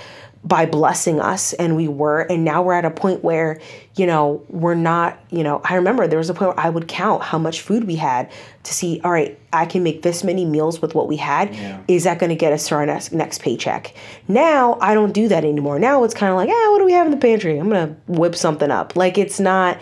by 0.44 0.66
blessing 0.66 1.20
us 1.20 1.52
and 1.54 1.76
we 1.76 1.88
were 1.90 2.22
and 2.22 2.46
now 2.46 2.62
we're 2.62 2.72
at 2.74 2.86
a 2.86 2.92
point 2.92 3.22
where 3.24 3.60
you 3.96 4.06
know 4.06 4.42
we're 4.50 4.76
not 4.76 5.20
you 5.30 5.44
know 5.44 5.60
i 5.66 5.74
remember 5.76 6.08
there 6.08 6.20
was 6.20 6.30
a 6.30 6.34
point 6.34 6.56
where 6.56 6.66
i 6.66 6.70
would 6.70 6.88
count 6.88 7.22
how 7.24 7.40
much 7.40 7.60
food 7.62 7.86
we 7.86 7.96
had 7.96 8.32
to 8.64 8.74
see 8.74 9.02
all 9.04 9.12
right 9.12 9.38
i 9.52 9.66
can 9.66 9.82
make 9.84 10.04
this 10.04 10.24
many 10.24 10.46
meals 10.46 10.80
with 10.82 10.94
what 10.96 11.08
we 11.08 11.18
had 11.18 11.54
Yeah. 11.54 11.82
is 11.90 12.04
that 12.06 12.20
going 12.20 12.30
to 12.30 12.36
get 12.36 12.54
us 12.54 12.68
to 12.70 12.76
our 12.76 12.86
next, 12.86 13.12
next 13.12 13.42
paycheck 13.42 13.94
now 14.28 14.78
i 14.80 14.94
don't 14.94 15.12
do 15.12 15.28
that 15.28 15.44
anymore 15.44 15.80
now 15.80 16.04
it's 16.04 16.14
kind 16.14 16.32
of 16.32 16.38
like 16.38 16.48
yeah 16.48 16.70
what 16.70 16.78
do 16.78 16.86
we 16.86 16.94
have 16.94 17.08
in 17.08 17.12
the 17.12 17.18
pantry 17.18 17.58
i'm 17.58 17.68
going 17.70 17.88
to 17.90 17.96
whip 18.12 18.36
something 18.36 18.70
up 18.72 18.96
like 18.96 19.18
it's 19.18 19.40
not 19.40 19.80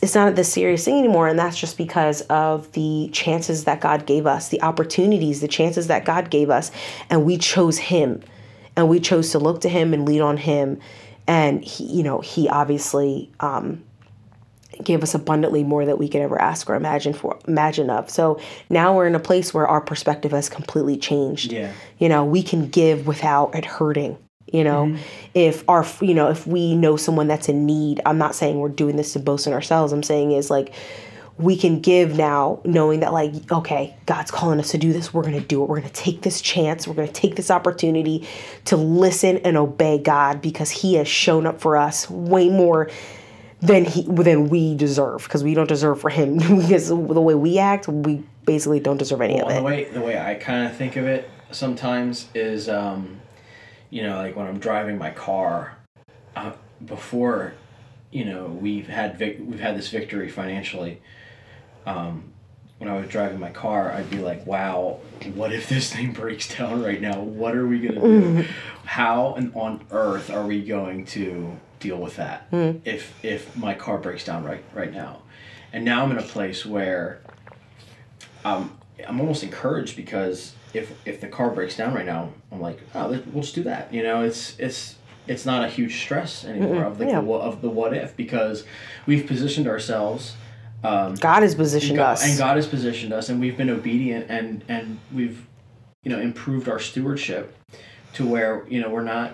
it's 0.00 0.14
not 0.14 0.36
the 0.36 0.44
serious 0.44 0.84
thing 0.84 0.98
anymore 0.98 1.26
and 1.28 1.38
that's 1.38 1.58
just 1.58 1.76
because 1.76 2.20
of 2.22 2.70
the 2.72 3.10
chances 3.12 3.64
that 3.64 3.80
god 3.80 4.06
gave 4.06 4.26
us 4.26 4.48
the 4.48 4.62
opportunities 4.62 5.40
the 5.40 5.48
chances 5.48 5.88
that 5.88 6.04
god 6.04 6.30
gave 6.30 6.50
us 6.50 6.70
and 7.10 7.24
we 7.24 7.36
chose 7.36 7.78
him 7.78 8.22
and 8.76 8.88
we 8.88 9.00
chose 9.00 9.30
to 9.30 9.38
look 9.38 9.60
to 9.60 9.68
him 9.68 9.92
and 9.92 10.06
lead 10.06 10.20
on 10.20 10.36
him 10.36 10.78
and 11.26 11.64
he 11.64 11.84
you 11.84 12.02
know 12.02 12.20
he 12.20 12.48
obviously 12.48 13.30
um 13.40 13.82
gave 14.82 15.02
us 15.02 15.14
abundantly 15.14 15.64
more 15.64 15.84
that 15.84 15.98
we 15.98 16.08
could 16.08 16.20
ever 16.20 16.40
ask 16.40 16.68
or 16.68 16.74
imagine 16.74 17.12
for 17.12 17.38
imagine 17.46 17.90
of. 17.90 18.10
So 18.10 18.40
now 18.70 18.94
we're 18.96 19.06
in 19.06 19.14
a 19.14 19.20
place 19.20 19.52
where 19.52 19.66
our 19.66 19.80
perspective 19.80 20.32
has 20.32 20.48
completely 20.48 20.96
changed. 20.96 21.52
Yeah. 21.52 21.72
you 21.98 22.08
know 22.08 22.24
we 22.24 22.42
can 22.42 22.68
give 22.68 23.06
without 23.06 23.54
it 23.54 23.64
hurting 23.64 24.16
you 24.52 24.64
know? 24.64 24.96
If 25.34 25.66
our 25.68 25.86
you 26.00 26.14
know 26.14 26.28
if 26.30 26.46
we 26.46 26.76
know 26.76 26.96
someone 26.96 27.26
that's 27.26 27.48
in 27.48 27.64
need 27.64 28.00
i'm 28.04 28.18
not 28.18 28.34
saying 28.34 28.58
we're 28.58 28.68
doing 28.68 28.96
this 28.96 29.14
to 29.14 29.18
boast 29.18 29.46
in 29.46 29.52
ourselves. 29.52 29.92
I'm 29.92 30.02
saying 30.02 30.32
is 30.32 30.50
like 30.50 30.74
we 31.38 31.56
can 31.56 31.80
give 31.80 32.16
now 32.16 32.60
knowing 32.64 33.00
that 33.00 33.12
like 33.12 33.50
okay 33.50 33.96
god's 34.06 34.30
calling 34.30 34.60
us 34.60 34.70
to 34.72 34.78
do 34.78 34.92
this. 34.92 35.14
We're 35.14 35.22
going 35.22 35.40
to 35.40 35.40
do 35.40 35.62
it. 35.62 35.68
We're 35.68 35.80
going 35.80 35.90
to 35.90 35.94
take 35.94 36.20
this 36.22 36.42
chance. 36.42 36.86
We're 36.86 36.94
going 36.94 37.08
to 37.08 37.14
take 37.14 37.36
this 37.36 37.50
opportunity 37.50 38.28
to 38.66 38.76
listen 38.76 39.38
and 39.38 39.56
obey 39.56 39.98
god 39.98 40.42
because 40.42 40.70
he 40.70 40.94
has 40.94 41.08
shown 41.08 41.46
up 41.46 41.60
for 41.60 41.76
us 41.76 42.10
way 42.10 42.50
more 42.50 42.90
than 43.62 43.86
he 43.86 44.02
than 44.02 44.50
we 44.50 44.74
deserve 44.74 45.22
because 45.22 45.42
we 45.42 45.54
don't 45.54 45.68
deserve 45.68 45.98
for 46.00 46.10
him. 46.10 46.36
Because 46.62 46.88
the 46.88 46.96
way 46.96 47.34
we 47.34 47.58
act 47.58 47.88
we 47.88 48.22
basically 48.44 48.80
don't 48.80 48.98
deserve 48.98 49.22
any 49.22 49.36
Well, 49.36 49.48
of 49.48 49.56
the 49.56 49.62
way 49.62 49.84
the 49.84 50.00
way 50.02 50.20
I 50.20 50.34
kind 50.34 50.66
of 50.66 50.76
think 50.76 50.96
of 50.96 51.06
it 51.06 51.30
sometimes 51.52 52.28
is, 52.34 52.68
um, 52.68 53.21
you 53.92 54.02
know, 54.02 54.16
like 54.16 54.34
when 54.34 54.46
I'm 54.46 54.58
driving 54.58 54.96
my 54.96 55.10
car, 55.10 55.76
uh, 56.34 56.52
before, 56.86 57.52
you 58.10 58.24
know, 58.24 58.46
we've 58.46 58.88
had 58.88 59.18
vic- 59.18 59.38
we've 59.38 59.60
had 59.60 59.76
this 59.76 59.90
victory 59.90 60.30
financially. 60.30 61.02
Um, 61.84 62.32
when 62.78 62.88
I 62.88 62.98
was 62.98 63.08
driving 63.10 63.38
my 63.38 63.50
car, 63.50 63.92
I'd 63.92 64.08
be 64.10 64.16
like, 64.16 64.46
"Wow, 64.46 65.00
what 65.34 65.52
if 65.52 65.68
this 65.68 65.92
thing 65.92 66.12
breaks 66.22 66.56
down 66.56 66.82
right 66.82 67.02
now? 67.02 67.20
What 67.20 67.54
are 67.54 67.66
we 67.66 67.80
gonna 67.80 68.00
do? 68.00 68.44
How 68.86 69.34
and 69.34 69.52
on 69.54 69.84
earth 69.90 70.30
are 70.30 70.46
we 70.46 70.62
going 70.64 71.04
to 71.06 71.58
deal 71.78 71.98
with 71.98 72.16
that 72.16 72.46
if 72.84 73.22
if 73.22 73.54
my 73.56 73.74
car 73.74 73.98
breaks 73.98 74.24
down 74.24 74.42
right 74.42 74.64
right 74.72 74.92
now?" 74.92 75.20
And 75.70 75.84
now 75.84 76.02
I'm 76.02 76.10
in 76.12 76.18
a 76.18 76.22
place 76.22 76.64
where 76.64 77.20
um, 78.42 78.78
I'm 79.06 79.20
almost 79.20 79.42
encouraged 79.42 79.96
because 79.96 80.54
if 80.74 80.92
if 81.06 81.20
the 81.20 81.28
car 81.28 81.50
breaks 81.50 81.76
down 81.76 81.94
right 81.94 82.06
now, 82.06 82.32
I'm 82.50 82.60
like, 82.60 82.80
oh, 82.94 83.08
we'll 83.32 83.42
just 83.42 83.54
do 83.54 83.62
that. 83.64 83.92
You 83.92 84.02
know, 84.02 84.22
it's 84.22 84.58
it's 84.58 84.96
it's 85.26 85.46
not 85.46 85.64
a 85.64 85.68
huge 85.68 86.00
stress 86.00 86.44
anymore 86.44 86.84
of 86.84 86.98
the, 86.98 87.06
yeah. 87.06 87.20
the 87.20 87.30
of 87.30 87.62
the 87.62 87.70
what 87.70 87.94
if 87.94 88.16
because 88.16 88.64
we've 89.06 89.26
positioned 89.26 89.68
ourselves. 89.68 90.34
Um, 90.84 91.14
god 91.14 91.42
has 91.42 91.54
positioned 91.54 91.98
God, 91.98 92.14
us 92.14 92.28
and 92.28 92.36
God 92.36 92.56
has 92.56 92.66
positioned 92.66 93.12
us, 93.12 93.28
and 93.28 93.40
we've 93.40 93.56
been 93.56 93.70
obedient, 93.70 94.26
and 94.28 94.64
and 94.68 94.98
we've, 95.14 95.46
you 96.02 96.10
know, 96.10 96.18
improved 96.18 96.68
our 96.68 96.80
stewardship, 96.80 97.56
to 98.14 98.26
where 98.26 98.66
you 98.68 98.80
know 98.80 98.90
we're 98.90 99.04
not, 99.04 99.32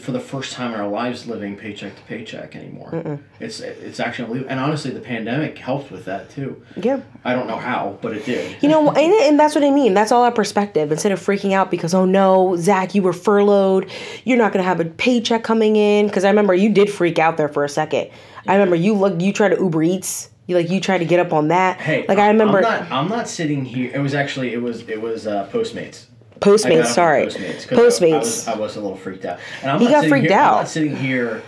for 0.00 0.12
the 0.12 0.20
first 0.20 0.52
time 0.54 0.72
in 0.72 0.80
our 0.80 0.88
lives, 0.88 1.26
living 1.26 1.56
paycheck 1.56 1.94
to 1.96 2.02
paycheck 2.02 2.56
anymore. 2.56 3.20
It's 3.40 3.60
it's 3.60 4.00
actually 4.00 4.24
unbelievable, 4.24 4.50
and 4.50 4.60
honestly, 4.60 4.90
the 4.90 5.00
pandemic 5.00 5.58
helped 5.58 5.90
with 5.90 6.04
that 6.06 6.30
too. 6.30 6.62
yeah 6.76 7.00
I 7.24 7.34
don't 7.34 7.46
know 7.46 7.56
how, 7.58 7.98
but 8.00 8.16
it 8.16 8.24
did. 8.24 8.62
You 8.62 8.68
know, 8.68 8.90
and, 8.90 9.12
and 9.12 9.38
that's 9.38 9.54
what 9.54 9.64
I 9.64 9.70
mean. 9.70 9.94
That's 9.94 10.10
all 10.10 10.24
our 10.24 10.32
perspective. 10.32 10.90
Instead 10.90 11.12
of 11.12 11.20
freaking 11.20 11.52
out 11.52 11.70
because, 11.70 11.94
oh 11.94 12.04
no, 12.04 12.56
Zach, 12.56 12.94
you 12.94 13.02
were 13.02 13.12
furloughed. 13.12 13.90
You're 14.24 14.38
not 14.38 14.52
going 14.52 14.62
to 14.62 14.68
have 14.68 14.80
a 14.80 14.84
paycheck 14.84 15.44
coming 15.44 15.76
in. 15.76 16.06
Because 16.06 16.24
I 16.24 16.28
remember 16.30 16.54
you 16.54 16.70
did 16.70 16.90
freak 16.90 17.18
out 17.18 17.36
there 17.36 17.48
for 17.48 17.64
a 17.64 17.68
second. 17.68 18.10
I 18.46 18.54
remember 18.54 18.76
you 18.76 18.94
look, 18.94 19.20
you 19.20 19.32
tried 19.32 19.50
to 19.50 19.56
Uber 19.56 19.82
Eats. 19.82 20.30
You 20.46 20.56
like 20.56 20.70
you 20.70 20.80
tried 20.80 20.98
to 20.98 21.04
get 21.04 21.20
up 21.20 21.32
on 21.32 21.48
that. 21.48 21.80
Hey, 21.80 22.04
like 22.08 22.18
I 22.18 22.26
remember 22.28 22.58
I'm 22.58 22.62
not. 22.62 22.90
I'm 22.90 23.08
not 23.08 23.28
sitting 23.28 23.64
here. 23.64 23.92
It 23.94 24.00
was 24.00 24.12
actually. 24.14 24.52
It 24.52 24.60
was. 24.60 24.88
It 24.88 25.00
was 25.00 25.26
uh, 25.26 25.48
Postmates. 25.52 26.06
Postmates. 26.42 26.80
up 26.80 26.86
on 26.86 26.92
Sorry, 26.92 27.22
I, 27.22 27.26
I 27.26 27.28
Postmates. 27.28 28.18
was, 28.20 28.48
I 28.48 28.54
was 28.56 28.76
a 28.76 28.80
little 28.80 28.96
freaked 28.96 29.24
out. 29.24 29.38
And 29.62 29.70
I'm 29.70 29.80
He 29.80 29.88
got 29.88 30.06
freaked 30.06 30.28
here, 30.28 30.38
out. 30.38 30.52
I'm 30.54 30.58
not 30.60 30.68
sitting 30.68 30.96
here 30.96 31.42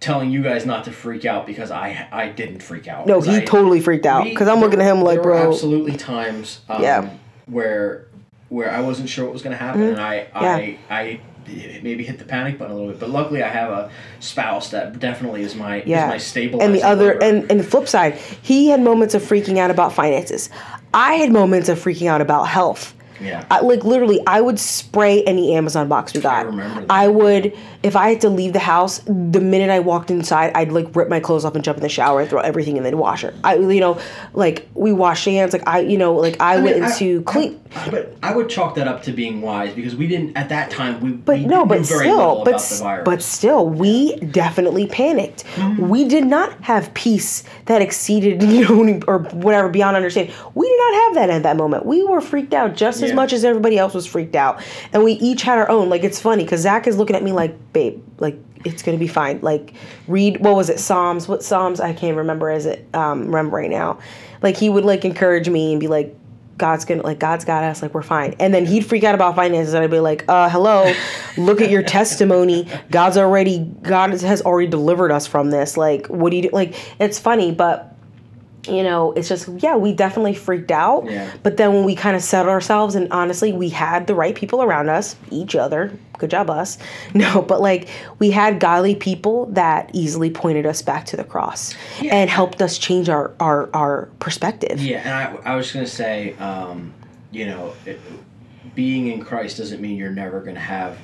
telling 0.00 0.30
you 0.30 0.42
guys 0.42 0.66
not 0.66 0.84
to 0.84 0.90
freak 0.92 1.24
out 1.24 1.46
because 1.46 1.70
I 1.70 2.08
I 2.10 2.28
didn't 2.28 2.60
freak 2.62 2.88
out. 2.88 3.06
No, 3.06 3.20
he 3.20 3.36
I- 3.36 3.44
totally 3.44 3.80
freaked 3.80 4.06
out 4.06 4.24
because 4.24 4.48
I'm 4.48 4.60
looking 4.60 4.80
at 4.80 4.86
him 4.86 5.00
like, 5.02 5.22
there 5.22 5.30
were 5.30 5.38
bro. 5.38 5.52
absolutely 5.52 5.96
times. 5.96 6.60
Um, 6.68 6.82
Yeah. 6.82 7.10
Where 7.46 8.06
where 8.48 8.70
I 8.70 8.80
wasn't 8.80 9.08
sure 9.08 9.24
what 9.24 9.32
was 9.32 9.42
going 9.42 9.56
to 9.56 9.62
happen, 9.62 9.82
and 9.82 10.00
I 10.00 10.26
Mm-hmm. 10.34 10.42
Yeah. 10.44 10.54
I 10.56 10.78
I 10.90 11.20
maybe 11.82 12.04
hit 12.04 12.18
the 12.18 12.24
panic 12.24 12.56
button 12.56 12.72
a 12.72 12.76
little 12.76 12.90
bit. 12.92 13.00
But 13.00 13.10
luckily, 13.10 13.42
I 13.42 13.48
have 13.48 13.70
a 13.70 13.90
spouse 14.20 14.70
that 14.70 14.98
definitely 15.00 15.42
is 15.42 15.54
my 15.56 15.82
yeah. 15.84 16.04
is 16.06 16.10
my 16.10 16.18
stabilizer. 16.18 16.64
and 16.66 16.74
the 16.74 16.82
other 16.84 17.20
and, 17.22 17.50
and 17.50 17.58
the 17.58 17.64
flip 17.64 17.88
side, 17.88 18.14
he 18.42 18.68
had 18.68 18.80
moments 18.80 19.14
of 19.14 19.22
freaking 19.22 19.58
out 19.58 19.70
about 19.70 19.92
finances. 19.92 20.50
I 20.94 21.14
had 21.14 21.32
moments 21.32 21.68
of 21.68 21.78
freaking 21.82 22.06
out 22.08 22.20
about 22.20 22.44
health. 22.44 22.94
Yeah. 23.22 23.46
I, 23.50 23.60
like 23.60 23.84
literally, 23.84 24.20
I 24.26 24.40
would 24.40 24.58
spray 24.58 25.22
any 25.24 25.54
Amazon 25.54 25.88
box 25.88 26.14
we 26.14 26.20
got. 26.20 26.46
remember 26.46 26.80
that. 26.80 26.90
I 26.90 27.08
would, 27.08 27.56
if 27.82 27.96
I 27.96 28.10
had 28.10 28.20
to 28.22 28.28
leave 28.28 28.52
the 28.52 28.58
house, 28.58 28.98
the 29.06 29.40
minute 29.40 29.70
I 29.70 29.80
walked 29.80 30.10
inside, 30.10 30.52
I'd 30.54 30.72
like 30.72 30.94
rip 30.94 31.08
my 31.08 31.20
clothes 31.20 31.44
off 31.44 31.54
and 31.54 31.64
jump 31.64 31.78
in 31.78 31.82
the 31.82 31.88
shower 31.88 32.20
and 32.20 32.28
throw 32.28 32.40
everything 32.40 32.76
in 32.76 32.82
the 32.82 32.96
washer. 32.96 33.34
I, 33.44 33.56
you 33.56 33.80
know, 33.80 34.00
like 34.34 34.68
we 34.74 34.92
wash 34.92 35.24
hands. 35.24 35.52
Like 35.52 35.66
I, 35.66 35.80
you 35.80 35.98
know, 35.98 36.14
like 36.14 36.36
I, 36.40 36.56
mean, 36.56 36.64
went 36.64 36.82
I- 36.82 36.90
into 36.90 37.22
clean. 37.22 37.58
But 37.90 38.14
I 38.22 38.34
would 38.36 38.50
chalk 38.50 38.74
that 38.74 38.86
up 38.86 39.02
to 39.04 39.12
being 39.12 39.40
wise 39.40 39.72
because 39.74 39.96
we 39.96 40.06
didn't 40.06 40.36
at 40.36 40.50
that 40.50 40.70
time. 40.70 41.00
We 41.00 41.12
But 41.12 41.38
we 41.38 41.46
no, 41.46 41.64
but 41.64 41.86
still, 41.86 42.44
but 42.44 42.60
but 43.04 43.22
still, 43.22 43.66
we 43.68 44.16
definitely 44.16 44.86
panicked. 44.86 45.44
Mm-hmm. 45.54 45.88
We 45.88 46.06
did 46.06 46.26
not 46.26 46.52
have 46.62 46.92
peace 46.92 47.44
that 47.66 47.80
exceeded, 47.80 48.42
you 48.52 48.68
know, 48.68 49.00
or 49.06 49.20
whatever 49.20 49.68
beyond 49.68 49.96
understanding. 49.96 50.34
We 50.54 50.68
did 50.68 50.78
not 50.78 50.94
have 50.94 51.14
that 51.14 51.30
at 51.30 51.42
that 51.44 51.56
moment. 51.56 51.86
We 51.86 52.02
were 52.02 52.20
freaked 52.20 52.52
out 52.52 52.76
just 52.76 53.02
as 53.02 53.11
Yeah. 53.12 53.16
much 53.16 53.32
as 53.32 53.44
everybody 53.44 53.78
else 53.78 53.94
was 53.94 54.06
freaked 54.06 54.34
out, 54.36 54.62
and 54.92 55.04
we 55.04 55.12
each 55.14 55.42
had 55.42 55.58
our 55.58 55.68
own. 55.68 55.88
Like 55.88 56.04
it's 56.04 56.20
funny 56.20 56.44
because 56.44 56.60
Zach 56.60 56.86
is 56.86 56.96
looking 56.96 57.16
at 57.16 57.22
me 57.22 57.32
like, 57.32 57.72
babe, 57.72 58.02
like 58.18 58.38
it's 58.64 58.82
gonna 58.82 58.98
be 58.98 59.08
fine. 59.08 59.40
Like 59.40 59.74
read 60.08 60.40
what 60.40 60.54
was 60.54 60.70
it 60.70 60.78
Psalms? 60.78 61.28
What 61.28 61.42
Psalms? 61.42 61.80
I 61.80 61.92
can't 61.92 62.16
remember 62.16 62.50
as 62.50 62.66
it 62.66 62.86
um, 62.94 63.26
remember 63.26 63.56
right 63.56 63.70
now. 63.70 63.98
Like 64.42 64.56
he 64.56 64.68
would 64.68 64.84
like 64.84 65.04
encourage 65.04 65.48
me 65.48 65.72
and 65.72 65.80
be 65.80 65.88
like. 65.88 66.16
God's 66.58 66.84
gonna 66.84 67.02
like 67.02 67.18
God's 67.18 67.44
got 67.44 67.64
us 67.64 67.82
like 67.82 67.92
we're 67.92 68.02
fine, 68.02 68.36
and 68.38 68.54
then 68.54 68.66
he'd 68.66 68.86
freak 68.86 69.02
out 69.02 69.16
about 69.16 69.34
finances, 69.34 69.74
and 69.74 69.82
I'd 69.82 69.90
be 69.90 69.98
like, 69.98 70.24
"Uh, 70.28 70.48
hello, 70.48 70.92
look 71.36 71.60
at 71.60 71.70
your 71.70 71.82
testimony. 71.82 72.68
God's 72.90 73.16
already 73.16 73.60
God 73.82 74.10
has 74.10 74.42
already 74.42 74.68
delivered 74.68 75.10
us 75.10 75.26
from 75.26 75.50
this. 75.50 75.76
Like, 75.76 76.06
what 76.06 76.30
do 76.30 76.36
you 76.36 76.42
do? 76.42 76.50
Like, 76.52 76.76
it's 77.00 77.18
funny, 77.18 77.50
but 77.52 77.91
you 78.68 78.82
know, 78.84 79.12
it's 79.12 79.28
just 79.28 79.48
yeah, 79.58 79.76
we 79.76 79.92
definitely 79.92 80.34
freaked 80.34 80.70
out. 80.70 81.04
Yeah. 81.06 81.30
But 81.42 81.56
then 81.56 81.72
when 81.74 81.84
we 81.84 81.94
kind 81.96 82.14
of 82.14 82.22
settled 82.22 82.50
ourselves, 82.52 82.94
and 82.94 83.12
honestly, 83.12 83.52
we 83.52 83.68
had 83.70 84.06
the 84.06 84.14
right 84.14 84.34
people 84.34 84.62
around 84.62 84.88
us, 84.88 85.16
each 85.30 85.56
other. 85.56 85.92
Good 86.18 86.30
job, 86.30 86.48
us. 86.50 86.78
No, 87.14 87.42
but 87.42 87.60
like 87.60 87.88
we 88.20 88.30
had 88.30 88.60
godly 88.60 88.94
people 88.94 89.46
that 89.46 89.90
easily 89.92 90.30
pointed 90.30 90.64
us 90.66 90.80
back 90.82 91.06
to 91.06 91.16
the 91.16 91.24
cross 91.24 91.74
Yeah. 92.00 92.14
and 92.14 92.30
helped 92.30 92.62
us 92.62 92.78
change 92.78 93.08
our 93.08 93.32
our 93.40 93.68
our 93.74 94.06
perspective. 94.20 94.80
Yeah, 94.80 94.98
and 95.00 95.38
I, 95.44 95.52
I 95.52 95.56
was 95.56 95.72
going 95.72 95.84
to 95.84 95.90
say, 95.90 96.34
um, 96.38 96.94
you 97.32 97.46
know, 97.46 97.74
it, 97.84 97.98
being 98.74 99.08
in 99.08 99.22
Christ 99.24 99.58
doesn't 99.58 99.80
mean 99.80 99.96
you're 99.96 100.10
never 100.10 100.40
going 100.40 100.54
to 100.54 100.60
have 100.60 100.96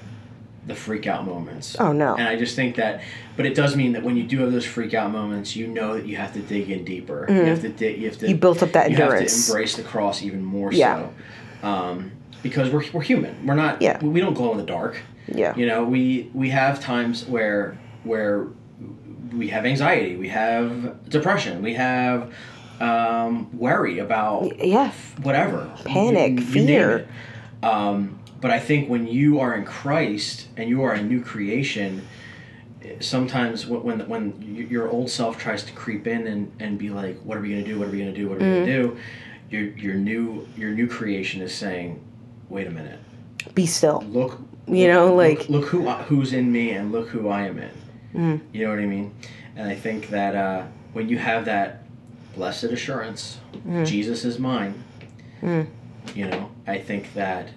the 0.68 0.74
freak 0.74 1.06
out 1.06 1.26
moments. 1.26 1.76
Oh, 1.80 1.92
no. 1.92 2.14
And 2.14 2.28
I 2.28 2.36
just 2.36 2.54
think 2.54 2.76
that, 2.76 3.02
but 3.36 3.46
it 3.46 3.54
does 3.54 3.74
mean 3.74 3.92
that 3.92 4.02
when 4.02 4.16
you 4.16 4.22
do 4.22 4.40
have 4.40 4.52
those 4.52 4.64
freak 4.66 4.94
out 4.94 5.10
moments, 5.10 5.56
you 5.56 5.66
know 5.66 5.94
that 5.94 6.06
you 6.06 6.16
have 6.16 6.32
to 6.34 6.40
dig 6.40 6.70
in 6.70 6.84
deeper. 6.84 7.26
You 7.28 7.34
have 7.46 7.62
to 7.62 7.68
dig. 7.70 7.98
You 8.00 8.08
have 8.08 8.18
to. 8.18 8.26
Mm-hmm. 8.26 8.34
You 8.34 8.36
built 8.40 8.62
up 8.62 8.72
that 8.72 8.90
you 8.90 8.96
have 8.96 9.10
to 9.18 9.50
embrace 9.50 9.76
the 9.76 9.82
cross 9.82 10.22
even 10.22 10.44
more 10.44 10.72
Yeah. 10.72 11.08
so, 11.62 11.66
um, 11.68 12.12
because 12.42 12.70
we're 12.70 12.84
we're 12.92 13.02
human. 13.02 13.46
We're 13.46 13.54
not. 13.54 13.82
Yeah. 13.82 14.02
We 14.04 14.20
don't 14.20 14.34
glow 14.34 14.52
in 14.52 14.58
the 14.58 14.64
dark. 14.64 15.00
Yeah. 15.26 15.56
You 15.56 15.66
know, 15.66 15.84
we 15.84 16.30
we 16.34 16.50
have 16.50 16.80
times 16.80 17.24
where 17.26 17.76
where 18.04 18.46
we 19.32 19.48
have 19.48 19.66
anxiety, 19.66 20.16
we 20.16 20.28
have 20.28 21.08
depression, 21.08 21.62
we 21.62 21.74
have 21.74 22.32
um, 22.80 23.56
worry 23.58 23.98
about 23.98 24.64
Yeah. 24.64 24.92
whatever 25.22 25.70
Panic, 25.84 26.34
name 26.34 26.38
fear. 26.38 27.08
Um, 27.62 28.17
but 28.40 28.50
I 28.50 28.58
think 28.60 28.88
when 28.88 29.06
you 29.06 29.40
are 29.40 29.54
in 29.54 29.64
Christ 29.64 30.48
and 30.56 30.68
you 30.68 30.82
are 30.82 30.92
a 30.92 31.02
new 31.02 31.20
creation, 31.22 32.06
sometimes 33.00 33.66
when 33.66 34.08
when 34.08 34.66
your 34.70 34.88
old 34.88 35.10
self 35.10 35.38
tries 35.38 35.62
to 35.64 35.72
creep 35.72 36.06
in 36.06 36.26
and, 36.26 36.52
and 36.60 36.78
be 36.78 36.90
like, 36.90 37.18
"What 37.22 37.36
are 37.38 37.40
we 37.40 37.50
gonna 37.50 37.62
do? 37.64 37.78
What 37.78 37.88
are 37.88 37.90
we 37.90 37.98
gonna 37.98 38.12
do? 38.12 38.28
What 38.28 38.36
are 38.36 38.44
we 38.44 38.44
gonna 38.60 38.66
do?" 38.66 38.96
Your 39.50 39.62
your 39.76 39.94
new 39.94 40.46
your 40.56 40.70
new 40.70 40.86
creation 40.86 41.42
is 41.42 41.52
saying, 41.54 42.00
"Wait 42.48 42.66
a 42.66 42.70
minute, 42.70 42.98
Be 43.54 43.66
still. 43.66 44.04
look." 44.08 44.40
You 44.66 44.86
look- 44.86 44.88
know, 44.94 45.06
look- 45.16 45.38
like- 45.40 45.48
look, 45.48 45.64
who 45.66 45.88
who's 45.88 46.32
in 46.32 46.52
me 46.52 46.70
and 46.70 46.92
look 46.92 47.08
who 47.08 47.28
I 47.28 47.42
am 47.46 47.58
in. 47.58 47.70
Mm. 48.14 48.40
You 48.52 48.64
know 48.64 48.70
what 48.70 48.78
I 48.78 48.86
mean? 48.86 49.12
And 49.56 49.68
I 49.68 49.74
think 49.74 50.08
that 50.10 50.34
uh, 50.36 50.62
when 50.92 51.08
you 51.08 51.18
have 51.18 51.44
that 51.46 51.84
blessed 52.36 52.64
assurance, 52.64 53.38
Mm. 53.66 53.84
Jesus 53.86 54.24
is 54.24 54.38
mine. 54.38 54.74
You 55.42 56.26
know, 56.26 56.50
I 56.66 56.78
think 56.78 57.12
that 57.14 57.48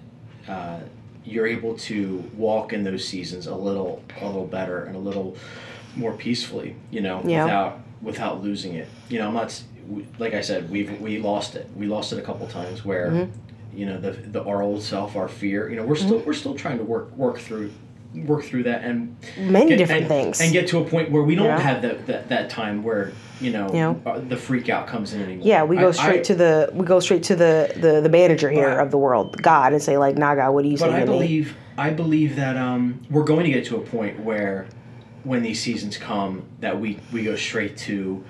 uh, 0.48 0.80
you're 1.24 1.46
able 1.46 1.76
to 1.78 2.18
walk 2.36 2.72
in 2.72 2.82
those 2.84 3.06
seasons 3.06 3.46
a 3.46 3.54
little, 3.54 4.02
a 4.20 4.26
little 4.26 4.46
better 4.46 4.84
and 4.84 4.96
a 4.96 4.98
little 4.98 5.36
more 5.96 6.12
peacefully. 6.12 6.76
You 6.90 7.00
know, 7.00 7.22
Yeah. 7.24 7.44
without 7.44 7.80
without 8.00 8.42
losing 8.42 8.74
it. 8.74 8.88
You 9.08 9.18
know, 9.20 9.28
I'm 9.28 9.34
not. 9.34 9.62
Like 10.18 10.34
I 10.34 10.40
said, 10.40 10.70
we've 10.70 11.00
we 11.00 11.18
lost 11.18 11.54
it. 11.54 11.68
We 11.76 11.86
lost 11.86 12.12
it 12.12 12.18
a 12.18 12.22
couple 12.22 12.46
times 12.46 12.84
where. 12.84 13.10
Mm-hmm. 13.10 13.38
You 13.74 13.86
know 13.86 13.98
the, 13.98 14.10
the 14.10 14.44
our 14.44 14.60
old 14.60 14.82
self, 14.82 15.16
our 15.16 15.28
fear. 15.28 15.70
You 15.70 15.76
know 15.76 15.86
we're 15.86 15.96
still 15.96 16.18
we're 16.18 16.34
still 16.34 16.54
trying 16.54 16.76
to 16.76 16.84
work 16.84 17.10
work 17.16 17.38
through 17.38 17.72
work 18.14 18.44
through 18.44 18.64
that 18.64 18.82
and 18.84 19.16
Many 19.38 19.70
get- 19.70 19.78
different 19.78 20.02
and, 20.02 20.08
things. 20.08 20.40
and 20.40 20.52
get 20.52 20.68
to 20.68 20.78
a 20.80 20.84
point 20.84 21.10
where 21.10 21.22
we 21.22 21.34
don't 21.34 21.46
Yeah. 21.46 21.58
have 21.58 21.82
that, 21.82 22.06
that 22.06 22.28
that 22.28 22.50
time 22.50 22.82
where 22.82 23.12
you 23.40 23.50
know, 23.50 23.68
Yeah. 23.74 23.94
uh, 24.06 24.20
the 24.20 24.36
freak 24.36 24.68
out 24.68 24.86
comes 24.86 25.14
in 25.14 25.20
anymore. 25.22 25.44
yeah, 25.44 25.64
we 25.64 25.76
go 25.76 25.88
I- 25.88 25.92
straight 25.92 26.20
I- 26.20 26.22
to 26.24 26.34
the 26.36 26.70
we 26.74 26.86
go 26.86 27.00
straight 27.00 27.24
to 27.24 27.36
the 27.36 27.72
the, 27.76 28.00
the 28.00 28.08
manager 28.08 28.48
here 28.50 28.68
of 28.78 28.90
the 28.90 28.98
world, 28.98 29.40
God, 29.42 29.72
and 29.72 29.82
say 29.82 29.96
like, 29.98 30.16
Nah, 30.16 30.34
God, 30.34 30.50
what 30.52 30.64
are 30.64 30.68
you 30.68 30.76
say? 30.76 30.86
But 30.86 30.94
I 30.94 31.00
to 31.00 31.06
me? 31.06 31.12
believe 31.12 31.56
I 31.78 31.90
believe 31.90 32.36
that 32.36 32.56
um, 32.56 33.00
we're 33.10 33.24
going 33.24 33.44
to 33.44 33.50
get 33.50 33.64
to 33.66 33.76
a 33.76 33.80
point 33.80 34.20
where 34.20 34.66
when 35.24 35.42
these 35.42 35.60
seasons 35.60 35.96
come 35.96 36.42
that 36.60 36.78
we 36.80 36.98
we 37.12 37.24
go 37.24 37.34
straight 37.34 37.76
to 37.78 38.22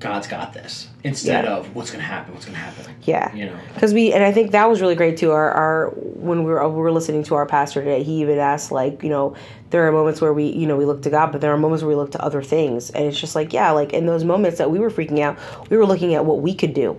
God's 0.00 0.28
got 0.28 0.52
this 0.52 0.86
instead 1.02 1.44
Yeah. 1.44 1.56
of 1.56 1.74
what's 1.74 1.90
going 1.90 2.00
to 2.02 2.06
happen, 2.06 2.32
what's 2.32 2.46
going 2.46 2.54
to 2.54 2.60
happen. 2.60 2.94
Yeah. 3.02 3.34
You 3.34 3.46
know. 3.46 3.56
because 3.74 3.92
we 3.92 4.12
and 4.12 4.22
I 4.22 4.30
think 4.30 4.52
that 4.52 4.68
was 4.68 4.80
really 4.80 4.94
great 4.94 5.16
too. 5.16 5.32
Our 5.32 5.50
our 5.50 5.88
when 5.90 6.44
we 6.44 6.50
were 6.52 6.68
we 6.68 6.76
were 6.76 6.92
listening 6.92 7.24
to 7.24 7.34
our 7.34 7.46
pastor 7.46 7.80
today, 7.82 8.02
he 8.04 8.20
even 8.20 8.38
asked 8.38 8.70
like 8.70 9.02
you 9.02 9.08
know 9.08 9.34
there 9.70 9.86
are 9.88 9.92
moments 9.92 10.20
where 10.20 10.32
we 10.32 10.46
you 10.46 10.66
know 10.66 10.76
we 10.76 10.84
look 10.84 11.02
to 11.02 11.10
God, 11.10 11.32
but 11.32 11.40
there 11.40 11.52
are 11.52 11.56
moments 11.58 11.82
where 11.82 11.88
we 11.88 11.96
look 11.96 12.12
to 12.12 12.22
other 12.22 12.42
things, 12.42 12.90
and 12.90 13.04
it's 13.06 13.18
just 13.18 13.34
like 13.34 13.52
yeah, 13.52 13.72
like 13.72 13.92
in 13.92 14.06
those 14.06 14.22
moments 14.24 14.58
that 14.58 14.70
we 14.70 14.78
were 14.78 14.90
freaking 14.90 15.18
out, 15.18 15.36
we 15.68 15.76
were 15.76 15.86
looking 15.86 16.14
at 16.14 16.24
what 16.24 16.40
we 16.42 16.54
could 16.54 16.74
do. 16.74 16.96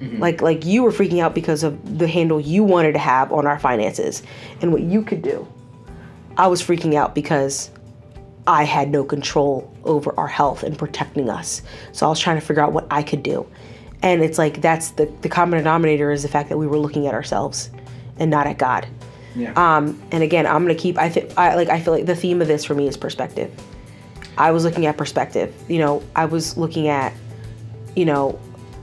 Mm-hmm. 0.00 0.20
Like 0.20 0.40
like 0.40 0.64
you 0.64 0.84
were 0.84 0.92
freaking 0.92 1.20
out 1.20 1.34
because 1.34 1.64
of 1.64 1.98
the 1.98 2.06
handle 2.06 2.40
you 2.40 2.62
wanted 2.62 2.92
to 2.92 3.00
have 3.00 3.32
on 3.32 3.48
our 3.48 3.58
finances 3.58 4.22
and 4.62 4.72
what 4.72 4.82
you 4.82 5.02
could 5.02 5.22
do. 5.22 5.46
I 6.36 6.46
was 6.46 6.62
freaking 6.62 6.94
out 6.94 7.16
because 7.16 7.72
I 8.46 8.62
had 8.62 8.90
no 8.90 9.02
control 9.02 9.70
over 9.88 10.14
our 10.18 10.28
health 10.28 10.62
and 10.62 10.78
protecting 10.78 11.28
us. 11.28 11.62
So 11.92 12.06
I 12.06 12.08
was 12.08 12.20
trying 12.20 12.38
to 12.38 12.46
figure 12.46 12.62
out 12.62 12.72
what 12.72 12.86
I 12.90 13.02
could 13.02 13.22
do. 13.22 13.46
And 14.02 14.22
it's 14.22 14.38
like 14.38 14.60
that's 14.60 14.90
the 14.92 15.06
the 15.22 15.28
common 15.28 15.58
denominator 15.58 16.12
is 16.12 16.22
the 16.22 16.28
fact 16.28 16.48
that 16.50 16.58
we 16.58 16.66
were 16.66 16.78
looking 16.78 17.08
at 17.08 17.14
ourselves 17.14 17.70
and 18.18 18.30
not 18.30 18.46
at 18.46 18.58
God. 18.58 18.86
Yeah. 19.34 19.52
Um, 19.56 20.00
and 20.10 20.22
again, 20.22 20.46
I'm 20.46 20.62
gonna 20.62 20.74
keep. 20.74 20.98
I 20.98 21.08
think 21.08 21.36
I 21.36 21.54
like. 21.54 21.68
I 21.68 21.80
feel 21.80 21.94
like 21.94 22.06
the 22.06 22.16
theme 22.16 22.40
of 22.40 22.48
this 22.48 22.64
for 22.64 22.74
me 22.74 22.86
is 22.86 22.96
perspective. 22.96 23.50
I 24.36 24.50
was 24.52 24.64
looking 24.64 24.86
at 24.86 24.96
perspective. 24.96 25.54
You 25.68 25.78
know, 25.78 26.02
I 26.14 26.26
was 26.26 26.56
looking 26.56 26.88
at, 26.88 27.12
you 27.96 28.04
know, 28.04 28.38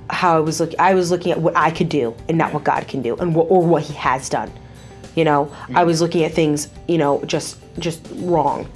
how 0.09 0.37
I 0.37 0.39
was 0.39 0.59
looking. 0.59 0.79
I 0.79 0.93
was 0.93 1.11
looking 1.11 1.31
at 1.31 1.39
what 1.39 1.55
I 1.55 1.71
could 1.71 1.89
do 1.89 2.15
and 2.27 2.37
not 2.37 2.53
what 2.53 2.63
God 2.63 2.87
can 2.87 3.01
do, 3.01 3.15
and 3.17 3.33
what 3.35 3.45
or 3.49 3.65
what 3.65 3.83
He 3.83 3.93
has 3.93 4.29
done. 4.29 4.51
You 5.15 5.23
know, 5.23 5.51
I 5.73 5.85
was 5.85 6.01
looking 6.01 6.23
at 6.23 6.33
things. 6.33 6.69
You 6.87 6.97
know, 6.97 7.23
just 7.23 7.57
just 7.79 8.05
wrong, 8.13 8.69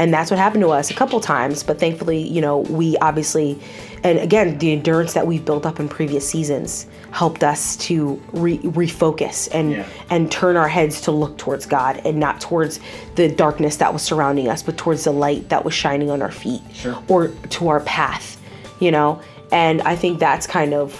and 0.00 0.14
that's 0.14 0.30
what 0.30 0.38
happened 0.38 0.62
to 0.62 0.70
us 0.70 0.90
a 0.90 0.94
couple 0.94 1.20
times. 1.20 1.62
But 1.62 1.78
thankfully, 1.78 2.20
you 2.26 2.40
know, 2.40 2.58
we 2.58 2.96
obviously, 2.98 3.58
and 4.02 4.18
again, 4.18 4.56
the 4.58 4.72
endurance 4.72 5.12
that 5.12 5.26
we've 5.26 5.44
built 5.44 5.66
up 5.66 5.78
in 5.78 5.88
previous 5.88 6.28
seasons 6.28 6.86
helped 7.10 7.44
us 7.44 7.76
to 7.88 8.20
re- 8.32 8.58
refocus 8.60 9.48
and 9.52 9.72
Yeah. 9.72 9.84
and 10.08 10.32
turn 10.32 10.56
our 10.56 10.68
heads 10.68 11.02
to 11.02 11.10
look 11.10 11.36
towards 11.36 11.66
God 11.66 12.00
and 12.06 12.18
not 12.18 12.40
towards 12.40 12.80
the 13.16 13.28
darkness 13.28 13.76
that 13.76 13.92
was 13.92 14.00
surrounding 14.02 14.48
us, 14.48 14.62
but 14.62 14.76
towards 14.78 15.04
the 15.04 15.12
light 15.12 15.48
that 15.50 15.64
was 15.64 15.74
shining 15.74 16.10
on 16.10 16.22
our 16.22 16.30
feet 16.30 16.62
Sure. 16.72 16.96
or 17.08 17.28
to 17.50 17.68
our 17.68 17.80
path, 17.80 18.38
you 18.78 18.90
know. 18.90 19.20
And 19.52 19.82
I 19.82 19.96
think 19.96 20.18
that's 20.18 20.46
kind 20.46 20.72
of 20.72 20.98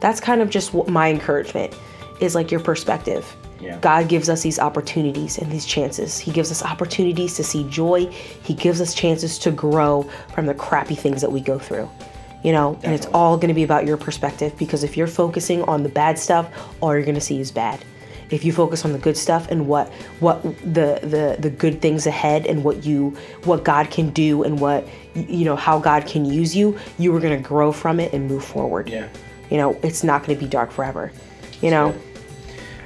that's 0.00 0.18
kind 0.20 0.40
of 0.40 0.50
just 0.50 0.74
my 0.88 1.08
encouragement 1.10 1.72
is 2.20 2.34
like 2.34 2.50
your 2.50 2.60
perspective. 2.60 3.24
Yeah. 3.60 3.78
God 3.80 4.08
gives 4.08 4.28
us 4.28 4.42
these 4.42 4.58
opportunities 4.58 5.38
and 5.38 5.50
these 5.50 5.66
chances. 5.66 6.18
He 6.18 6.30
gives 6.30 6.50
us 6.50 6.62
opportunities 6.62 7.34
to 7.34 7.44
see 7.44 7.68
joy. 7.68 8.06
He 8.06 8.54
gives 8.54 8.80
us 8.80 8.94
chances 8.94 9.38
to 9.40 9.50
grow 9.50 10.02
from 10.34 10.46
the 10.46 10.54
crappy 10.54 10.94
things 10.94 11.20
that 11.20 11.30
we 11.30 11.40
go 11.40 11.58
through. 11.58 11.90
You 12.42 12.52
know, 12.52 12.78
and 12.82 12.94
it's 12.94 13.06
all 13.12 13.36
going 13.36 13.48
to 13.48 13.54
be 13.54 13.64
about 13.64 13.86
your 13.86 13.98
perspective 13.98 14.56
because 14.56 14.82
if 14.82 14.96
you're 14.96 15.06
focusing 15.06 15.62
on 15.64 15.82
the 15.82 15.90
bad 15.90 16.18
stuff, 16.18 16.50
all 16.80 16.94
you're 16.94 17.04
going 17.04 17.14
to 17.14 17.20
see 17.20 17.38
is 17.38 17.50
bad. 17.50 17.84
If 18.30 18.44
you 18.44 18.52
focus 18.52 18.84
on 18.84 18.92
the 18.92 18.98
good 18.98 19.16
stuff 19.16 19.50
and 19.50 19.66
what 19.66 19.88
what 20.20 20.42
the 20.42 21.00
the 21.02 21.36
the 21.38 21.50
good 21.50 21.82
things 21.82 22.06
ahead 22.06 22.46
and 22.46 22.64
what 22.64 22.84
you 22.84 23.16
what 23.44 23.64
God 23.64 23.90
can 23.90 24.10
do 24.10 24.44
and 24.44 24.58
what 24.58 24.88
you 25.14 25.44
know 25.44 25.56
how 25.56 25.80
God 25.80 26.06
can 26.06 26.24
use 26.24 26.56
you, 26.56 26.78
you 26.96 27.14
are 27.14 27.20
going 27.20 27.36
to 27.36 27.46
grow 27.46 27.72
from 27.72 28.00
it 28.00 28.12
and 28.14 28.26
move 28.26 28.44
forward. 28.44 28.88
Yeah. 28.88 29.08
You 29.50 29.58
know, 29.58 29.78
it's 29.82 30.04
not 30.04 30.24
going 30.24 30.38
to 30.38 30.42
be 30.42 30.48
dark 30.48 30.70
forever. 30.70 31.12
You 31.60 31.70
know. 31.70 31.94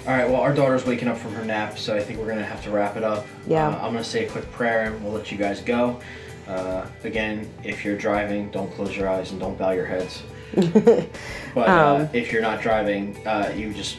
All 0.06 0.12
right. 0.12 0.28
Well, 0.28 0.40
our 0.40 0.52
daughter's 0.52 0.84
waking 0.84 1.08
up 1.08 1.16
from 1.16 1.32
her 1.32 1.44
nap, 1.44 1.78
so 1.78 1.96
I 1.96 2.00
think 2.00 2.18
we're 2.18 2.28
gonna 2.28 2.44
have 2.44 2.62
to 2.64 2.70
wrap 2.70 2.96
it 2.96 3.04
up. 3.04 3.26
Yeah. 3.46 3.68
Uh, 3.68 3.76
I'm 3.76 3.92
gonna 3.92 4.04
say 4.04 4.26
a 4.26 4.30
quick 4.30 4.50
prayer, 4.52 4.84
and 4.92 5.02
we'll 5.02 5.12
let 5.14 5.32
you 5.32 5.38
guys 5.38 5.60
go. 5.60 5.98
Uh, 6.46 6.86
again, 7.04 7.50
if 7.62 7.84
you're 7.86 7.96
driving, 7.96 8.50
don't 8.50 8.70
close 8.74 8.94
your 8.94 9.08
eyes 9.08 9.30
and 9.30 9.40
don't 9.40 9.56
bow 9.56 9.70
your 9.70 9.86
heads. 9.86 10.22
but 10.54 11.68
uh, 11.68 11.96
Um. 12.02 12.08
if 12.12 12.32
you're 12.32 12.42
not 12.42 12.60
driving, 12.60 13.16
uh, 13.26 13.50
you 13.56 13.72
just 13.72 13.96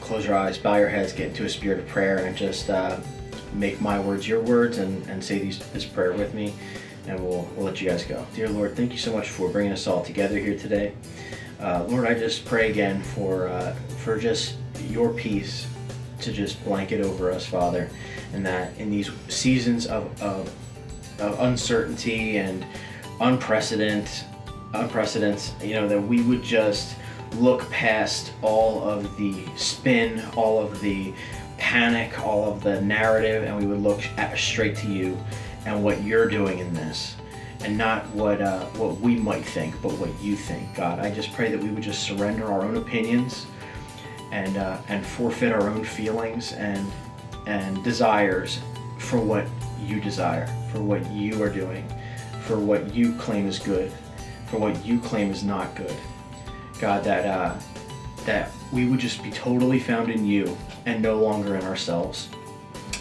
close 0.00 0.24
your 0.24 0.36
eyes, 0.36 0.56
bow 0.56 0.76
your 0.76 0.88
heads, 0.88 1.12
get 1.12 1.28
into 1.28 1.44
a 1.44 1.48
spirit 1.50 1.80
of 1.80 1.86
prayer, 1.88 2.18
and 2.24 2.34
just 2.34 2.70
uh, 2.70 2.96
make 3.52 3.78
my 3.80 3.98
words 4.00 4.26
your 4.26 4.40
words, 4.40 4.78
and, 4.78 5.06
and 5.08 5.22
say 5.22 5.38
these, 5.38 5.58
this 5.72 5.84
prayer 5.84 6.12
with 6.12 6.32
me, 6.32 6.54
and 7.08 7.20
we'll, 7.20 7.46
we'll 7.56 7.66
let 7.66 7.80
you 7.80 7.90
guys 7.90 8.04
go. 8.04 8.26
Dear 8.34 8.48
Lord, 8.48 8.74
thank 8.74 8.92
you 8.92 8.98
so 8.98 9.12
much 9.12 9.28
for 9.28 9.48
bringing 9.50 9.72
us 9.72 9.86
all 9.86 10.02
together 10.02 10.38
here 10.38 10.56
today. 10.58 10.92
Uh, 11.60 11.84
Lord, 11.88 12.06
I 12.06 12.14
just 12.14 12.44
pray 12.44 12.70
again 12.70 13.02
for 13.02 13.48
uh, 13.48 13.74
for 13.98 14.18
just 14.18 14.56
your 14.88 15.12
peace 15.12 15.66
to 16.20 16.32
just 16.32 16.62
blanket 16.64 17.00
over 17.00 17.30
us, 17.30 17.46
Father, 17.46 17.90
and 18.32 18.44
that 18.44 18.76
in 18.78 18.90
these 18.90 19.10
seasons 19.28 19.86
of, 19.86 20.22
of, 20.22 20.52
of 21.18 21.40
uncertainty 21.40 22.38
and 22.38 22.64
unprecedented, 23.20 24.08
unprecedented, 24.74 25.50
you 25.62 25.74
know, 25.74 25.88
that 25.88 26.00
we 26.00 26.22
would 26.22 26.42
just 26.42 26.96
look 27.34 27.68
past 27.70 28.32
all 28.42 28.82
of 28.88 29.16
the 29.16 29.44
spin, 29.56 30.22
all 30.36 30.58
of 30.60 30.80
the 30.80 31.12
panic, 31.58 32.18
all 32.20 32.50
of 32.50 32.62
the 32.62 32.80
narrative, 32.82 33.44
and 33.44 33.56
we 33.56 33.66
would 33.66 33.82
look 33.82 34.00
straight 34.36 34.76
to 34.76 34.88
you 34.88 35.18
and 35.64 35.82
what 35.82 36.02
you're 36.02 36.28
doing 36.28 36.58
in 36.58 36.72
this 36.74 37.16
and 37.62 37.76
not 37.76 38.06
what 38.10 38.40
uh, 38.40 38.64
what 38.76 39.00
we 39.00 39.16
might 39.16 39.44
think, 39.44 39.80
but 39.82 39.92
what 39.92 40.10
you 40.20 40.36
think, 40.36 40.74
God. 40.74 40.98
I 40.98 41.10
just 41.10 41.32
pray 41.32 41.50
that 41.50 41.60
we 41.60 41.70
would 41.70 41.82
just 41.82 42.02
surrender 42.02 42.46
our 42.46 42.62
own 42.62 42.76
opinions 42.76 43.46
and 44.32 44.56
uh, 44.56 44.78
and 44.88 45.04
forfeit 45.04 45.52
our 45.52 45.68
own 45.68 45.84
feelings 45.84 46.52
and 46.52 46.90
and 47.46 47.82
desires 47.84 48.60
for 48.98 49.18
what 49.18 49.46
you 49.80 50.00
desire, 50.00 50.46
for 50.72 50.80
what 50.80 51.08
you 51.10 51.42
are 51.42 51.50
doing, 51.50 51.86
for 52.42 52.58
what 52.58 52.94
you 52.94 53.14
claim 53.16 53.46
is 53.46 53.58
good, 53.58 53.92
for 54.46 54.58
what 54.58 54.84
you 54.84 54.98
claim 55.00 55.30
is 55.30 55.44
not 55.44 55.74
good. 55.74 55.94
God, 56.80 57.04
that 57.04 57.24
uh, 57.24 57.54
that 58.24 58.50
we 58.72 58.86
would 58.86 59.00
just 59.00 59.22
be 59.22 59.30
totally 59.30 59.78
found 59.78 60.10
in 60.10 60.26
you 60.26 60.56
and 60.84 61.00
no 61.00 61.16
longer 61.16 61.54
in 61.56 61.62
ourselves, 61.64 62.28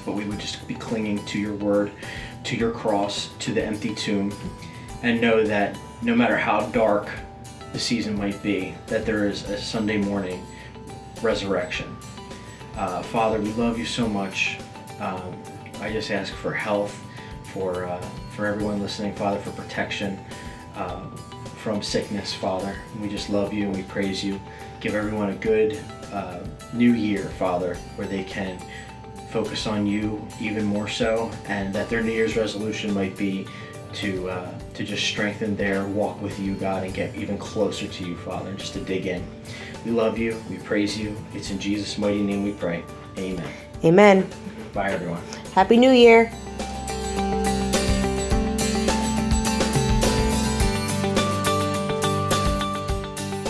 but 0.05 0.13
we 0.13 0.25
would 0.25 0.39
just 0.39 0.67
be 0.67 0.75
clinging 0.75 1.23
to 1.25 1.39
your 1.39 1.53
word, 1.55 1.91
to 2.45 2.55
your 2.55 2.71
cross, 2.71 3.29
to 3.39 3.53
the 3.53 3.63
empty 3.63 3.93
tomb, 3.93 4.33
and 5.03 5.19
know 5.19 5.43
that 5.43 5.77
no 6.01 6.15
matter 6.15 6.37
how 6.37 6.61
dark 6.67 7.09
the 7.73 7.79
season 7.79 8.17
might 8.17 8.41
be, 8.41 8.73
that 8.87 9.05
there 9.05 9.27
is 9.27 9.49
a 9.49 9.57
Sunday 9.57 9.97
morning 9.97 10.45
resurrection. 11.21 11.95
Uh, 12.75 13.01
Father, 13.01 13.39
we 13.39 13.51
love 13.53 13.77
you 13.77 13.85
so 13.85 14.07
much. 14.07 14.59
Um, 14.99 15.35
I 15.81 15.91
just 15.91 16.11
ask 16.11 16.33
for 16.33 16.53
health, 16.53 17.03
for 17.53 17.85
uh, 17.85 18.01
for 18.35 18.45
everyone 18.45 18.81
listening, 18.81 19.15
Father, 19.15 19.39
for 19.39 19.51
protection 19.51 20.19
uh, 20.75 21.05
from 21.57 21.81
sickness, 21.81 22.33
Father. 22.33 22.75
We 23.01 23.09
just 23.09 23.29
love 23.29 23.53
you 23.53 23.65
and 23.67 23.75
we 23.75 23.83
praise 23.83 24.23
you. 24.23 24.39
Give 24.81 24.93
everyone 24.93 25.29
a 25.29 25.35
good 25.35 25.79
uh, 26.11 26.39
new 26.73 26.93
year, 26.93 27.23
Father, 27.39 27.75
where 27.95 28.07
they 28.07 28.23
can 28.23 28.61
focus 29.35 29.67
on 29.67 29.85
you 29.85 30.25
even 30.39 30.63
more 30.63 30.87
so, 30.87 31.29
and 31.49 31.75
that 31.75 31.89
their 31.89 32.01
New 32.01 32.13
Year's 32.13 32.37
resolution 32.37 32.93
might 32.93 33.17
be 33.17 33.45
to 33.91 34.29
uh, 34.29 34.49
to 34.73 34.85
just 34.85 35.03
strengthen 35.03 35.57
their 35.57 35.83
walk 35.87 36.21
with 36.21 36.39
you, 36.39 36.55
God, 36.55 36.85
and 36.85 36.93
get 36.93 37.13
even 37.17 37.37
closer 37.37 37.85
to 37.85 38.05
you, 38.05 38.15
Father, 38.15 38.53
just 38.53 38.71
to 38.75 38.79
dig 38.79 39.07
in. 39.07 39.21
We 39.83 39.91
love 39.91 40.17
you. 40.17 40.41
We 40.49 40.57
praise 40.59 40.97
you. 40.97 41.17
It's 41.33 41.51
in 41.51 41.59
Jesus' 41.59 41.97
mighty 41.97 42.23
name 42.23 42.43
we 42.43 42.53
pray. 42.53 42.85
Amen. 43.17 43.51
Amen. 43.83 44.29
Bye, 44.73 44.91
everyone. 44.91 45.21
Happy 45.53 45.75
New 45.75 45.91
Year. 45.91 46.31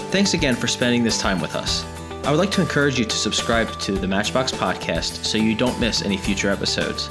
Thanks 0.10 0.34
again 0.34 0.56
for 0.56 0.66
spending 0.66 1.04
this 1.04 1.20
time 1.20 1.40
with 1.40 1.56
us. 1.56 1.86
I 2.26 2.32
would 2.32 2.40
like 2.40 2.50
to 2.52 2.62
encourage 2.62 2.98
you 2.98 3.06
to 3.06 3.16
subscribe 3.16 3.72
to 3.82 3.92
the 3.92 4.08
Matchbox 4.08 4.52
Podcast 4.52 5.24
so 5.24 5.38
you 5.38 5.54
don't 5.54 5.80
miss 5.80 6.02
any 6.02 6.18
future 6.18 6.50
episodes. 6.50 7.08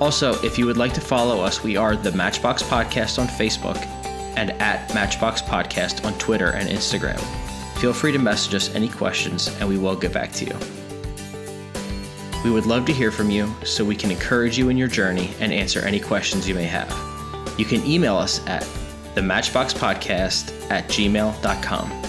Also, 0.00 0.40
if 0.44 0.56
you 0.56 0.66
would 0.66 0.76
like 0.76 0.94
to 0.94 1.00
follow 1.00 1.40
us, 1.40 1.64
we 1.64 1.76
are 1.76 1.96
the 1.96 2.12
Matchbox 2.12 2.62
Podcast 2.62 3.18
on 3.18 3.26
Facebook 3.26 3.76
and 4.36 4.52
at 4.62 4.94
Matchbox 4.94 5.42
Podcast 5.42 6.04
on 6.04 6.16
Twitter 6.18 6.50
and 6.50 6.68
Instagram. 6.68 7.18
Feel 7.80 7.92
free 7.92 8.12
to 8.12 8.20
message 8.20 8.54
us 8.54 8.72
any 8.72 8.88
questions 8.88 9.48
and 9.58 9.68
we 9.68 9.78
will 9.78 9.96
get 9.96 10.12
back 10.12 10.30
to 10.34 10.44
you. 10.44 10.56
We 12.44 12.52
would 12.52 12.66
love 12.66 12.86
to 12.86 12.92
hear 12.92 13.10
from 13.10 13.32
you 13.32 13.52
so 13.64 13.84
we 13.84 13.96
can 13.96 14.12
encourage 14.12 14.56
you 14.56 14.68
in 14.68 14.76
your 14.76 14.86
journey 14.86 15.32
and 15.40 15.52
answer 15.52 15.80
any 15.80 15.98
questions 15.98 16.48
you 16.48 16.54
may 16.54 16.66
have. 16.66 16.88
You 17.58 17.64
can 17.64 17.84
email 17.84 18.16
us 18.16 18.46
at 18.46 18.64
the 19.16 19.22
Matchbox 19.22 19.74
Podcast 19.74 20.70
at 20.70 20.86
gmail.com. 20.86 22.02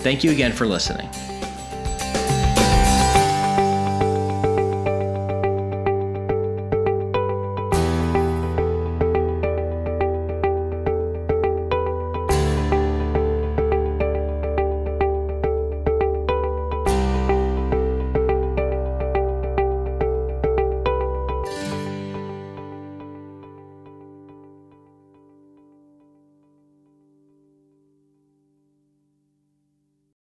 Thank 0.00 0.22
you 0.22 0.32
again 0.32 0.52
for 0.52 0.66
listening. 0.66 1.08